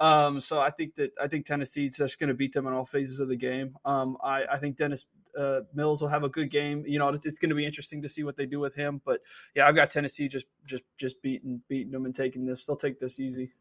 [0.00, 2.84] Um, so I think that I think Tennessee's just going to beat them in all
[2.84, 3.76] phases of the game.
[3.84, 5.04] Um, I, I think Dennis
[5.38, 6.84] uh, Mills will have a good game.
[6.86, 9.00] You know, it's, it's going to be interesting to see what they do with him.
[9.04, 9.20] But
[9.54, 12.64] yeah, I've got Tennessee just just just beating beating them and taking this.
[12.64, 13.52] They'll take this easy.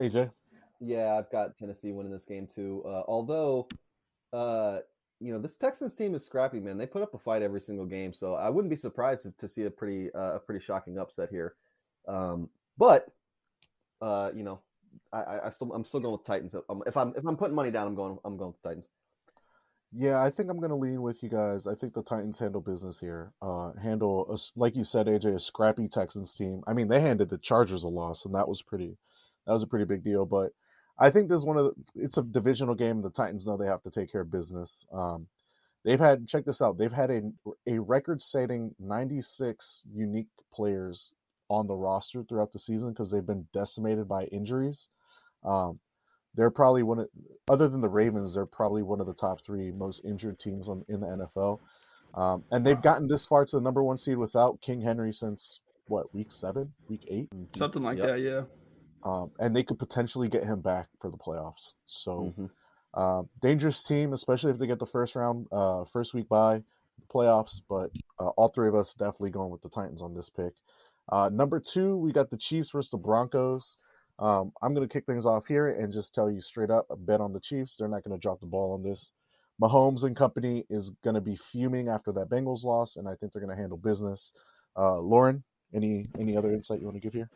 [0.00, 0.30] AJ?
[0.80, 2.82] Yeah, I've got Tennessee winning this game too.
[2.86, 3.68] Uh, although,
[4.32, 4.78] uh,
[5.20, 6.78] you know, this Texans team is scrappy, man.
[6.78, 9.64] They put up a fight every single game, so I wouldn't be surprised to see
[9.64, 11.54] a pretty uh, a pretty shocking upset here.
[12.06, 13.06] Um, but,
[14.02, 14.60] uh, you know,
[15.12, 16.54] I, I, I still I'm still going with Titans.
[16.68, 18.88] Um, if I'm if I'm putting money down, I'm going I'm going with Titans.
[19.96, 21.66] Yeah, I think I'm going to lean with you guys.
[21.68, 23.32] I think the Titans handle business here.
[23.40, 26.62] Uh, handle, a like you said, AJ, a scrappy Texans team.
[26.66, 28.96] I mean, they handed the Chargers a loss, and that was pretty,
[29.46, 30.26] that was a pretty big deal.
[30.26, 30.52] But
[30.98, 33.02] I think this is one of the, it's a divisional game.
[33.02, 34.84] The Titans know they have to take care of business.
[34.92, 35.28] Um,
[35.84, 37.22] they've had, check this out, they've had a,
[37.68, 41.12] a record-setting 96 unique players
[41.50, 44.88] on the roster throughout the season because they've been decimated by injuries.
[45.44, 45.78] Um,
[46.34, 47.08] they're probably one of,
[47.48, 50.84] other than the Ravens, they're probably one of the top three most injured teams on,
[50.88, 51.60] in the NFL.
[52.14, 55.60] Um, and they've gotten this far to the number one seed without King Henry since
[55.86, 58.06] what week seven, week eight, Something like Yep.
[58.06, 58.20] that.
[58.20, 58.42] Yeah.
[59.02, 61.74] um, and they could potentially get him back for the playoffs.
[61.84, 62.50] So Mhm.
[62.94, 66.62] um, dangerous team, especially if they get the first round, uh, first week bye
[67.12, 67.60] playoffs.
[67.68, 70.54] But uh, all three of us definitely going with the Titans on this pick.
[71.10, 73.76] Uh, number two, we got the Chiefs versus the Broncos.
[74.18, 77.20] Um, I'm going to kick things off here and just tell you straight up, bet
[77.20, 77.76] on the Chiefs.
[77.76, 79.12] They're not going to drop the ball on this.
[79.60, 83.32] Mahomes and company is going to be fuming after that Bengals loss, and I think
[83.32, 84.32] they're going to handle business.
[84.76, 85.42] Uh, Lauren,
[85.72, 87.30] any any other insight you want to give here?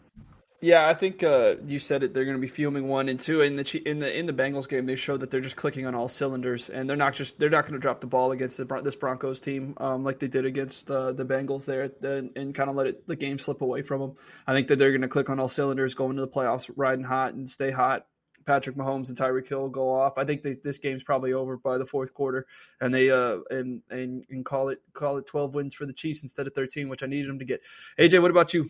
[0.60, 2.12] Yeah, I think uh, you said it.
[2.12, 4.68] They're going to be fuming one and two in the in the in the Bengals
[4.68, 4.86] game.
[4.86, 7.62] They showed that they're just clicking on all cylinders, and they're not just they're not
[7.62, 10.90] going to drop the ball against the, this Broncos team um, like they did against
[10.90, 14.00] uh, the Bengals there, and, and kind of let it the game slip away from
[14.00, 14.14] them.
[14.48, 17.04] I think that they're going to click on all cylinders, go into the playoffs, riding
[17.04, 18.06] hot and stay hot.
[18.44, 20.14] Patrick Mahomes and Tyreek Hill go off.
[20.16, 22.46] I think they, this game's probably over by the fourth quarter,
[22.80, 26.22] and they uh and and and call it call it twelve wins for the Chiefs
[26.22, 27.60] instead of thirteen, which I needed them to get.
[27.96, 28.68] AJ, what about you?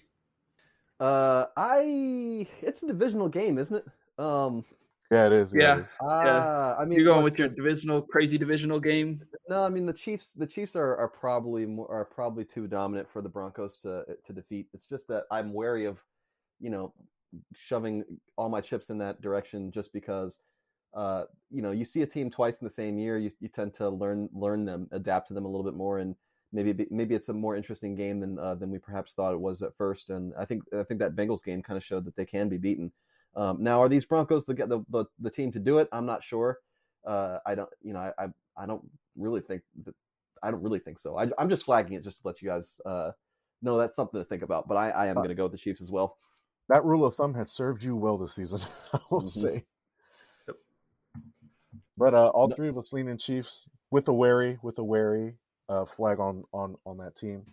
[1.01, 4.23] Uh, I it's a divisional game, isn't it?
[4.23, 4.65] Um,
[5.11, 5.55] yeah, it is.
[5.55, 5.97] Yeah, it is.
[6.03, 6.75] uh, Yeah.
[6.79, 9.23] I mean, You're going look, with your divisional crazy divisional game.
[9.49, 10.35] No, I mean the Chiefs.
[10.35, 14.33] The Chiefs are, are probably more, are probably too dominant for the Broncos to to
[14.33, 14.66] defeat.
[14.75, 15.99] It's just that I'm wary of,
[16.61, 16.93] you know,
[17.55, 18.05] shoving
[18.37, 20.41] all my chips in that direction just because,
[20.95, 23.75] uh, you know, you see a team twice in the same year, you, you tend
[23.75, 26.16] to learn learn them, adapt to them a little bit more, and
[26.53, 29.62] maybe maybe it's a more interesting game than uh, than we perhaps thought it was
[29.62, 30.11] at first.
[30.11, 32.59] And I think I think that Bengals game kind of showed that they can be
[32.59, 32.93] beaten.
[33.37, 34.55] Um, now, are these Broncos the,
[34.89, 35.89] the the team to do it?
[35.93, 36.59] I'm not sure.
[37.07, 38.27] Uh, I don't, you know, I, I
[38.57, 38.83] I don't
[39.16, 39.95] really think that
[40.43, 41.16] I don't really think so.
[41.16, 43.11] I, I'm just flagging it just to let you guys uh,
[43.62, 44.66] know that's something to think about.
[44.69, 46.16] But I, I am Uh, going to go with the Chiefs as well.
[46.69, 48.61] That rule of thumb has served you well this season,
[48.93, 49.29] I will Mhm.
[49.29, 49.65] say.
[50.47, 50.57] Yep.
[51.97, 54.85] But uh, all No- three of us lean in Chiefs with a wary, with a
[54.85, 55.35] wary
[55.69, 57.45] uh, flag on on on that team.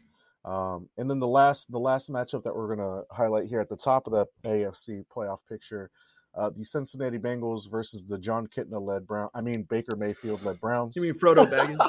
[0.44, 3.78] Um, and then the last the last matchup that we're gonna highlight here at the
[3.78, 5.90] top of the AFC playoff picture,
[6.36, 9.30] uh, the Cincinnati Bengals versus the Jon Kitna led Brown.
[9.34, 10.96] I mean Baker Mayfield led Browns.
[10.96, 11.80] You mean Frodo Baggins?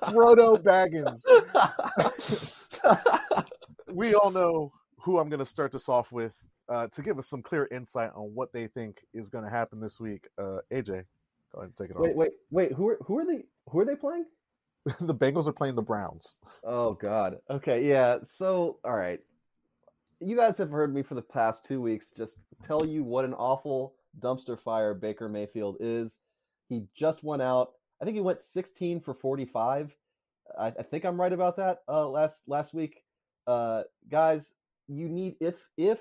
[0.04, 1.24] Frodo Baggins.
[3.92, 6.32] we all know who I'm going to start this off with
[6.68, 9.80] uh, to give us some clear insight on what they think is going to happen
[9.80, 10.28] this week.
[10.38, 11.04] Uh, AJ,
[11.52, 12.16] go ahead and take it wait, off.
[12.16, 12.72] wait, wait.
[12.72, 13.44] Who are who are they?
[13.70, 14.26] Who are they playing?
[15.00, 16.38] the Bengals are playing the Browns.
[16.62, 17.38] Oh God.
[17.50, 18.18] Okay, yeah.
[18.24, 19.18] So, all right.
[20.20, 23.34] You guys have heard me for the past two weeks just tell you what an
[23.34, 26.18] awful dumpster fire Baker Mayfield is.
[26.68, 27.72] He just went out.
[28.00, 29.94] I think he went 16 for 45.
[30.58, 31.80] I, I think I'm right about that.
[31.88, 33.02] Uh, last last week,
[33.48, 34.54] uh, guys,
[34.86, 35.98] you need if if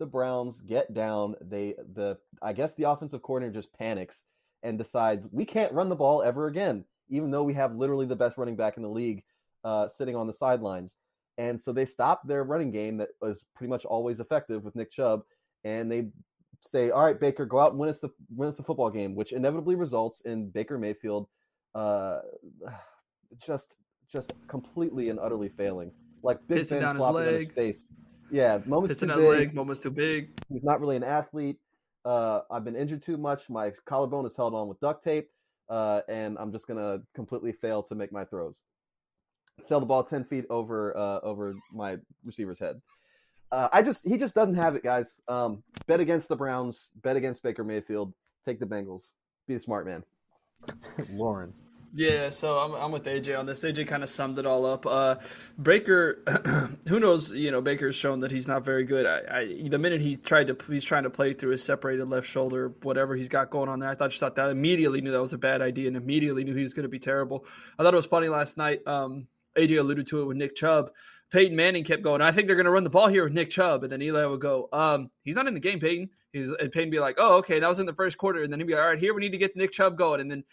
[0.00, 4.24] the Browns get down, they the I guess the offensive coordinator just panics
[4.64, 8.16] and decides we can't run the ball ever again, even though we have literally the
[8.16, 9.22] best running back in the league
[9.64, 10.94] uh, sitting on the sidelines.
[11.38, 14.92] And so they stop their running game that was pretty much always effective with Nick
[14.92, 15.22] Chubb,
[15.64, 16.08] and they
[16.60, 19.16] say, "All right, Baker, go out and win us the win us the football game,"
[19.16, 21.26] which inevitably results in Baker Mayfield
[21.74, 22.20] uh,
[23.44, 23.76] just
[24.08, 25.90] just completely and utterly failing,
[26.22, 27.54] like Big Pissing down his flopping his leg.
[27.54, 27.92] face.
[28.30, 29.28] Yeah, moments Pissing too big.
[29.28, 30.30] leg, moments too big.
[30.52, 31.58] He's not really an athlete.
[32.04, 33.50] Uh, I've been injured too much.
[33.50, 35.30] My collarbone is held on with duct tape,
[35.68, 38.60] uh, and I'm just gonna completely fail to make my throws.
[39.62, 42.82] Sell the ball ten feet over uh, over my receivers' heads.
[43.52, 45.20] Uh, I just he just doesn't have it, guys.
[45.28, 46.88] Um, bet against the Browns.
[47.02, 48.12] Bet against Baker Mayfield.
[48.44, 49.10] Take the Bengals.
[49.46, 50.02] Be a smart man.
[51.10, 51.52] Lauren.
[51.96, 53.62] Yeah, so I'm, I'm with AJ on this.
[53.62, 54.84] AJ kind of summed it all up.
[54.84, 55.14] Uh,
[55.62, 56.24] Baker,
[56.88, 57.30] who knows?
[57.30, 59.06] You know, Baker's shown that he's not very good.
[59.06, 62.28] I, I, the minute he tried to, he's trying to play through his separated left
[62.28, 63.88] shoulder, whatever he's got going on there.
[63.88, 66.56] I thought just thought that immediately knew that was a bad idea and immediately knew
[66.56, 67.46] he was going to be terrible.
[67.78, 68.80] I thought it was funny last night.
[68.88, 70.90] Um, AJ alluded to it with Nick Chubb.
[71.30, 72.20] Peyton Manning kept going.
[72.20, 74.24] I think they're going to run the ball here with Nick Chubb, and then Eli
[74.24, 77.36] would go, um, "He's not in the game, Peyton." He's and Peyton be like, "Oh,
[77.36, 79.14] okay, that was in the first quarter," and then he'd be like, "All right, here
[79.14, 80.44] we need to get Nick Chubb going," and then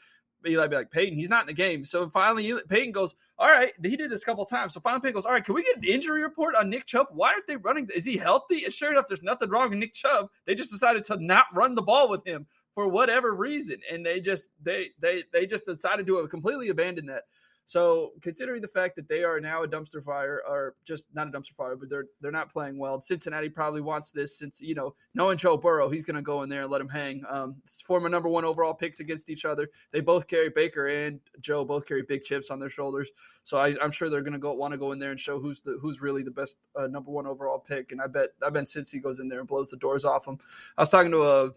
[0.46, 1.84] Eli be like, Peyton, he's not in the game.
[1.86, 4.74] So finally, Eli- Peyton goes, All right, he did this a couple times.
[4.74, 7.08] So finally, Peyton goes, All right, can we get an injury report on Nick Chubb?
[7.12, 7.88] Why aren't they running?
[7.94, 8.64] Is he healthy?
[8.66, 10.30] And sure enough, there's nothing wrong with Nick Chubb.
[10.46, 13.78] They just decided to not run the ball with him for whatever reason.
[13.92, 17.24] And they just, they, they, they just decided to completely abandon that.
[17.72, 21.32] So considering the fact that they are now a dumpster fire, or just not a
[21.32, 23.00] dumpster fire, but they're they're not playing well.
[23.00, 26.50] Cincinnati probably wants this since you know knowing Joe Burrow, he's going to go in
[26.50, 27.24] there and let him hang.
[27.30, 29.70] Um, former number one overall picks against each other.
[29.94, 33.10] They both carry Baker and Joe both carry big chips on their shoulders.
[33.44, 35.40] So I, I'm sure they're going to go want to go in there and show
[35.40, 37.94] who's the who's really the best uh, number one overall pick.
[37.94, 40.40] And I bet I bet Cincy goes in there and blows the doors off them.
[40.78, 41.52] I was talking to a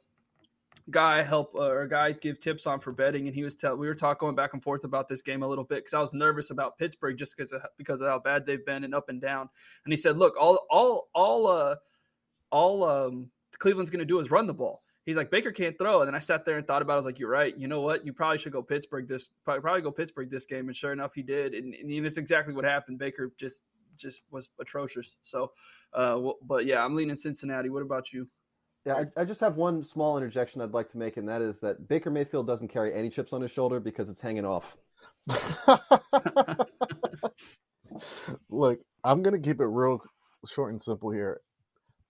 [0.91, 3.75] guy help uh, or a guy give tips on for betting and he was tell
[3.75, 6.01] we were talking going back and forth about this game a little bit because I
[6.01, 9.09] was nervous about Pittsburgh just because of, because of how bad they've been and up
[9.09, 9.49] and down.
[9.85, 11.77] And he said look all all all uh
[12.51, 14.81] all um Cleveland's going to do is run the ball.
[15.07, 16.01] He's like Baker can't throw.
[16.01, 16.97] And then I sat there and thought about it.
[16.97, 17.57] I was like you're right.
[17.57, 18.05] You know what?
[18.05, 20.69] You probably should go Pittsburgh this probably, probably go Pittsburgh this game.
[20.69, 21.55] And sure enough he did.
[21.55, 22.99] And, and it's exactly what happened.
[22.99, 23.61] Baker just
[23.97, 25.17] just was atrocious.
[25.23, 25.53] So
[25.95, 27.71] uh well, but yeah I'm leaning Cincinnati.
[27.71, 28.29] What about you
[28.87, 31.61] Yeah, I, I just have one small interjection I'd like to make, and that is
[31.61, 34.77] that Baker Mayfield doesn't carry any chips on his shoulder because it's hanging off.
[38.51, 40.03] Look, I'm gonna keep it real
[40.47, 41.41] short and simple here.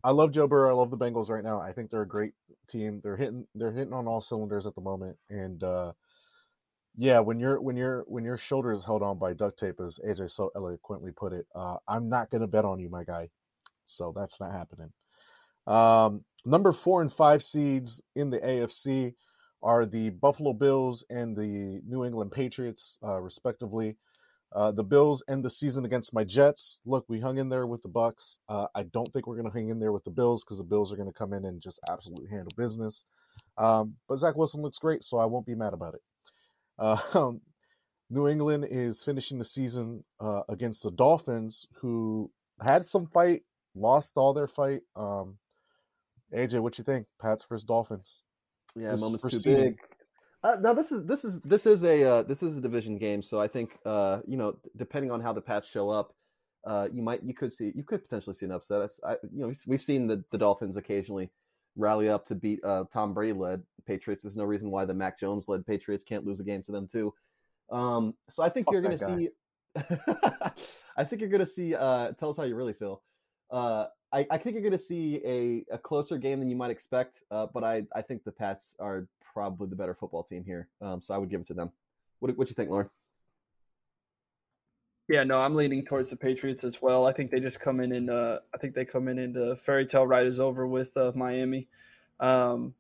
[0.03, 0.71] I love Joe Burrow.
[0.71, 1.61] I love the Bengals right now.
[1.61, 2.33] I think they're a great
[2.69, 3.01] team.
[3.03, 5.17] They're hitting they're hitting on all cylinders at the moment.
[5.31, 5.93] And uh,
[6.97, 9.99] yeah, when you're when you're when your shoulder is held on by duct tape, as
[10.07, 13.31] AJ so eloquently put it, uh, I'm not going to bet on you, my guy.
[13.87, 14.93] So that's not happening.
[15.67, 19.15] Um, number four and five seeds in the AFC
[19.63, 23.97] are the Buffalo Bills and the New England Patriots, uh, respectively.
[24.55, 26.79] Uh, the Bills end the season against my Jets.
[26.87, 28.39] Look, we hung in there with the Bucs.
[28.49, 30.65] Uh, I don't think we're going to hang in there with the Bills because the
[30.65, 33.05] Bills are going to come in and just absolutely handle business.
[33.59, 36.03] Um, but Zach Wilson looks great, so I won't be mad about it.
[36.79, 37.33] Uh,
[38.11, 42.31] New England is finishing the season uh, against the Dolphins, who
[42.61, 43.43] had some fight,
[43.75, 44.83] lost all their fight.
[44.95, 45.39] Um,
[46.33, 47.07] AJ, what you think?
[47.21, 48.23] Pats versus Dolphins.
[48.77, 49.79] Yeah, this moment's too big.
[50.43, 53.23] Uh, now this is this is this is a uh, this is a division game,
[53.23, 56.15] so I think uh, you know depending on how the Pats show up,
[56.67, 58.81] uh, you might you could see you could potentially see an upset.
[58.81, 61.31] That's, I, you know we've seen the, the Dolphins occasionally
[61.77, 64.23] rally up to beat uh, Tom Brady led Patriots.
[64.23, 66.89] There's no reason why the Mac Jones led Patriots can't lose a game to them
[66.89, 67.15] too.
[67.71, 69.29] Um, so I think Fuck you're going to see.
[70.97, 71.75] I think you're going to see.
[71.75, 73.03] Uh, tell us how you really feel.
[73.51, 76.71] Uh, I, I, think you're going to see a, a closer game than you might
[76.71, 80.69] expect, uh, but I, I think the Pats are probably the better football team here.
[80.81, 81.73] Um, so I would give it to them.
[82.21, 82.89] What what you think, Lauren?
[85.09, 87.07] Yeah, no, I'm leaning towards the Patriots as well.
[87.07, 89.57] I think they just come in and uh, I think they come in and the
[89.57, 91.69] fairy tale ride is over with uh, Miami.
[92.21, 92.73] Um,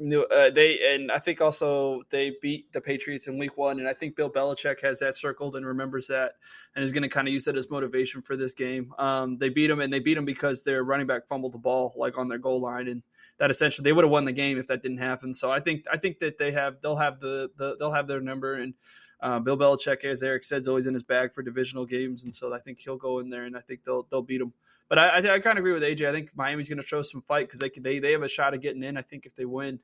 [0.00, 3.92] uh, they and I think also they beat the Patriots in Week One, and I
[3.92, 6.32] think Bill Belichick has that circled and remembers that,
[6.76, 8.92] and is going to kind of use that as motivation for this game.
[8.98, 11.92] Um, they beat them, and they beat them because their running back fumbled the ball
[11.96, 13.02] like on their goal line, and
[13.38, 15.34] that essentially they would have won the game if that didn't happen.
[15.34, 18.20] So I think I think that they have they'll have the, the they'll have their
[18.20, 18.74] number, and
[19.20, 22.34] uh, Bill Belichick, as Eric said, is always in his bag for divisional games, and
[22.34, 24.52] so I think he'll go in there, and I think they'll they'll beat them.
[24.88, 26.08] But I, I, I kind of agree with AJ.
[26.08, 28.54] I think Miami's going to show some fight because they they they have a shot
[28.54, 28.96] of getting in.
[28.96, 29.78] I think if they win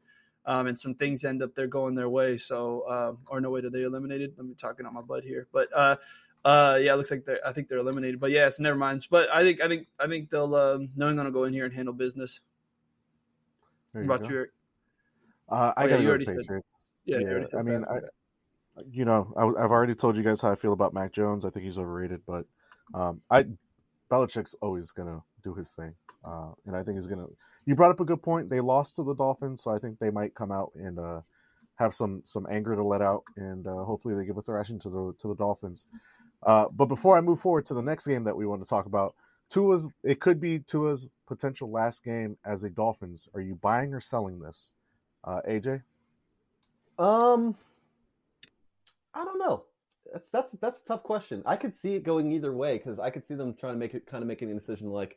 [0.46, 2.36] um, and some things end up they're going their way.
[2.36, 4.34] So, um, or no way are they eliminated?
[4.36, 5.96] Let me talking on my butt here, but uh,
[6.44, 7.40] uh, yeah, it looks like they're.
[7.46, 8.20] I think they're eliminated.
[8.20, 9.06] But yes, never mind.
[9.10, 11.64] But I think I think I think they'll um, knowing going to go in here
[11.64, 12.40] and handle business.
[13.92, 14.34] There you about go.
[14.34, 14.46] you,
[15.48, 16.48] uh, I oh, got yeah, you already Patriots.
[16.48, 16.60] said.
[17.06, 17.58] Yeah, yeah.
[17.58, 17.98] I mean, I,
[18.90, 21.44] you know, I, have already told you guys how I feel about Mac Jones.
[21.44, 22.46] I think he's overrated, but
[22.92, 23.46] um, I
[24.10, 25.94] Belichick's always gonna do his thing,
[26.24, 27.26] uh, and I think he's gonna
[27.66, 28.50] you brought up a good point.
[28.50, 31.20] They lost to the Dolphins, so I think they might come out and uh,
[31.76, 34.90] have some some anger to let out, and uh, hopefully they give a thrashing to
[34.90, 35.86] the to the Dolphins.
[36.44, 38.86] Uh, but before I move forward to the next game that we want to talk
[38.86, 39.14] about,
[39.50, 43.28] Tua's it could be Tua's potential last game as a Dolphins.
[43.34, 44.74] Are you buying or selling this,
[45.24, 45.82] uh, AJ?
[46.98, 47.56] Um,
[49.14, 49.64] I don't know.
[50.12, 51.42] That's that's that's a tough question.
[51.46, 53.94] I could see it going either way because I could see them trying to make
[53.94, 55.16] it kind of making a decision like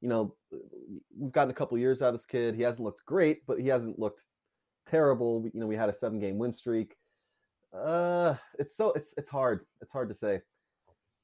[0.00, 0.34] you know,
[1.18, 2.54] we've gotten a couple years out of this kid.
[2.54, 4.22] He hasn't looked great, but he hasn't looked
[4.86, 5.48] terrible.
[5.52, 6.96] You know, we had a seven game win streak.
[7.76, 9.66] Uh, it's so it's it's hard.
[9.80, 10.40] It's hard to say.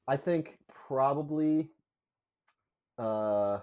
[0.08, 0.58] I think
[0.88, 1.68] probably.
[2.98, 3.58] Uh,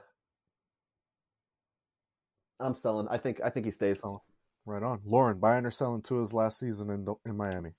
[2.59, 3.07] I'm selling.
[3.09, 3.99] I think I think he stays.
[4.03, 4.21] Oh,
[4.65, 5.01] right on.
[5.05, 7.71] Lauren, buying or selling to his last season in in Miami.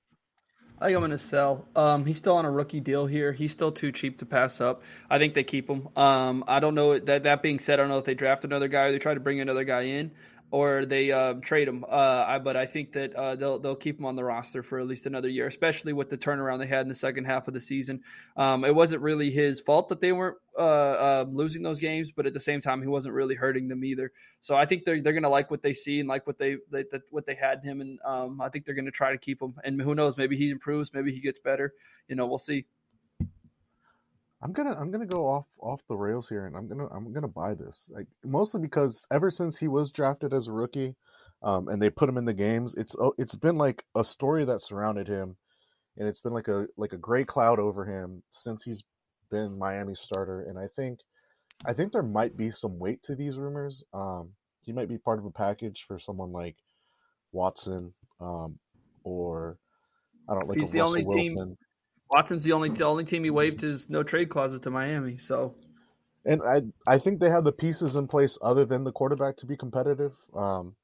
[0.81, 1.67] I think I'm going to sell.
[1.77, 3.33] Um, he's still on a rookie deal here.
[3.33, 4.83] He's still too cheap to pass up.
[5.11, 5.89] I think they keep him.
[5.95, 6.99] Um, I don't know.
[6.99, 9.13] That that being said, I don't know if they draft another guy or they try
[9.13, 10.13] to bring another guy in
[10.51, 11.85] or they uh, trade him.
[11.89, 14.79] Uh, I, but I think that uh, they'll they'll keep him on the roster for
[14.79, 17.55] at least another year, especially with the turnaround they had in the second half of
[17.55, 18.03] the season.
[18.37, 22.27] Um, it wasn't really his fault that they weren't uh, um, losing those games, but
[22.27, 24.13] at the same time, he wasn't really hurting them either.
[24.41, 26.85] So I think they're they're gonna like what they see and like what they, they
[27.11, 29.55] what they had him, and um, I think they're gonna try to keep him.
[29.65, 31.73] And who knows, maybe he improves, maybe he gets better.
[32.09, 32.67] You know, we'll see.
[34.43, 37.29] I'm gonna I'm gonna go off off the rails here, and I'm gonna I'm gonna
[37.29, 37.91] buy this.
[37.93, 40.95] Like mostly because ever since he was drafted as a rookie,
[41.43, 44.45] um, and they put him in the games, it's oh, it's been like a story
[44.45, 45.37] that surrounded him,
[45.97, 48.83] and it's been like a like a gray cloud over him since he's
[49.31, 50.43] been Miami's starter.
[50.43, 51.01] And I think
[51.67, 53.85] I think there might be some weight to these rumors.
[53.93, 54.31] Um,
[54.63, 56.57] he might be part of a package for someone like
[57.33, 58.59] Watson, um,
[59.05, 59.59] or
[60.29, 61.37] I don't like he's the only Wilson.
[61.37, 61.57] team
[62.11, 65.17] Watson's the only the only team he waived his no trade clauses to Miami.
[65.17, 65.55] So,
[66.25, 69.47] and I I think they have the pieces in place other than the quarterback to
[69.47, 70.13] be competitive.
[70.35, 70.75] Um,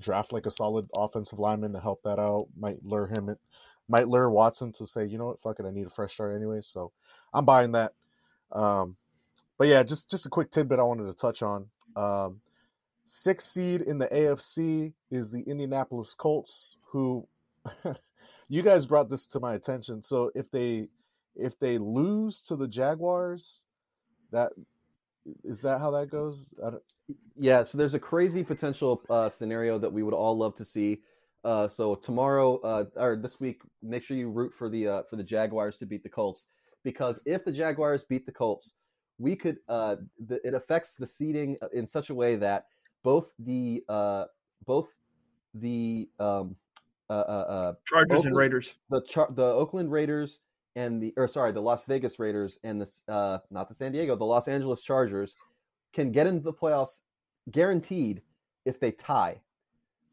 [0.00, 2.48] draft like a solid offensive lineman to help that out.
[2.58, 3.28] Might lure him.
[3.28, 3.38] It
[3.88, 6.34] Might lure Watson to say, you know what, fuck it, I need a fresh start
[6.34, 6.60] anyway.
[6.62, 6.92] So,
[7.34, 7.92] I'm buying that.
[8.52, 8.96] Um,
[9.58, 11.66] but yeah, just just a quick tidbit I wanted to touch on.
[11.96, 12.40] Um,
[13.06, 17.26] sixth seed in the AFC is the Indianapolis Colts, who
[18.48, 20.02] you guys brought this to my attention.
[20.02, 20.88] So if they
[21.36, 23.66] if they lose to the Jaguars,
[24.32, 24.52] that
[25.44, 26.54] Is that how that goes?
[27.36, 31.00] Yeah, so there's a crazy potential uh, scenario that we would all love to see.
[31.44, 35.16] Uh, so tomorrow uh, or this week, make sure you root for the uh, for
[35.16, 36.46] the Jaguars to beat the Colts
[36.84, 38.74] because if the Jaguars beat the Colts,
[39.18, 39.96] we could uh,
[40.26, 42.66] the, it affects the seeding in such a way that
[43.02, 44.24] both the uh,
[44.66, 44.88] both
[45.54, 46.56] the um,
[47.08, 48.74] uh, uh, uh, Chargers Oakland- and Raiders.
[48.88, 50.40] the Char- the Oakland Raiders
[50.76, 54.16] and the or sorry the Las Vegas Raiders and the uh, not the San Diego
[54.16, 55.34] the Los Angeles Chargers
[55.92, 57.00] can get into the playoffs
[57.50, 58.22] guaranteed
[58.64, 59.40] if they tie.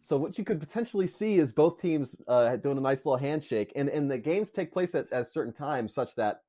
[0.01, 3.73] So what you could potentially see is both teams uh, doing a nice little handshake,
[3.75, 6.41] and and the games take place at, at a certain time, such that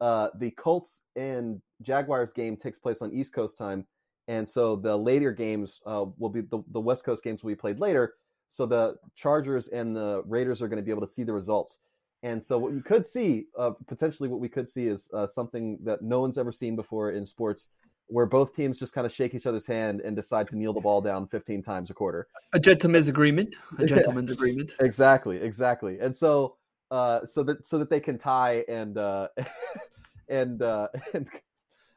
[0.00, 3.86] uh, the Colts and Jaguars game takes place on East Coast time,
[4.28, 7.56] and so the later games uh, will be the, the West Coast games will be
[7.56, 8.14] played later.
[8.48, 11.78] So the Chargers and the Raiders are going to be able to see the results.
[12.22, 15.78] And so what you could see, uh, potentially what we could see is uh, something
[15.84, 17.68] that no one's ever seen before in sports,
[18.08, 20.80] where both teams just kind of shake each other's hand and decide to kneel the
[20.80, 22.26] ball down 15 times a quarter.
[22.52, 23.54] A gentleman's agreement.
[23.78, 24.34] A Yeah.
[24.34, 24.72] agreement.
[24.80, 25.98] Exactly, exactly.
[26.00, 26.56] And so,
[26.90, 29.28] uh, so that so that they can tie and uh,
[30.30, 31.28] and uh, and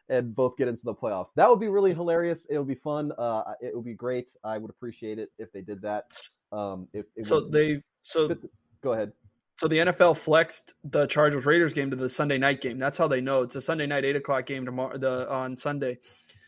[0.10, 1.34] and both get into the playoffs.
[1.36, 2.46] That would be really hilarious.
[2.50, 3.14] It would be fun.
[3.18, 4.30] Uh, it would be great.
[4.44, 6.12] I would appreciate it if they did that.
[6.52, 8.36] Um, it, it So would- they so
[8.82, 9.14] go ahead.
[9.58, 12.78] so the NFL flexed the Chargers Raiders game to the Sunday night game.
[12.78, 15.98] That's how they know it's a Sunday night eight o'clock game tomorrow the on Sunday.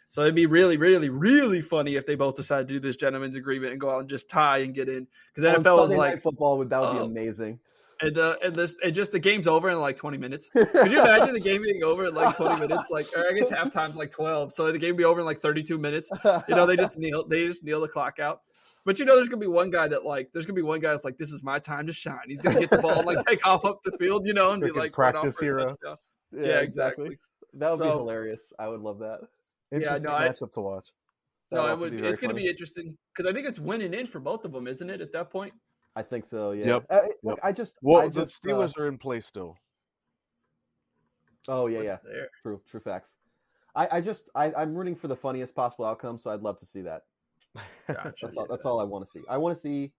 [0.09, 3.35] So it'd be really, really, really funny if they both decide to do this gentleman's
[3.35, 6.57] agreement and go out and just tie and get in because NFL is like football
[6.57, 7.05] would that would be oh.
[7.05, 7.59] amazing.
[8.01, 10.49] And uh, and this and just the game's over in like twenty minutes.
[10.53, 12.89] Could you imagine the game being over in like twenty minutes?
[12.89, 15.63] Like or I guess halftime's like twelve, so the game be over in like thirty
[15.63, 16.09] two minutes.
[16.23, 18.41] You know, they just kneel they just kneel the clock out.
[18.85, 20.91] But you know, there's gonna be one guy that like there's gonna be one guy
[20.91, 22.19] that's like, this is my time to shine.
[22.27, 24.61] He's gonna get the ball and like take off up the field, you know, and
[24.61, 25.69] be like practice hero.
[25.69, 25.97] touchdown.
[26.31, 27.17] Yeah, exactly.
[27.53, 28.53] That would be hilarious.
[28.59, 29.21] I would love that.
[29.71, 30.87] interesting no, I- matchup to watch.
[31.51, 31.97] That No, it would.
[31.97, 34.67] be it's gonna be interesting because I think it's winning in for both of them,
[34.67, 34.99] isn't it?
[35.01, 35.53] At that point,
[35.95, 36.51] I think so.
[36.51, 36.65] Yeah.
[36.65, 37.75] Yep, Uh, look, I just.
[37.81, 39.57] Well, I the just, uh, Steelers are in play still.
[41.47, 41.97] oh yeah, What's yeah.
[42.03, 42.29] There.
[42.41, 42.61] True.
[42.69, 43.11] True facts.
[43.75, 46.65] I, I just I, I'm rooting for the funniest possible outcome, so I'd love to
[46.65, 47.03] see that.
[47.87, 48.13] Gotcha.
[48.21, 49.21] That's all, that's all I want to see.
[49.29, 49.91] I want to see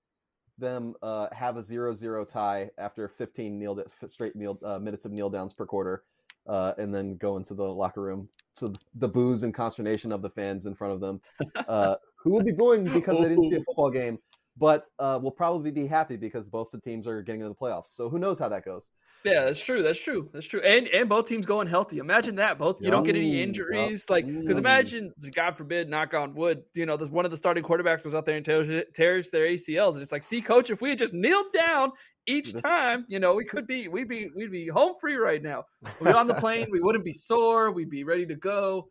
[0.59, 5.29] them uh, have a 0-0 tie after 15 kneel straight kneel uh, minutes of kneel
[5.29, 6.05] downs per quarter,
[6.47, 8.29] uh, and then go into the locker room.
[8.57, 11.21] to the boos and consternation of the fans in front of them,
[11.69, 14.19] uh, who will be booing because they didn't see a football game,
[14.57, 17.95] but uh, will probably be happy because both the teams are getting into the playoffs.
[17.95, 18.89] So who knows how that goes?
[19.25, 19.83] Yeah, that's true.
[19.83, 20.31] That's true.
[20.33, 20.61] That's true.
[20.61, 21.99] And and both teams going healthy.
[21.99, 22.59] Imagine that.
[22.59, 24.09] Both you don't get any injuries.
[24.09, 26.63] Like because imagine, God forbid, knock on wood.
[26.75, 29.47] You know, there's one of the starting quarterbacks goes out there and tears, tears their
[29.47, 31.91] ACLs, and it's like, see, coach, if we had just kneeled down
[32.27, 35.65] each time, you know, we could be we'd be we'd be home free right now.
[36.01, 36.69] We'd be on the plane.
[36.71, 37.73] we wouldn't be sore.
[37.73, 38.89] We'd be ready to go.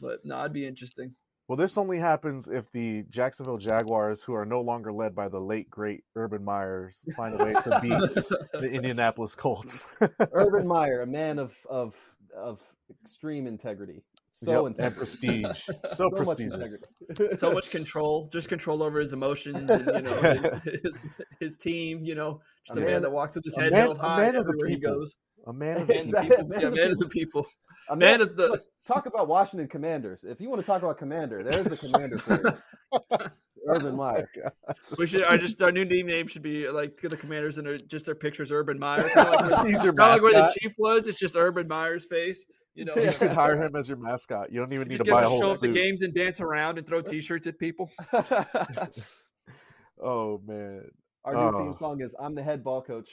[0.00, 1.14] But no, it'd be interesting.
[1.48, 5.38] Well, this only happens if the Jacksonville Jaguars, who are no longer led by the
[5.40, 9.84] late great Urban Meyers, find a way to beat the Indianapolis Colts.
[10.32, 11.94] Urban Meyer, a man of of
[12.36, 12.58] of
[13.04, 14.02] extreme integrity,
[14.32, 15.44] so Yep, and prestige,
[15.94, 16.84] so, much prestigious.
[17.08, 17.36] integrity.
[17.36, 20.52] so much control, just control over his emotions and you know his
[20.82, 21.06] his,
[21.38, 22.04] his team.
[22.04, 24.22] You know, just A a man, man- that walks with his head man- held high
[24.22, 25.14] man of the everywhere he goes.
[25.46, 26.36] A man of the Man of the Exactly.
[26.36, 26.48] people.
[26.48, 27.46] Man Yeah, man of the people.
[27.88, 30.24] A Man of the- look, talk about Washington Commanders.
[30.24, 32.56] If you want to talk about Commander, there's a Commander for
[32.92, 32.98] you.
[33.68, 34.28] Urban Meyer.
[34.96, 35.22] We should.
[35.24, 38.14] Our just our new team name should be like the Commanders and their- just their
[38.14, 38.52] pictures.
[38.52, 41.08] Urban Meyer, kind of like, He's your kinda like where the chief was.
[41.08, 42.46] It's just Urban Meyer's face.
[42.76, 43.12] You know, You Yeah.
[43.14, 44.52] could hire him as your mascot.
[44.52, 45.68] You don't even need just to get buy him a to show whole up to
[45.72, 47.90] games and dance around and throw T-shirts at people.
[50.02, 50.82] Oh man,
[51.24, 51.58] Our new Oh.
[51.58, 53.08] theme song is "I'm the head ball coach."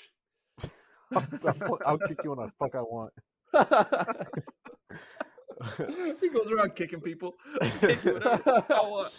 [1.16, 3.14] I'll, I'll kick you when the fuck I want.
[6.22, 7.36] he goes around kicking people.
[7.80, 9.14] Kick you whatever I want.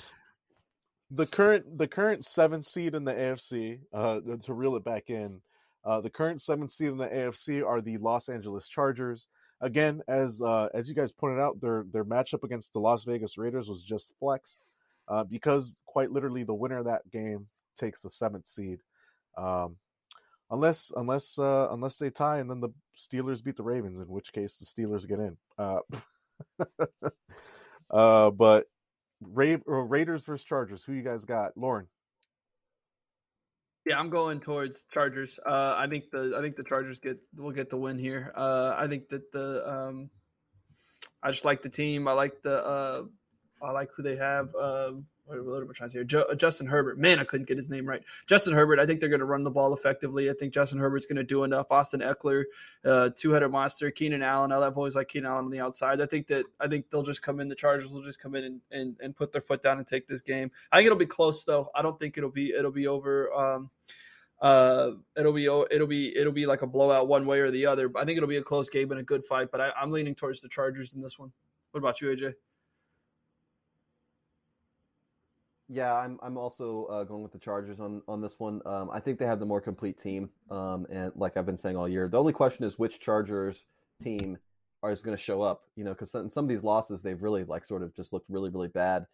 [1.10, 5.40] the current the current seventh seed in the AFC, uh, to reel it back in,
[5.84, 9.28] uh, the current seventh seed in the AFC are the Los Angeles Chargers.
[9.60, 13.38] Again, as uh, as you guys pointed out, their their matchup against the Las Vegas
[13.38, 14.58] Raiders was just flexed
[15.08, 17.46] uh, because quite literally the winner of that game
[17.78, 18.80] takes the seventh seed,
[19.36, 19.76] um,
[20.50, 24.32] unless unless uh, unless they tie and then the Steelers beat the Ravens, in which
[24.32, 25.36] case the Steelers get in.
[25.58, 25.80] Uh,
[27.90, 28.66] uh, but
[29.20, 30.84] Ra- Raiders versus Chargers.
[30.84, 31.86] Who you guys got, Lauren?
[33.86, 35.38] Yeah, I'm going towards Chargers.
[35.44, 38.32] Uh, I think the I think the Chargers get will get the win here.
[38.34, 40.10] Uh, I think that the um,
[41.22, 42.08] I just like the team.
[42.08, 43.02] I like the uh,
[43.64, 44.54] I like who they have.
[44.54, 46.04] Um, what, am I trying to say?
[46.04, 46.98] Jo- Justin Herbert.
[46.98, 48.02] Man, I couldn't get his name right.
[48.26, 48.78] Justin Herbert.
[48.78, 50.28] I think they're going to run the ball effectively.
[50.28, 51.66] I think Justin Herbert's going to do enough.
[51.70, 52.44] Austin Ekeler,
[52.84, 53.90] uh, two-headed monster.
[53.90, 54.52] Keenan Allen.
[54.52, 56.00] I've always liked Keenan Allen on the outside.
[56.00, 57.48] I think that I think they'll just come in.
[57.48, 60.06] The Chargers will just come in and, and, and put their foot down and take
[60.06, 60.50] this game.
[60.70, 61.70] I think it'll be close though.
[61.74, 63.32] I don't think it'll be it'll be over.
[63.32, 63.70] Um,
[64.42, 67.90] uh, it'll be it'll be it'll be like a blowout one way or the other.
[67.96, 69.50] I think it'll be a close game and a good fight.
[69.50, 71.32] But I, I'm leaning towards the Chargers in this one.
[71.70, 72.34] What about you, AJ?
[75.68, 78.60] Yeah, I'm I'm also uh, going with the Chargers on on this one.
[78.66, 81.76] Um, I think they have the more complete team, um, and like I've been saying
[81.76, 83.64] all year, the only question is which Chargers
[84.02, 84.36] team
[84.84, 85.62] is going to show up.
[85.76, 88.28] You know, because some, some of these losses they've really like sort of just looked
[88.28, 89.06] really really bad.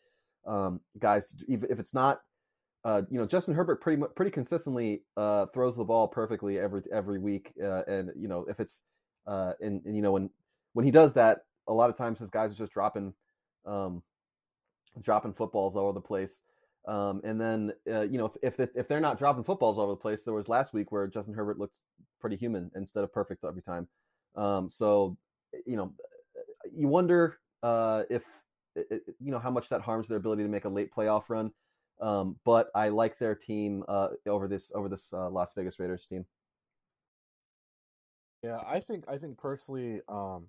[0.44, 2.22] Um, guys, if it's not,
[2.84, 7.20] uh, you know, Justin Herbert pretty pretty consistently uh, throws the ball perfectly every every
[7.20, 8.80] week, uh, and you know if it's
[9.28, 10.28] uh, and, and you know when
[10.72, 13.14] when he does that, a lot of times his guys are just dropping.
[13.66, 14.02] Um,
[15.00, 16.42] dropping footballs all over the place.
[16.88, 19.92] Um, and then, uh, you know, if, if if they're not dropping footballs all over
[19.92, 21.78] the place, there was last week where Justin Herbert looked
[22.20, 23.86] pretty human instead of perfect every time.
[24.34, 25.16] Um, so,
[25.66, 25.92] you know,
[26.74, 28.22] you wonder uh, if
[28.74, 31.52] you know how much that harms their ability to make a late playoff run.
[32.00, 36.06] Um, but I like their team uh, over this over this uh, Las Vegas Raiders
[36.06, 36.24] team.
[38.42, 40.46] Yeah, I think I think personally, um,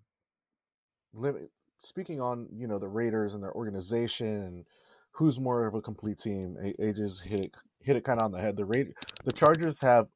[1.81, 4.65] speaking on you know the Raiders and their organization and
[5.11, 7.51] who's more of a complete team, AJ's hit it
[7.81, 8.55] hit it kind of on the head.
[8.55, 8.93] The Raid
[9.23, 10.07] the Chargers have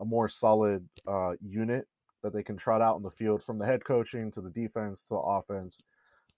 [0.00, 1.86] a more solid uh, unit
[2.22, 5.04] that they can trot out in the field from the head coaching to the defense
[5.04, 5.84] to the offense.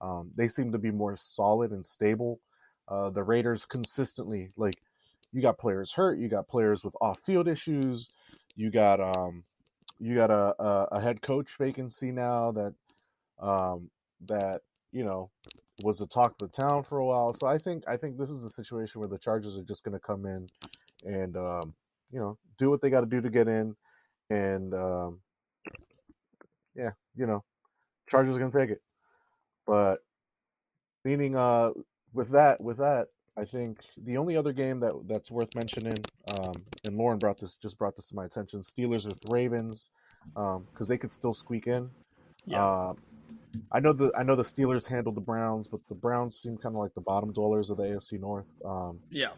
[0.01, 2.41] Um, they seem to be more solid and stable.
[2.89, 4.75] Uh, the Raiders consistently like
[5.33, 8.11] you got players hurt, you got players with off field issues,
[8.57, 9.45] you got um,
[9.99, 12.75] you got a, a, a head coach vacancy now that
[13.41, 13.89] um,
[14.27, 14.63] that
[14.93, 15.31] you know,
[15.83, 17.33] was the talk of the town for a while.
[17.33, 19.95] So I think I think this is a situation where the Chargers are just going
[19.95, 20.47] to come in
[21.05, 21.75] and um,
[22.11, 23.75] you know do what they got to do to get in,
[24.31, 25.21] and um,
[26.75, 27.43] yeah, you know,
[28.09, 28.83] Chargers are going to take it.
[29.67, 29.99] But
[31.05, 31.71] meaning uh,
[32.13, 35.99] with that with that, I think the only other game that that's worth mentioning,
[36.39, 36.55] um,
[36.85, 39.91] and Lauren brought this just brought this to my attention: Steelers with Ravens,
[40.35, 41.91] because um, they could still squeak in.
[42.45, 42.65] Yeah.
[42.65, 42.95] Uh,
[43.71, 46.75] I know the I know the Steelers handled the Browns, but the Browns seem kind
[46.75, 48.49] of like the bottom dwellers of the AFC North.
[48.65, 49.31] Um, yeah.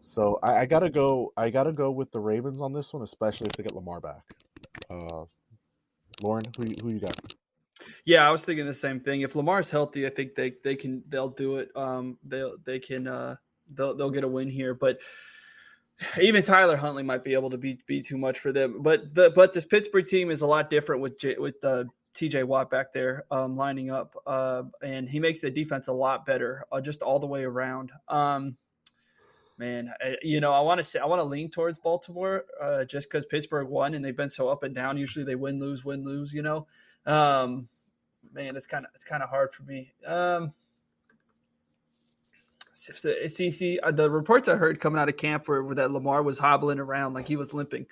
[0.00, 1.32] So I, I, gotta go.
[1.36, 4.22] I gotta go with the Ravens on this one, especially if they get Lamar back.
[4.88, 5.24] Uh,
[6.22, 7.16] Lauren, who who you got?
[8.04, 9.22] Yeah, I was thinking the same thing.
[9.22, 11.70] If Lamar's healthy, I think they they can they'll do it.
[11.76, 13.36] Um, they they can uh
[13.74, 14.98] they'll they'll get a win here, but
[16.20, 18.82] even Tyler Huntley might be able to be be too much for them.
[18.82, 21.84] But the but this Pittsburgh team is a lot different with J, with uh,
[22.18, 26.26] TJ Watt back there um, lining up, uh, and he makes the defense a lot
[26.26, 27.92] better, uh, just all the way around.
[28.08, 28.56] Um,
[29.56, 32.84] man, I, you know, I want to say I want to lean towards Baltimore, uh,
[32.84, 34.98] just because Pittsburgh won and they've been so up and down.
[34.98, 36.32] Usually they win, lose, win, lose.
[36.32, 36.66] You know,
[37.06, 37.68] um,
[38.32, 39.92] man, it's kind of it's kind of hard for me.
[40.04, 40.52] Um,
[42.74, 46.22] see, see, uh, the reports I heard coming out of camp were, were that Lamar
[46.22, 47.86] was hobbling around like he was limping.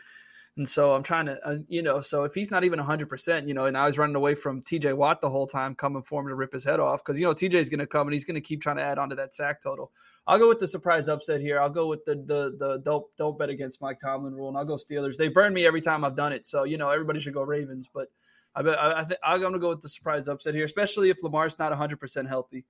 [0.57, 3.53] And so I'm trying to, uh, you know, so if he's not even 100%, you
[3.53, 6.29] know, and I was running away from TJ Watt the whole time, coming for him
[6.29, 8.37] to rip his head off because, you know, TJ's going to come and he's going
[8.37, 9.93] to keep trying to add on to that sack total.
[10.27, 11.61] I'll go with the surprise upset here.
[11.61, 14.65] I'll go with the the the don't don't bet against Mike Tomlin rule, and I'll
[14.65, 15.17] go Steelers.
[15.17, 17.89] They burn me every time I've done it, so you know everybody should go Ravens.
[17.93, 18.09] But
[18.55, 21.11] I bet I, I think I'm going to go with the surprise upset here, especially
[21.11, 22.65] if Lamar's not 100 percent healthy.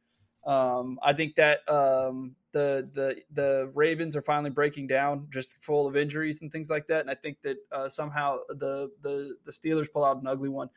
[0.46, 5.86] Um, I think that um, the the the Ravens are finally breaking down, just full
[5.86, 7.02] of injuries and things like that.
[7.02, 10.70] And I think that uh, somehow the the the Steelers pull out an ugly one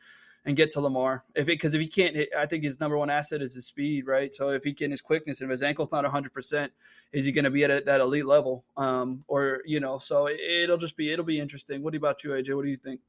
[0.44, 1.24] and get to Lamar.
[1.34, 3.66] If it because if he can't, hit, I think his number one asset is his
[3.66, 4.34] speed, right?
[4.34, 6.70] So if he can his quickness, and if his ankle's not 100, percent
[7.12, 8.62] is he going to be at a, that elite level?
[8.76, 11.82] Um, or you know, so it, will just be it'll be interesting.
[11.82, 12.54] What about you, AJ?
[12.54, 13.00] What do you think?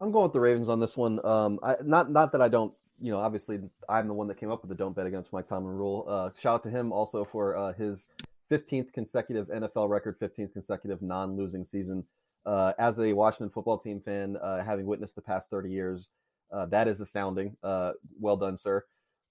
[0.00, 1.20] I'm going with the Ravens on this one.
[1.26, 4.50] Um, I, not not that I don't you know, obviously I'm the one that came
[4.50, 6.04] up with the don't bet against Mike Tomlin rule.
[6.08, 8.08] Uh, shout out to him also for uh, his
[8.50, 12.04] 15th consecutive NFL record, 15th consecutive non-losing season.
[12.46, 16.08] Uh, as a Washington football team fan, uh, having witnessed the past 30 years,
[16.50, 17.56] uh, that is astounding.
[17.62, 18.84] Uh, well done, sir.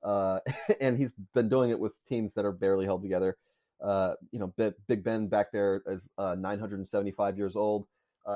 [0.80, 3.38] and he's been doing it with teams that are barely held together.
[3.82, 4.54] you know,
[4.88, 7.88] Big Ben back there is 975 years old,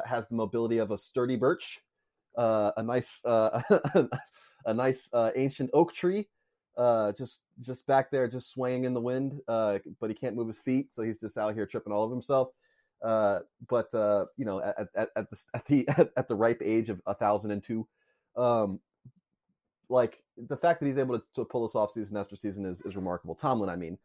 [0.06, 1.80] has the mobility of a sturdy birch,
[2.36, 3.22] a nice
[4.65, 6.27] a nice uh, ancient oak tree,
[6.77, 9.39] uh, just just back there, just swaying in the wind.
[9.47, 12.11] Uh, but he can't move his feet, so he's just out here tripping all of
[12.11, 12.49] himself.
[13.03, 16.89] Uh, but uh, you know, at, at, at the at the at, the ripe age
[16.89, 17.88] of a thousand and two,
[18.38, 18.79] um,
[19.89, 22.81] like the fact that he's able to, to pull this off season after season is,
[22.81, 23.35] is remarkable.
[23.35, 23.97] Tomlin, I mean,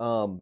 [0.00, 0.40] um,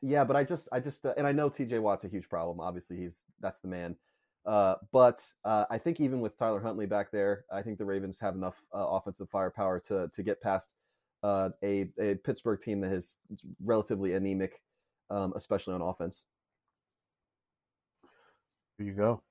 [0.00, 1.78] yeah, but I just, I just, uh, and I know T.J.
[1.78, 2.60] Watt's a huge problem.
[2.60, 3.96] Obviously, he's that's the man.
[4.44, 8.18] Uh, but uh, I think even with Tyler Huntley back there, I think the Ravens
[8.20, 10.74] have enough uh, offensive firepower to to get past
[11.22, 13.18] uh, a a Pittsburgh team that is
[13.64, 14.60] relatively anemic,
[15.10, 16.24] um, especially on offense.
[18.78, 19.22] There you go.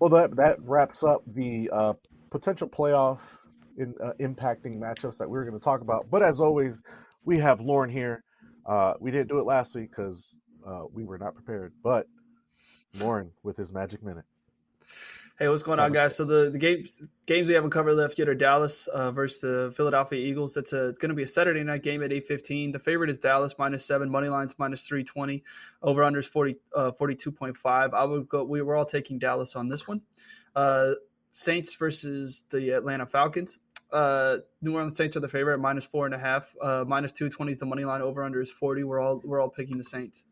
[0.00, 1.92] Well, that that wraps up the uh,
[2.30, 3.20] potential playoff
[3.78, 6.06] in impacting matchups that we were going to talk about.
[6.10, 6.82] But as always,
[7.24, 8.24] we have Lauren here.
[9.00, 10.34] We didn't do it last week because
[10.92, 11.72] we were not prepared.
[11.84, 12.06] But
[12.94, 14.24] Lauren with his magic minute.
[15.36, 16.14] Hey, what's going on, guys?
[16.14, 19.74] So the, the games games we haven't covered left yet are Dallas uh, versus the
[19.76, 20.54] Philadelphia Eagles.
[20.54, 22.70] That's a it's going to be a Saturday night game at eight fifteen.
[22.70, 24.08] The favorite is Dallas minus seven.
[24.08, 25.42] Money lines minus three twenty.
[25.82, 27.94] Over under is 40, uh, 42.5.
[27.94, 28.44] I would go.
[28.44, 30.02] We were all taking Dallas on this one.
[30.54, 30.92] Uh,
[31.32, 33.58] Saints versus the Atlanta Falcons.
[33.92, 36.48] Uh, New Orleans Saints are the favorite, minus four and a half.
[36.62, 38.02] Uh, minus two twenty is the money line.
[38.02, 38.84] Over under is forty.
[38.84, 40.24] We're all we're all picking the Saints.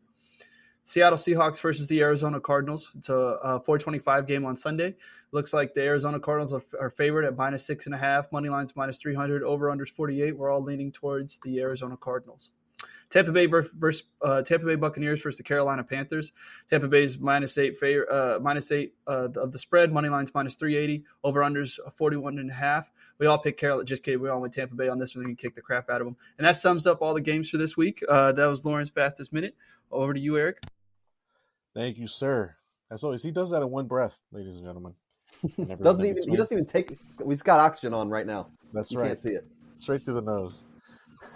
[0.85, 2.91] Seattle Seahawks versus the Arizona Cardinals.
[2.97, 4.95] It's a, a 425 game on Sunday.
[5.31, 8.31] Looks like the Arizona Cardinals are, are favored at minus six and a half.
[8.31, 9.43] Money lines minus 300.
[9.43, 10.37] Over unders 48.
[10.37, 12.49] We're all leaning towards the Arizona Cardinals.
[13.09, 16.31] Tampa Bay versus uh, Tampa Bay Buccaneers versus the Carolina Panthers.
[16.67, 19.93] Tampa Bay's minus eight favor, uh, minus eight uh, of the spread.
[19.93, 21.05] Money lines minus 380.
[21.23, 22.91] Over unders 41 and a half.
[23.19, 23.85] We all picked Carolina.
[23.85, 24.19] Just kidding.
[24.19, 25.23] We all went Tampa Bay on this one.
[25.23, 26.17] We can kick the crap out of them.
[26.39, 28.01] And that sums up all the games for this week.
[28.09, 29.55] Uh, that was Lauren's fastest minute.
[29.93, 30.57] Over to you, Eric.
[31.75, 32.55] Thank you, sir.
[32.91, 34.93] As always, he does that in one breath, ladies and gentlemen.
[35.81, 36.97] doesn't even he doesn't even take.
[37.23, 38.47] We've got oxygen on right now.
[38.73, 39.07] That's you right.
[39.07, 40.63] Can't see it straight through the nose.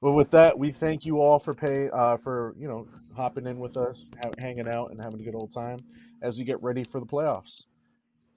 [0.00, 2.86] well, with that, we thank you all for pay uh, for you know
[3.16, 5.78] hopping in with us, have, hanging out, and having a good old time
[6.20, 7.64] as we get ready for the playoffs.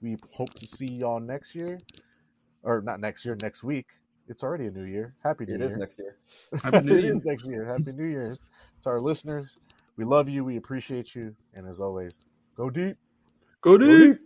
[0.01, 1.79] We hope to see y'all next year,
[2.63, 3.87] or not next year, next week.
[4.27, 5.13] It's already a new year.
[5.23, 5.67] Happy New it Year!
[5.67, 6.17] It is next year.
[6.63, 7.15] Happy New it Year.
[7.15, 7.65] is next year.
[7.65, 8.39] Happy New Year's
[8.85, 9.57] to our listeners.
[9.97, 10.43] We love you.
[10.43, 11.35] We appreciate you.
[11.53, 12.25] And as always,
[12.55, 12.97] go deep.
[13.61, 13.87] Go deep.
[13.87, 14.21] Go deep.